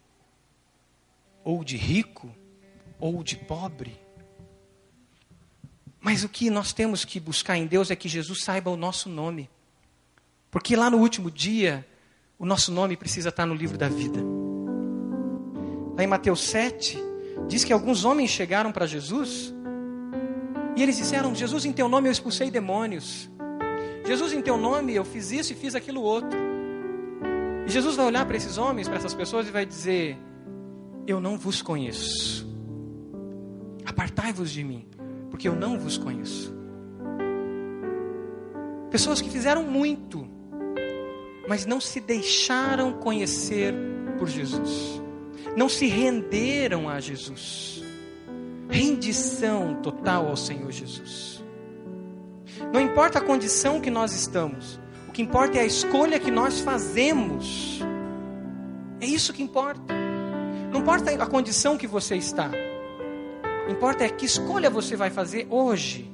ou 1.42 1.64
de 1.64 1.76
rico, 1.76 2.32
ou 3.00 3.24
de 3.24 3.34
pobre. 3.34 4.00
Mas 6.00 6.22
o 6.22 6.28
que 6.28 6.48
nós 6.48 6.72
temos 6.72 7.04
que 7.04 7.18
buscar 7.18 7.56
em 7.56 7.66
Deus 7.66 7.90
é 7.90 7.96
que 7.96 8.08
Jesus 8.08 8.44
saiba 8.44 8.70
o 8.70 8.76
nosso 8.76 9.08
nome. 9.08 9.50
Porque 10.48 10.76
lá 10.76 10.88
no 10.88 10.98
último 10.98 11.28
dia, 11.28 11.84
o 12.38 12.46
nosso 12.46 12.70
nome 12.70 12.96
precisa 12.96 13.30
estar 13.30 13.44
no 13.44 13.54
livro 13.54 13.76
da 13.76 13.88
vida. 13.88 14.20
Lá 15.96 16.04
em 16.04 16.06
Mateus 16.06 16.40
7, 16.44 16.96
diz 17.48 17.64
que 17.64 17.72
alguns 17.72 18.04
homens 18.04 18.30
chegaram 18.30 18.70
para 18.70 18.86
Jesus 18.86 19.52
e 20.76 20.82
eles 20.84 20.96
disseram: 20.96 21.34
Jesus, 21.34 21.64
em 21.64 21.72
teu 21.72 21.88
nome 21.88 22.08
eu 22.08 22.12
expulsei 22.12 22.48
demônios. 22.48 23.28
Jesus, 24.10 24.32
em 24.32 24.42
teu 24.42 24.56
nome 24.56 24.92
eu 24.92 25.04
fiz 25.04 25.30
isso 25.30 25.52
e 25.52 25.54
fiz 25.54 25.76
aquilo 25.76 26.02
outro. 26.02 26.36
E 27.64 27.70
Jesus 27.70 27.94
vai 27.94 28.06
olhar 28.06 28.26
para 28.26 28.36
esses 28.36 28.58
homens, 28.58 28.88
para 28.88 28.96
essas 28.96 29.14
pessoas 29.14 29.46
e 29.46 29.52
vai 29.52 29.64
dizer: 29.64 30.18
Eu 31.06 31.20
não 31.20 31.38
vos 31.38 31.62
conheço. 31.62 32.44
Apartai-vos 33.86 34.50
de 34.50 34.64
mim, 34.64 34.84
porque 35.30 35.46
eu 35.46 35.54
não 35.54 35.78
vos 35.78 35.96
conheço. 35.96 36.52
Pessoas 38.90 39.20
que 39.20 39.30
fizeram 39.30 39.62
muito, 39.62 40.28
mas 41.48 41.64
não 41.64 41.80
se 41.80 42.00
deixaram 42.00 42.94
conhecer 42.94 43.72
por 44.18 44.28
Jesus, 44.28 45.00
não 45.56 45.68
se 45.68 45.86
renderam 45.86 46.88
a 46.88 46.98
Jesus. 46.98 47.84
Rendição 48.68 49.76
total 49.80 50.26
ao 50.26 50.36
Senhor 50.36 50.72
Jesus. 50.72 51.39
Não 52.72 52.80
importa 52.80 53.18
a 53.18 53.22
condição 53.22 53.80
que 53.80 53.90
nós 53.90 54.12
estamos, 54.12 54.80
o 55.08 55.12
que 55.12 55.22
importa 55.22 55.58
é 55.58 55.62
a 55.62 55.66
escolha 55.66 56.18
que 56.18 56.30
nós 56.30 56.60
fazemos. 56.60 57.80
É 59.00 59.06
isso 59.06 59.32
que 59.32 59.42
importa. 59.42 59.94
Não 60.72 60.80
importa 60.80 61.10
a 61.10 61.26
condição 61.26 61.76
que 61.76 61.86
você 61.86 62.16
está, 62.16 62.50
importa 63.70 64.04
é 64.04 64.08
que 64.08 64.26
escolha 64.26 64.68
você 64.68 64.96
vai 64.96 65.10
fazer 65.10 65.46
hoje. 65.48 66.10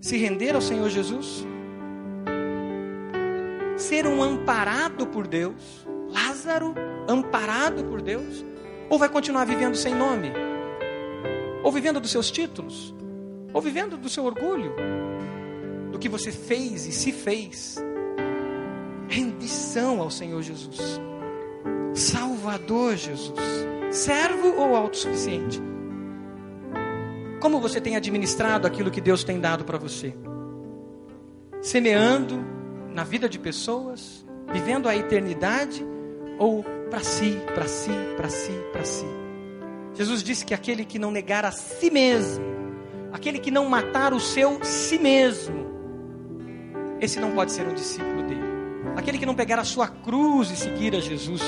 Se 0.00 0.16
render 0.16 0.54
ao 0.54 0.60
Senhor 0.60 0.88
Jesus 0.88 1.46
ser 3.76 4.06
um 4.06 4.22
amparado 4.22 5.06
por 5.06 5.26
Deus, 5.26 5.86
Lázaro, 6.08 6.74
amparado 7.08 7.84
por 7.84 8.00
Deus, 8.00 8.44
ou 8.88 8.98
vai 8.98 9.08
continuar 9.08 9.44
vivendo 9.44 9.74
sem 9.74 9.94
nome? 9.94 10.32
Ou 11.62 11.72
vivendo 11.72 12.00
dos 12.00 12.10
seus 12.10 12.30
títulos? 12.30 12.94
Ou 13.54 13.62
vivendo 13.62 13.96
do 13.96 14.08
seu 14.08 14.24
orgulho? 14.24 14.74
Do 15.92 15.98
que 15.98 16.08
você 16.08 16.32
fez 16.32 16.86
e 16.86 16.92
se 16.92 17.12
fez? 17.12 17.76
Rendição 19.08 20.02
ao 20.02 20.10
Senhor 20.10 20.42
Jesus. 20.42 21.00
Salvador 21.94 22.96
Jesus. 22.96 23.38
Servo 23.92 24.60
ou 24.60 24.74
autossuficiente? 24.74 25.62
Como 27.40 27.60
você 27.60 27.80
tem 27.80 27.94
administrado 27.94 28.66
aquilo 28.66 28.90
que 28.90 29.00
Deus 29.00 29.22
tem 29.22 29.38
dado 29.38 29.64
para 29.64 29.78
você? 29.78 30.14
Semeando 31.62 32.44
na 32.92 33.04
vida 33.04 33.28
de 33.28 33.38
pessoas, 33.38 34.26
vivendo 34.52 34.88
a 34.88 34.96
eternidade 34.96 35.86
ou 36.38 36.64
para 36.90 37.00
si, 37.00 37.38
para 37.54 37.68
si, 37.68 37.90
para 38.16 38.28
si, 38.28 38.52
para 38.72 38.84
si? 38.84 39.06
Jesus 39.94 40.24
disse 40.24 40.44
que 40.44 40.54
aquele 40.54 40.84
que 40.84 40.98
não 40.98 41.12
negar 41.12 41.44
a 41.44 41.52
si 41.52 41.90
mesmo, 41.90 42.53
aquele 43.14 43.38
que 43.38 43.50
não 43.52 43.68
matar 43.68 44.12
o 44.12 44.18
seu 44.18 44.58
si 44.64 44.98
mesmo, 44.98 45.64
esse 47.00 47.20
não 47.20 47.30
pode 47.30 47.52
ser 47.52 47.64
um 47.64 47.72
discípulo 47.72 48.24
dele. 48.24 48.42
Aquele 48.96 49.18
que 49.18 49.24
não 49.24 49.36
pegar 49.36 49.56
a 49.60 49.64
sua 49.64 49.86
cruz 49.86 50.50
e 50.50 50.56
seguir 50.56 50.96
a 50.96 51.00
Jesus, 51.00 51.40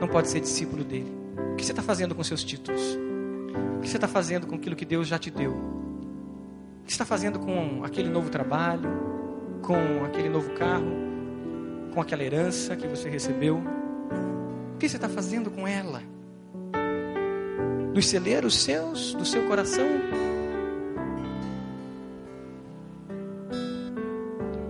não 0.00 0.08
pode 0.08 0.30
ser 0.30 0.40
discípulo 0.40 0.82
dele. 0.82 1.12
O 1.52 1.54
que 1.54 1.66
você 1.66 1.72
está 1.72 1.82
fazendo 1.82 2.14
com 2.14 2.24
seus 2.24 2.42
títulos? 2.42 2.98
O 3.76 3.80
que 3.80 3.90
você 3.90 3.98
está 3.98 4.08
fazendo 4.08 4.46
com 4.46 4.54
aquilo 4.54 4.74
que 4.74 4.86
Deus 4.86 5.06
já 5.06 5.18
te 5.18 5.30
deu? 5.30 5.52
O 5.52 6.84
que 6.86 6.92
você 6.92 6.94
está 6.94 7.04
fazendo 7.04 7.38
com 7.40 7.84
aquele 7.84 8.08
novo 8.08 8.30
trabalho? 8.30 8.88
Com 9.60 10.02
aquele 10.02 10.30
novo 10.30 10.50
carro? 10.54 10.92
Com 11.92 12.00
aquela 12.00 12.24
herança 12.24 12.74
que 12.74 12.88
você 12.88 13.10
recebeu? 13.10 13.62
O 14.74 14.78
que 14.78 14.88
você 14.88 14.96
está 14.96 15.10
fazendo 15.10 15.50
com 15.50 15.68
ela? 15.68 16.02
Dos 17.92 18.06
celeiros 18.06 18.56
seus, 18.56 19.12
do 19.12 19.26
seu 19.26 19.46
coração? 19.46 19.86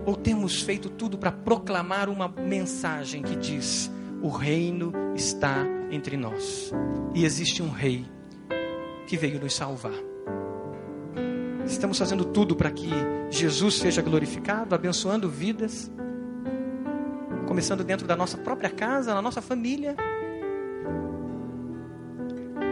Ou 0.07 0.15
temos 0.15 0.61
feito 0.61 0.89
tudo 0.89 1.17
para 1.17 1.33
proclamar 1.33 2.07
uma 2.07 2.29
mensagem 2.29 3.21
que 3.21 3.35
diz: 3.35 3.91
o 4.21 4.29
reino 4.29 4.93
está 5.13 5.65
entre 5.91 6.15
nós 6.15 6.71
e 7.13 7.25
existe 7.25 7.61
um 7.61 7.69
rei 7.69 8.05
que 9.05 9.17
veio 9.17 9.37
nos 9.37 9.53
salvar. 9.53 9.91
Estamos 11.65 11.99
fazendo 11.99 12.23
tudo 12.23 12.55
para 12.55 12.71
que 12.71 12.89
Jesus 13.29 13.75
seja 13.75 14.01
glorificado, 14.01 14.73
abençoando 14.73 15.29
vidas, 15.29 15.91
começando 17.45 17.83
dentro 17.83 18.07
da 18.07 18.15
nossa 18.15 18.37
própria 18.37 18.69
casa, 18.69 19.13
na 19.13 19.21
nossa 19.21 19.41
família. 19.41 19.93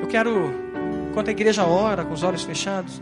Eu 0.02 0.08
quero, 0.08 0.54
enquanto 1.10 1.28
a 1.28 1.32
igreja 1.32 1.66
ora 1.66 2.06
com 2.06 2.14
os 2.14 2.24
olhos 2.24 2.44
fechados, 2.44 3.02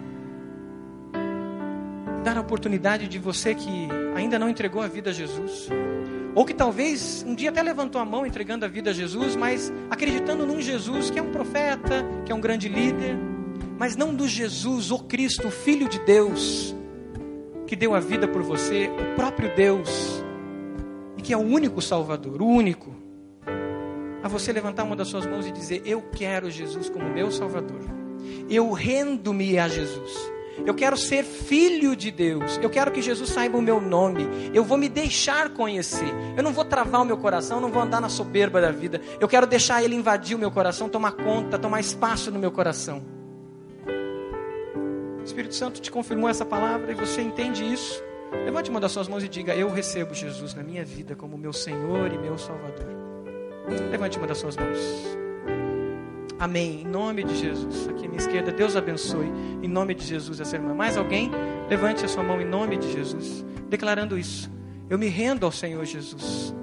dar 2.24 2.38
a 2.38 2.42
oportunidade 2.42 3.08
de 3.08 3.20
você 3.20 3.54
que 3.54 3.88
ainda 4.16 4.40
não 4.40 4.50
entregou 4.50 4.82
a 4.82 4.88
vida 4.88 5.12
a 5.12 5.14
Jesus, 5.14 5.68
ou 6.34 6.46
que 6.46 6.54
talvez 6.54 7.24
um 7.28 7.36
dia 7.36 7.50
até 7.50 7.62
levantou 7.62 8.02
a 8.02 8.06
mão 8.06 8.26
entregando 8.26 8.66
a 8.66 8.68
vida 8.68 8.90
a 8.90 8.94
Jesus, 8.94 9.36
mas 9.36 9.72
acreditando 9.90 10.46
num 10.46 10.60
Jesus 10.62 11.12
que 11.12 11.20
é 11.20 11.22
um 11.22 11.32
profeta, 11.32 12.04
que 12.26 12.32
é 12.32 12.36
um 12.36 12.42
grande 12.42 12.68
líder, 12.70 13.18
mas 13.78 13.96
não 13.96 14.16
do 14.16 14.28
Jesus, 14.28 14.90
o 14.90 15.00
Cristo, 15.00 15.50
o 15.50 15.52
Filho 15.52 15.88
de 15.90 16.00
Deus, 16.00 16.74
que 17.68 17.76
deu 17.76 17.94
a 17.94 18.00
vida 18.00 18.28
por 18.28 18.42
você, 18.42 18.88
o 18.88 19.16
próprio 19.16 19.54
Deus, 19.56 20.24
e 21.18 21.22
que 21.22 21.34
é 21.34 21.38
o 21.38 21.42
único 21.42 21.82
Salvador, 21.82 22.42
o 22.42 22.48
único. 22.48 22.96
A 24.24 24.30
você 24.30 24.54
levantar 24.54 24.84
uma 24.84 24.96
das 24.96 25.10
suas 25.10 25.26
mãos 25.26 25.46
e 25.46 25.52
dizer: 25.52 25.82
Eu 25.86 26.02
quero 26.02 26.50
Jesus 26.50 26.90
como 26.90 27.10
meu 27.10 27.30
Salvador. 27.30 27.82
Eu 28.50 28.72
rendo-me 28.72 29.60
a 29.60 29.68
Jesus. 29.68 30.33
Eu 30.66 30.74
quero 30.74 30.96
ser 30.96 31.24
filho 31.24 31.96
de 31.96 32.12
Deus. 32.12 32.60
Eu 32.62 32.70
quero 32.70 32.92
que 32.92 33.02
Jesus 33.02 33.30
saiba 33.30 33.58
o 33.58 33.62
meu 33.62 33.82
nome. 33.82 34.28
Eu 34.54 34.64
vou 34.64 34.78
me 34.78 34.88
deixar 34.88 35.50
conhecer. 35.50 36.08
Eu 36.38 36.44
não 36.44 36.54
vou 36.54 36.64
travar 36.64 37.02
o 37.02 37.06
meu 37.06 37.18
coração, 37.18 37.60
não 37.60 37.72
vou 37.72 37.82
andar 37.82 38.00
na 38.00 38.10
soberba 38.10 38.62
da 38.62 38.72
vida. 38.72 39.02
Eu 39.20 39.28
quero 39.28 39.48
deixar 39.48 39.84
ele 39.84 39.96
invadir 39.96 40.36
o 40.36 40.40
meu 40.40 40.52
coração, 40.52 40.88
tomar 40.88 41.14
conta, 41.14 41.58
tomar 41.58 41.80
espaço 41.80 42.32
no 42.32 42.40
meu 42.40 42.52
coração. 42.52 43.04
O 45.20 45.24
Espírito 45.24 45.56
Santo 45.56 45.82
te 45.82 45.90
confirmou 45.90 46.30
essa 46.30 46.46
palavra 46.46 46.92
e 46.92 46.96
você 46.96 47.22
entende 47.22 47.64
isso? 47.64 48.04
Levante 48.46 48.70
uma 48.70 48.80
das 48.80 48.92
suas 48.92 49.08
mãos 49.08 49.24
e 49.24 49.30
diga: 49.30 49.56
Eu 49.56 49.70
recebo 49.70 50.14
Jesus 50.14 50.54
na 50.54 50.64
minha 50.64 50.84
vida 50.84 51.16
como 51.16 51.38
meu 51.38 51.54
Senhor 51.54 52.12
e 52.12 52.18
meu 52.18 52.38
Salvador. 52.38 52.88
Levante 53.90 54.18
uma 54.18 54.28
das 54.28 54.38
suas 54.38 54.58
mãos. 54.58 54.78
Amém. 56.44 56.82
Em 56.82 56.86
nome 56.86 57.24
de 57.24 57.38
Jesus. 57.38 57.88
Aqui 57.88 58.06
à 58.06 58.10
minha 58.10 58.20
esquerda, 58.20 58.52
Deus 58.52 58.76
abençoe. 58.76 59.32
Em 59.62 59.68
nome 59.70 59.96
de 59.96 60.06
Jesus, 60.06 60.42
essa 60.42 60.58
irmã. 60.58 60.74
Mais 60.74 60.98
alguém? 60.98 61.32
Levante 61.70 62.04
a 62.04 62.08
sua 62.10 62.22
mão 62.22 62.42
em 62.42 62.46
nome 62.46 62.76
de 62.76 62.92
Jesus, 62.92 63.46
declarando 63.70 64.18
isso. 64.18 64.52
Eu 64.90 65.00
me 65.00 65.08
rendo 65.08 65.46
ao 65.46 65.54
Senhor 65.54 65.86
Jesus. 65.86 66.54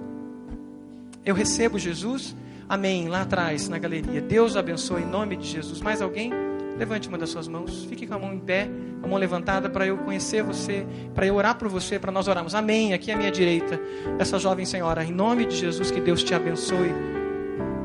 Eu 1.25 1.35
recebo 1.35 1.79
Jesus. 1.79 2.37
Amém. 2.69 3.09
Lá 3.09 3.23
atrás, 3.23 3.71
na 3.71 3.79
galeria. 3.79 4.21
Deus 4.21 4.55
abençoe 4.55 5.01
em 5.01 5.07
nome 5.07 5.35
de 5.35 5.47
Jesus. 5.47 5.81
Mais 5.81 6.03
alguém? 6.03 6.31
Levante 6.77 7.09
uma 7.09 7.17
das 7.17 7.31
suas 7.31 7.49
mãos. 7.49 7.87
Fique 7.87 8.07
com 8.07 8.13
a 8.13 8.19
mão 8.19 8.35
em 8.35 8.39
pé, 8.39 8.69
a 9.03 9.07
mão 9.07 9.17
levantada 9.17 9.71
para 9.71 9.87
eu 9.87 9.97
conhecer 9.97 10.43
você, 10.43 10.87
para 11.15 11.27
eu 11.27 11.37
orar 11.37 11.57
por 11.57 11.69
você, 11.69 11.99
para 11.99 12.13
nós 12.13 12.29
orarmos. 12.29 12.55
Amém. 12.55 12.93
Aqui 12.93 13.11
à 13.11 13.17
minha 13.17 13.31
direita, 13.31 13.81
essa 14.19 14.39
jovem 14.39 14.67
senhora. 14.67 15.03
Em 15.03 15.11
nome 15.11 15.47
de 15.47 15.57
Jesus, 15.57 15.91
que 15.91 16.03
Deus 16.03 16.23
te 16.23 16.35
abençoe. 16.35 17.20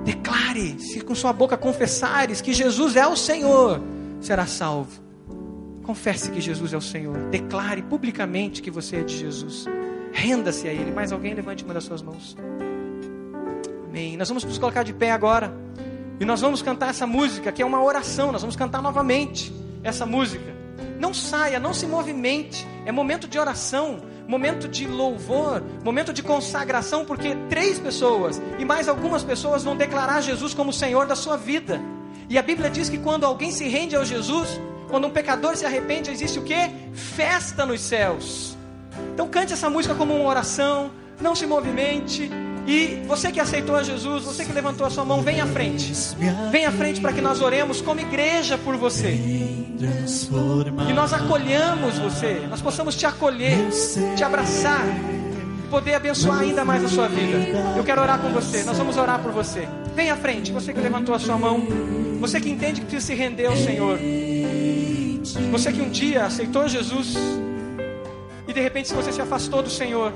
Declare, 0.06 0.80
se 0.80 1.02
com 1.02 1.16
sua 1.16 1.34
boca 1.34 1.58
confessares 1.58 2.40
que 2.40 2.54
Jesus 2.54 2.96
é 2.96 3.08
o 3.08 3.16
Senhor, 3.16 3.82
será 4.22 4.46
salvo. 4.46 5.02
Confesse 5.82 6.30
que 6.30 6.40
Jesus 6.40 6.74
é 6.74 6.78
o 6.78 6.82
Senhor. 6.82 7.18
Declare 7.32 7.82
publicamente 7.82 8.62
que 8.62 8.70
você 8.70 8.98
é 8.98 9.04
de 9.04 9.18
Jesus. 9.18 9.66
Renda-se 10.14 10.68
a 10.68 10.72
Ele. 10.72 10.92
Mais 10.92 11.12
alguém 11.12 11.34
levante 11.34 11.64
uma 11.64 11.74
das 11.74 11.84
suas 11.84 12.04
mãos. 12.04 12.38
Amém. 13.90 14.16
Nós 14.16 14.30
vamos 14.30 14.44
nos 14.44 14.60
colocar 14.60 14.84
de 14.84 14.94
pé 14.94 15.12
agora. 15.12 15.52
E 16.20 16.26
nós 16.26 16.40
vamos 16.40 16.62
cantar 16.62 16.90
essa 16.90 17.08
música, 17.08 17.52
que 17.52 17.62
é 17.62 17.66
uma 17.66 17.84
oração. 17.84 18.32
Nós 18.32 18.42
vamos 18.42 18.56
cantar 18.56 18.82
novamente 18.82 19.52
essa 19.84 20.06
música. 20.06 20.56
Não 21.00 21.14
saia, 21.14 21.60
não 21.60 21.74
se 21.74 21.88
movimente. 21.88 22.66
É 22.86 22.92
momento 22.92 23.28
de 23.28 23.40
oração 23.40 24.02
momento 24.28 24.68
de 24.68 24.88
louvor, 24.88 25.64
momento 25.84 26.12
de 26.12 26.24
consagração, 26.24 27.06
porque 27.06 27.36
três 27.50 27.80
pessoas 27.80 28.42
e 28.58 28.66
mais 28.66 28.88
algumas 28.88 29.24
pessoas 29.24 29.64
vão 29.64 29.76
declarar 29.76 30.22
Jesus 30.22 30.54
como 30.54 30.74
Senhor 30.74 31.06
da 31.06 31.16
sua 31.16 31.38
vida. 31.38 31.82
E 32.30 32.38
a 32.38 32.42
Bíblia 32.42 32.70
diz 32.70 32.90
que 32.90 32.98
quando 32.98 33.26
alguém 33.26 33.52
se 33.52 33.68
rende 33.68 33.96
ao 33.96 34.04
Jesus, 34.04 34.60
quando 34.90 35.08
um 35.08 35.12
pecador 35.12 35.56
se 35.56 35.66
arrepende, 35.66 36.10
existe 36.10 36.40
o 36.40 36.44
que? 36.44 36.56
Festa 36.94 37.66
nos 37.66 37.82
céus. 37.82 38.58
Então 39.14 39.28
cante 39.28 39.54
essa 39.54 39.70
música 39.70 39.94
como 39.94 40.16
uma 40.16 40.28
oração, 40.28 40.92
não 41.22 41.36
se 41.36 41.46
movimente, 41.46 42.30
e 42.68 43.04
você 43.08 43.32
que 43.32 43.40
aceitou 43.40 43.76
a 43.76 43.84
Jesus, 43.84 44.24
você 44.24 44.44
que 44.44 44.52
levantou 44.52 44.88
a 44.88 44.90
sua 44.90 45.06
mão, 45.06 45.22
vem 45.22 45.40
à 45.40 45.46
frente. 45.46 45.94
Vem 46.52 46.66
à 46.66 46.72
frente 46.72 47.00
para 47.00 47.14
que 47.14 47.22
nós 47.22 47.42
oremos 47.42 47.82
como 47.82 48.00
igreja 48.00 48.58
por 48.58 48.76
você. 48.76 49.12
E 50.90 50.94
nós 50.94 51.14
acolhamos 51.14 51.98
você, 52.00 52.46
nós 52.50 52.62
possamos 52.62 52.96
te 52.96 53.06
acolher, 53.06 53.58
te 54.16 54.24
abraçar, 54.24 54.82
poder 55.70 55.96
abençoar 55.96 56.40
ainda 56.40 56.66
mais 56.66 56.84
a 56.84 56.88
sua 56.88 57.08
vida. 57.08 57.38
Eu 57.78 57.84
quero 57.84 58.02
orar 58.02 58.20
com 58.20 58.30
você, 58.30 58.64
nós 58.64 58.78
vamos 58.78 58.98
orar 58.98 59.20
por 59.20 59.32
você. 59.32 59.68
Vem 59.94 60.10
à 60.10 60.16
frente, 60.16 60.52
você 60.52 60.74
que 60.74 60.80
levantou 60.80 61.14
a 61.14 61.20
sua 61.20 61.38
mão, 61.38 61.68
você 62.20 62.40
que 62.40 62.50
entende 62.50 62.82
que 62.82 62.88
precisa 62.88 63.14
se 63.14 63.14
render 63.14 63.46
ao 63.46 63.56
Senhor. 63.56 64.00
Você 65.52 65.72
que 65.72 65.82
um 65.82 65.90
dia 65.90 66.26
aceitou 66.26 66.68
Jesus 66.68 67.16
e 68.48 68.54
de 68.54 68.62
repente 68.62 68.94
você 68.94 69.12
se 69.12 69.22
afastou 69.22 69.62
do 69.62 69.70
Senhor, 69.70 70.14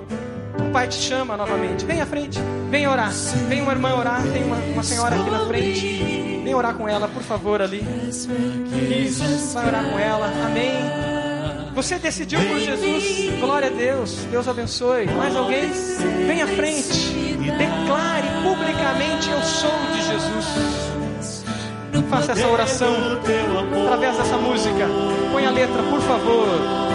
o 0.62 0.72
Pai 0.72 0.88
te 0.88 0.95
chama 0.95 1.36
novamente. 1.38 1.86
Vem 1.86 2.01
à 2.01 2.05
frente, 2.05 2.39
vem 2.70 2.88
orar. 2.88 3.12
Vem 3.47 3.62
uma 3.62 3.72
irmã 3.72 3.95
orar. 3.95 4.22
Tem 4.24 4.43
uma, 4.43 4.55
uma 4.57 4.84
senhora 4.84 5.16
aqui 5.16 5.30
na 5.30 5.45
frente. 5.45 6.41
Vem 6.43 6.55
orar 6.55 6.74
com 6.74 6.88
ela, 6.88 7.07
por 7.07 7.24
favor, 7.24 7.62
ali. 7.62 7.86
Isso, 8.07 8.30
vai 9.53 9.68
orar 9.68 9.84
com 9.84 9.99
ela. 9.99 10.32
Amém. 10.45 11.10
Você 11.74 11.97
decidiu 11.97 12.39
por 12.41 12.60
Jesus. 12.60 13.39
Glória 13.39 13.70
a 13.70 13.72
Deus. 13.72 14.26
Deus 14.32 14.47
abençoe. 14.47 15.05
Mais 15.05 15.36
alguém? 15.36 15.70
Vem 16.28 16.41
à 16.41 16.47
frente. 16.47 17.38
Declare 17.57 18.28
publicamente: 18.43 19.30
Eu 19.30 19.41
sou 19.41 19.72
de 19.93 20.01
Jesus. 20.07 20.89
Faça 22.10 22.32
essa 22.32 22.47
oração 22.47 22.95
através 23.84 24.18
dessa 24.18 24.38
música. 24.38 24.88
Põe 25.32 25.45
a 25.45 25.51
letra, 25.51 25.84
por 25.84 26.01
favor. 26.01 26.89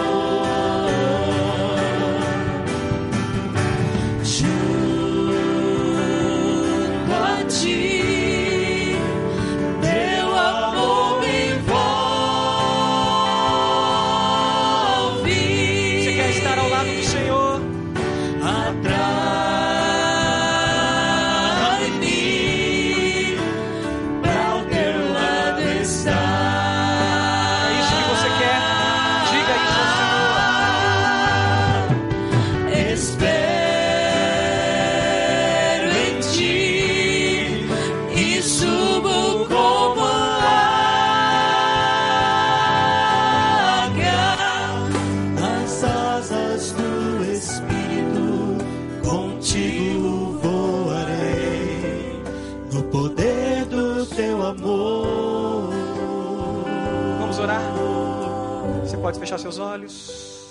Seus 59.45 59.59
olhos. 59.59 60.49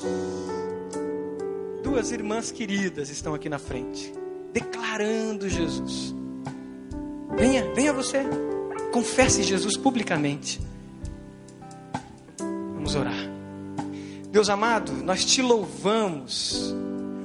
Duas 1.82 2.12
irmãs 2.12 2.52
queridas 2.52 3.10
estão 3.10 3.34
aqui 3.34 3.48
na 3.48 3.58
frente, 3.58 4.12
declarando 4.52 5.48
Jesus. 5.48 6.14
Venha, 7.36 7.74
venha 7.74 7.92
você. 7.92 8.22
Confesse 8.92 9.42
Jesus 9.42 9.76
publicamente. 9.76 10.60
Vamos 12.38 12.94
orar. 12.94 13.16
Deus 14.30 14.48
amado, 14.48 14.92
nós 14.92 15.24
te 15.24 15.42
louvamos, 15.42 16.72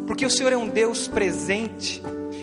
porque 0.07 0.25
o 0.25 0.29
Senhor 0.29 0.51
é 0.51 0.57
um 0.57 0.67
Deus 0.67 1.07
presente 1.07 2.01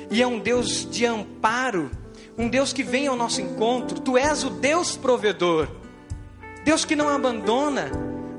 e 0.09 0.23
é 0.23 0.27
um 0.27 0.39
Deus 0.39 0.89
de 0.89 1.05
amparo, 1.05 1.91
um 2.39 2.49
Deus 2.49 2.73
que 2.73 2.85
vem 2.85 3.09
ao 3.09 3.17
nosso 3.17 3.41
encontro. 3.41 3.99
Tu 3.99 4.17
és 4.17 4.45
o 4.45 4.51
Deus 4.51 4.97
provedor, 4.97 5.69
Deus 6.65 6.85
que 6.85 6.95
não 6.95 7.09
abandona, 7.09 7.91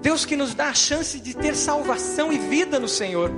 Deus 0.08 0.24
que 0.24 0.38
nos 0.38 0.54
dá 0.54 0.70
a 0.70 0.74
chance 0.74 1.20
de 1.20 1.34
ter 1.36 1.54
salvação 1.54 2.32
e 2.32 2.38
vida 2.38 2.80
no 2.80 2.88
Senhor. 2.88 3.30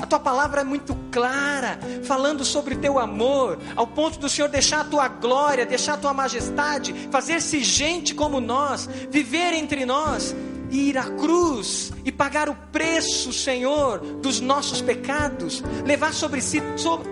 A 0.00 0.04
tua 0.04 0.18
palavra 0.18 0.62
é 0.62 0.64
muito 0.64 0.96
clara, 1.12 1.78
falando 2.02 2.44
sobre 2.44 2.74
o 2.74 2.78
teu 2.78 2.98
amor, 2.98 3.56
ao 3.76 3.86
ponto 3.86 4.18
do 4.18 4.28
Senhor 4.28 4.48
deixar 4.48 4.80
a 4.80 4.84
tua 4.84 5.06
glória, 5.06 5.64
deixar 5.64 5.94
a 5.94 5.96
tua 5.96 6.12
majestade, 6.12 6.92
fazer-se 7.08 7.62
gente 7.62 8.16
como 8.16 8.40
nós, 8.40 8.88
viver 9.12 9.52
entre 9.52 9.86
nós, 9.86 10.34
ir 10.72 10.98
à 10.98 11.04
cruz 11.04 11.92
e 12.04 12.10
pagar 12.10 12.48
o 12.48 12.56
preço, 12.72 13.32
Senhor, 13.32 14.00
dos 14.00 14.40
nossos 14.40 14.82
pecados, 14.82 15.62
levar 15.84 16.12
sobre 16.12 16.40
si 16.40 16.60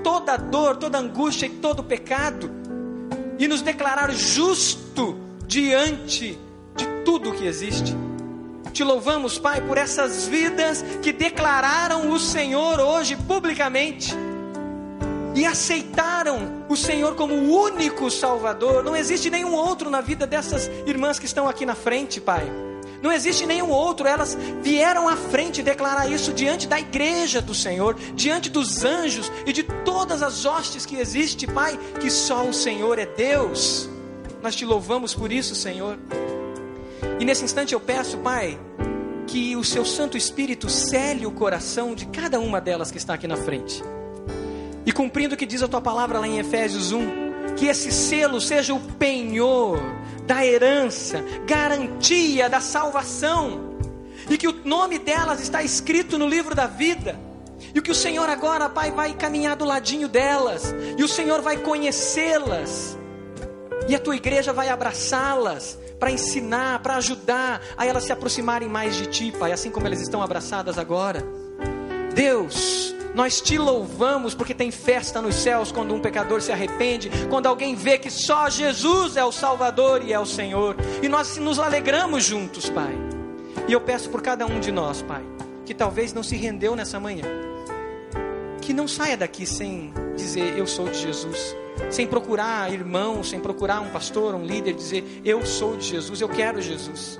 toda 0.02 0.32
a 0.32 0.36
dor, 0.36 0.78
toda 0.78 0.98
a 0.98 1.00
angústia 1.00 1.46
e 1.46 1.50
todo 1.50 1.78
o 1.78 1.84
pecado, 1.84 2.50
e 3.38 3.46
nos 3.46 3.62
declarar 3.62 4.10
justo 4.10 5.16
diante 5.46 6.36
de 6.74 6.86
tudo 7.04 7.30
o 7.30 7.34
que 7.34 7.46
existe. 7.46 7.94
Te 8.74 8.82
louvamos, 8.82 9.38
Pai, 9.38 9.60
por 9.60 9.78
essas 9.78 10.26
vidas 10.26 10.84
que 11.00 11.12
declararam 11.12 12.10
o 12.10 12.18
Senhor 12.18 12.80
hoje 12.80 13.14
publicamente 13.16 14.12
e 15.32 15.46
aceitaram 15.46 16.64
o 16.68 16.76
Senhor 16.76 17.14
como 17.14 17.34
o 17.34 17.62
único 17.62 18.10
Salvador. 18.10 18.82
Não 18.82 18.96
existe 18.96 19.30
nenhum 19.30 19.54
outro 19.54 19.88
na 19.88 20.00
vida 20.00 20.26
dessas 20.26 20.68
irmãs 20.86 21.20
que 21.20 21.24
estão 21.24 21.48
aqui 21.48 21.64
na 21.64 21.76
frente, 21.76 22.20
Pai. 22.20 22.50
Não 23.00 23.12
existe 23.12 23.46
nenhum 23.46 23.70
outro. 23.70 24.08
Elas 24.08 24.36
vieram 24.60 25.08
à 25.08 25.14
frente 25.14 25.62
declarar 25.62 26.10
isso 26.10 26.32
diante 26.32 26.66
da 26.66 26.80
igreja 26.80 27.40
do 27.40 27.54
Senhor, 27.54 27.94
diante 28.16 28.50
dos 28.50 28.84
anjos 28.84 29.30
e 29.46 29.52
de 29.52 29.62
todas 29.62 30.20
as 30.20 30.44
hostes 30.44 30.84
que 30.84 30.96
existe, 30.96 31.46
Pai, 31.46 31.78
que 32.00 32.10
só 32.10 32.44
o 32.44 32.52
Senhor 32.52 32.98
é 32.98 33.06
Deus. 33.06 33.88
Nós 34.42 34.56
te 34.56 34.64
louvamos 34.64 35.14
por 35.14 35.30
isso, 35.30 35.54
Senhor. 35.54 35.96
E 37.18 37.24
nesse 37.24 37.44
instante 37.44 37.74
eu 37.74 37.80
peço, 37.80 38.18
Pai, 38.18 38.58
que 39.26 39.56
o 39.56 39.64
seu 39.64 39.84
Santo 39.84 40.16
Espírito 40.16 40.68
cele 40.68 41.26
o 41.26 41.30
coração 41.30 41.94
de 41.94 42.06
cada 42.06 42.38
uma 42.38 42.60
delas 42.60 42.90
que 42.90 42.98
está 42.98 43.14
aqui 43.14 43.26
na 43.26 43.36
frente. 43.36 43.82
E 44.86 44.92
cumprindo 44.92 45.34
o 45.34 45.38
que 45.38 45.46
diz 45.46 45.62
a 45.62 45.68
tua 45.68 45.80
palavra 45.80 46.18
lá 46.18 46.28
em 46.28 46.38
Efésios 46.38 46.92
1, 46.92 47.54
que 47.56 47.66
esse 47.66 47.90
selo 47.90 48.40
seja 48.40 48.74
o 48.74 48.80
penhor 48.80 49.80
da 50.26 50.44
herança, 50.44 51.22
garantia 51.46 52.48
da 52.48 52.60
salvação, 52.60 53.74
e 54.28 54.36
que 54.36 54.48
o 54.48 54.60
nome 54.64 54.98
delas 54.98 55.40
está 55.40 55.62
escrito 55.62 56.18
no 56.18 56.28
livro 56.28 56.54
da 56.54 56.66
vida. 56.66 57.18
E 57.74 57.80
que 57.80 57.90
o 57.90 57.94
Senhor 57.94 58.28
agora, 58.28 58.68
Pai, 58.68 58.90
vai 58.90 59.14
caminhar 59.14 59.56
do 59.56 59.64
ladinho 59.64 60.08
delas, 60.08 60.74
e 60.96 61.02
o 61.02 61.08
Senhor 61.08 61.40
vai 61.40 61.56
conhecê-las, 61.56 62.98
e 63.88 63.94
a 63.94 63.98
tua 63.98 64.16
igreja 64.16 64.52
vai 64.52 64.68
abraçá-las, 64.68 65.78
para 65.98 66.10
ensinar, 66.10 66.80
para 66.80 66.96
ajudar 66.96 67.62
a 67.76 67.86
elas 67.86 68.04
se 68.04 68.12
aproximarem 68.12 68.68
mais 68.68 68.96
de 68.96 69.06
Ti, 69.06 69.32
Pai, 69.38 69.52
assim 69.52 69.70
como 69.70 69.86
elas 69.86 70.00
estão 70.00 70.22
abraçadas 70.22 70.78
agora. 70.78 71.24
Deus, 72.14 72.94
nós 73.14 73.40
te 73.40 73.56
louvamos 73.58 74.34
porque 74.34 74.54
tem 74.54 74.70
festa 74.70 75.22
nos 75.22 75.34
céus 75.36 75.70
quando 75.72 75.94
um 75.94 76.00
pecador 76.00 76.42
se 76.42 76.52
arrepende, 76.52 77.10
quando 77.30 77.46
alguém 77.46 77.74
vê 77.74 77.98
que 77.98 78.10
só 78.10 78.48
Jesus 78.50 79.16
é 79.16 79.24
o 79.24 79.32
Salvador 79.32 80.02
e 80.04 80.12
é 80.12 80.18
o 80.18 80.26
Senhor, 80.26 80.76
e 81.02 81.08
nós 81.08 81.36
nos 81.36 81.58
alegramos 81.58 82.24
juntos, 82.24 82.68
Pai. 82.68 82.94
E 83.66 83.72
eu 83.72 83.80
peço 83.80 84.10
por 84.10 84.20
cada 84.20 84.46
um 84.46 84.60
de 84.60 84.70
nós, 84.70 85.00
Pai, 85.02 85.22
que 85.64 85.72
talvez 85.72 86.12
não 86.12 86.22
se 86.22 86.36
rendeu 86.36 86.76
nessa 86.76 87.00
manhã, 87.00 87.24
que 88.60 88.72
não 88.72 88.88
saia 88.88 89.16
daqui 89.16 89.46
sem 89.46 89.92
dizer 90.16 90.58
eu 90.58 90.66
sou 90.66 90.88
de 90.88 90.98
Jesus 90.98 91.63
sem 91.90 92.06
procurar 92.06 92.72
irmão, 92.72 93.22
sem 93.22 93.40
procurar 93.40 93.80
um 93.80 93.90
pastor, 93.90 94.34
um 94.34 94.44
líder, 94.44 94.74
dizer: 94.74 95.22
Eu 95.24 95.44
sou 95.44 95.76
de 95.76 95.86
Jesus, 95.86 96.20
eu 96.20 96.28
quero 96.28 96.60
Jesus. 96.60 97.18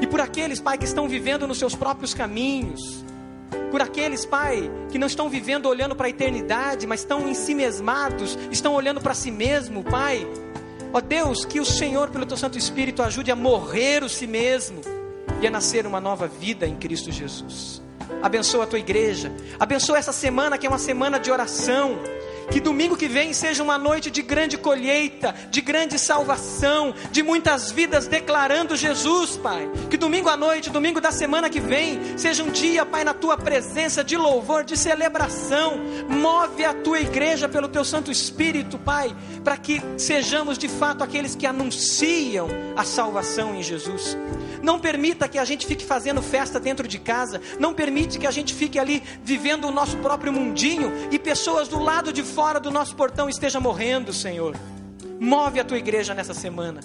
E 0.00 0.06
por 0.06 0.20
aqueles, 0.20 0.60
Pai, 0.60 0.78
que 0.78 0.84
estão 0.84 1.08
vivendo 1.08 1.46
nos 1.46 1.58
seus 1.58 1.74
próprios 1.74 2.14
caminhos, 2.14 3.04
por 3.70 3.80
aqueles, 3.80 4.24
Pai, 4.24 4.70
que 4.90 4.98
não 4.98 5.06
estão 5.06 5.28
vivendo 5.28 5.66
olhando 5.66 5.94
para 5.94 6.06
a 6.06 6.10
eternidade, 6.10 6.86
mas 6.86 7.00
estão 7.00 7.28
em 7.28 7.34
si 7.34 7.54
mesmados, 7.54 8.38
estão 8.50 8.74
olhando 8.74 9.00
para 9.00 9.14
si 9.14 9.30
mesmo, 9.30 9.84
Pai. 9.84 10.26
Ó 10.92 11.00
Deus, 11.00 11.44
que 11.44 11.60
o 11.60 11.64
Senhor, 11.64 12.10
pelo 12.10 12.26
Teu 12.26 12.36
Santo 12.36 12.58
Espírito, 12.58 13.02
ajude 13.02 13.30
a 13.30 13.36
morrer 13.36 14.02
o 14.02 14.08
si 14.08 14.26
mesmo 14.26 14.80
e 15.40 15.46
a 15.46 15.50
nascer 15.50 15.86
uma 15.86 16.00
nova 16.00 16.26
vida 16.26 16.66
em 16.66 16.76
Cristo 16.76 17.12
Jesus. 17.12 17.80
Abençoa 18.22 18.64
a 18.64 18.66
tua 18.66 18.78
igreja, 18.78 19.32
abençoa 19.58 19.98
essa 19.98 20.12
semana 20.12 20.58
que 20.58 20.66
é 20.66 20.68
uma 20.68 20.78
semana 20.78 21.18
de 21.18 21.30
oração 21.30 21.96
que 22.50 22.60
domingo 22.60 22.96
que 22.96 23.08
vem 23.08 23.32
seja 23.32 23.62
uma 23.62 23.78
noite 23.78 24.10
de 24.10 24.22
grande 24.22 24.58
colheita, 24.58 25.34
de 25.50 25.60
grande 25.60 25.98
salvação, 25.98 26.92
de 27.10 27.22
muitas 27.22 27.70
vidas 27.70 28.06
declarando 28.06 28.76
Jesus, 28.76 29.36
Pai. 29.36 29.70
Que 29.88 29.96
domingo 29.96 30.28
à 30.28 30.36
noite, 30.36 30.68
domingo 30.70 31.00
da 31.00 31.12
semana 31.12 31.48
que 31.48 31.60
vem, 31.60 32.18
seja 32.18 32.42
um 32.42 32.50
dia, 32.50 32.84
Pai, 32.84 33.04
na 33.04 33.14
tua 33.14 33.36
presença 33.36 34.02
de 34.02 34.16
louvor, 34.16 34.64
de 34.64 34.76
celebração. 34.76 35.78
Move 36.08 36.64
a 36.64 36.74
tua 36.74 37.00
igreja 37.00 37.48
pelo 37.48 37.68
teu 37.68 37.84
Santo 37.84 38.10
Espírito, 38.10 38.78
Pai, 38.78 39.14
para 39.44 39.56
que 39.56 39.80
sejamos 39.96 40.58
de 40.58 40.68
fato 40.68 41.04
aqueles 41.04 41.36
que 41.36 41.46
anunciam 41.46 42.48
a 42.76 42.84
salvação 42.84 43.54
em 43.54 43.62
Jesus. 43.62 44.16
Não 44.62 44.78
permita 44.78 45.28
que 45.28 45.38
a 45.38 45.44
gente 45.44 45.66
fique 45.66 45.84
fazendo 45.84 46.22
festa 46.22 46.60
dentro 46.60 46.86
de 46.86 46.98
casa. 46.98 47.40
Não 47.58 47.74
permite 47.74 48.18
que 48.18 48.26
a 48.26 48.30
gente 48.30 48.54
fique 48.54 48.78
ali 48.78 49.02
vivendo 49.22 49.66
o 49.66 49.70
nosso 49.70 49.96
próprio 49.98 50.32
mundinho 50.32 50.92
e 51.10 51.18
pessoas 51.18 51.68
do 51.68 51.78
lado 51.78 52.12
de 52.12 52.22
fora 52.22 52.60
do 52.60 52.70
nosso 52.70 52.94
portão 52.96 53.28
estejam 53.28 53.60
morrendo, 53.60 54.12
Senhor. 54.12 54.56
Move 55.18 55.60
a 55.60 55.64
tua 55.64 55.78
igreja 55.78 56.14
nessa 56.14 56.34
semana. 56.34 56.80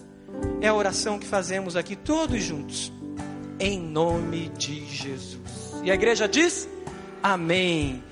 É 0.62 0.68
a 0.68 0.74
oração 0.74 1.20
que 1.20 1.26
fazemos 1.26 1.76
aqui 1.76 1.96
todos 1.96 2.44
juntos. 2.44 2.92
Em 3.60 3.80
nome 3.80 4.50
de 4.58 4.86
Jesus. 4.86 5.40
E 5.84 5.92
a 5.92 5.94
igreja 5.94 6.28
diz: 6.28 6.68
Amém. 7.24 8.04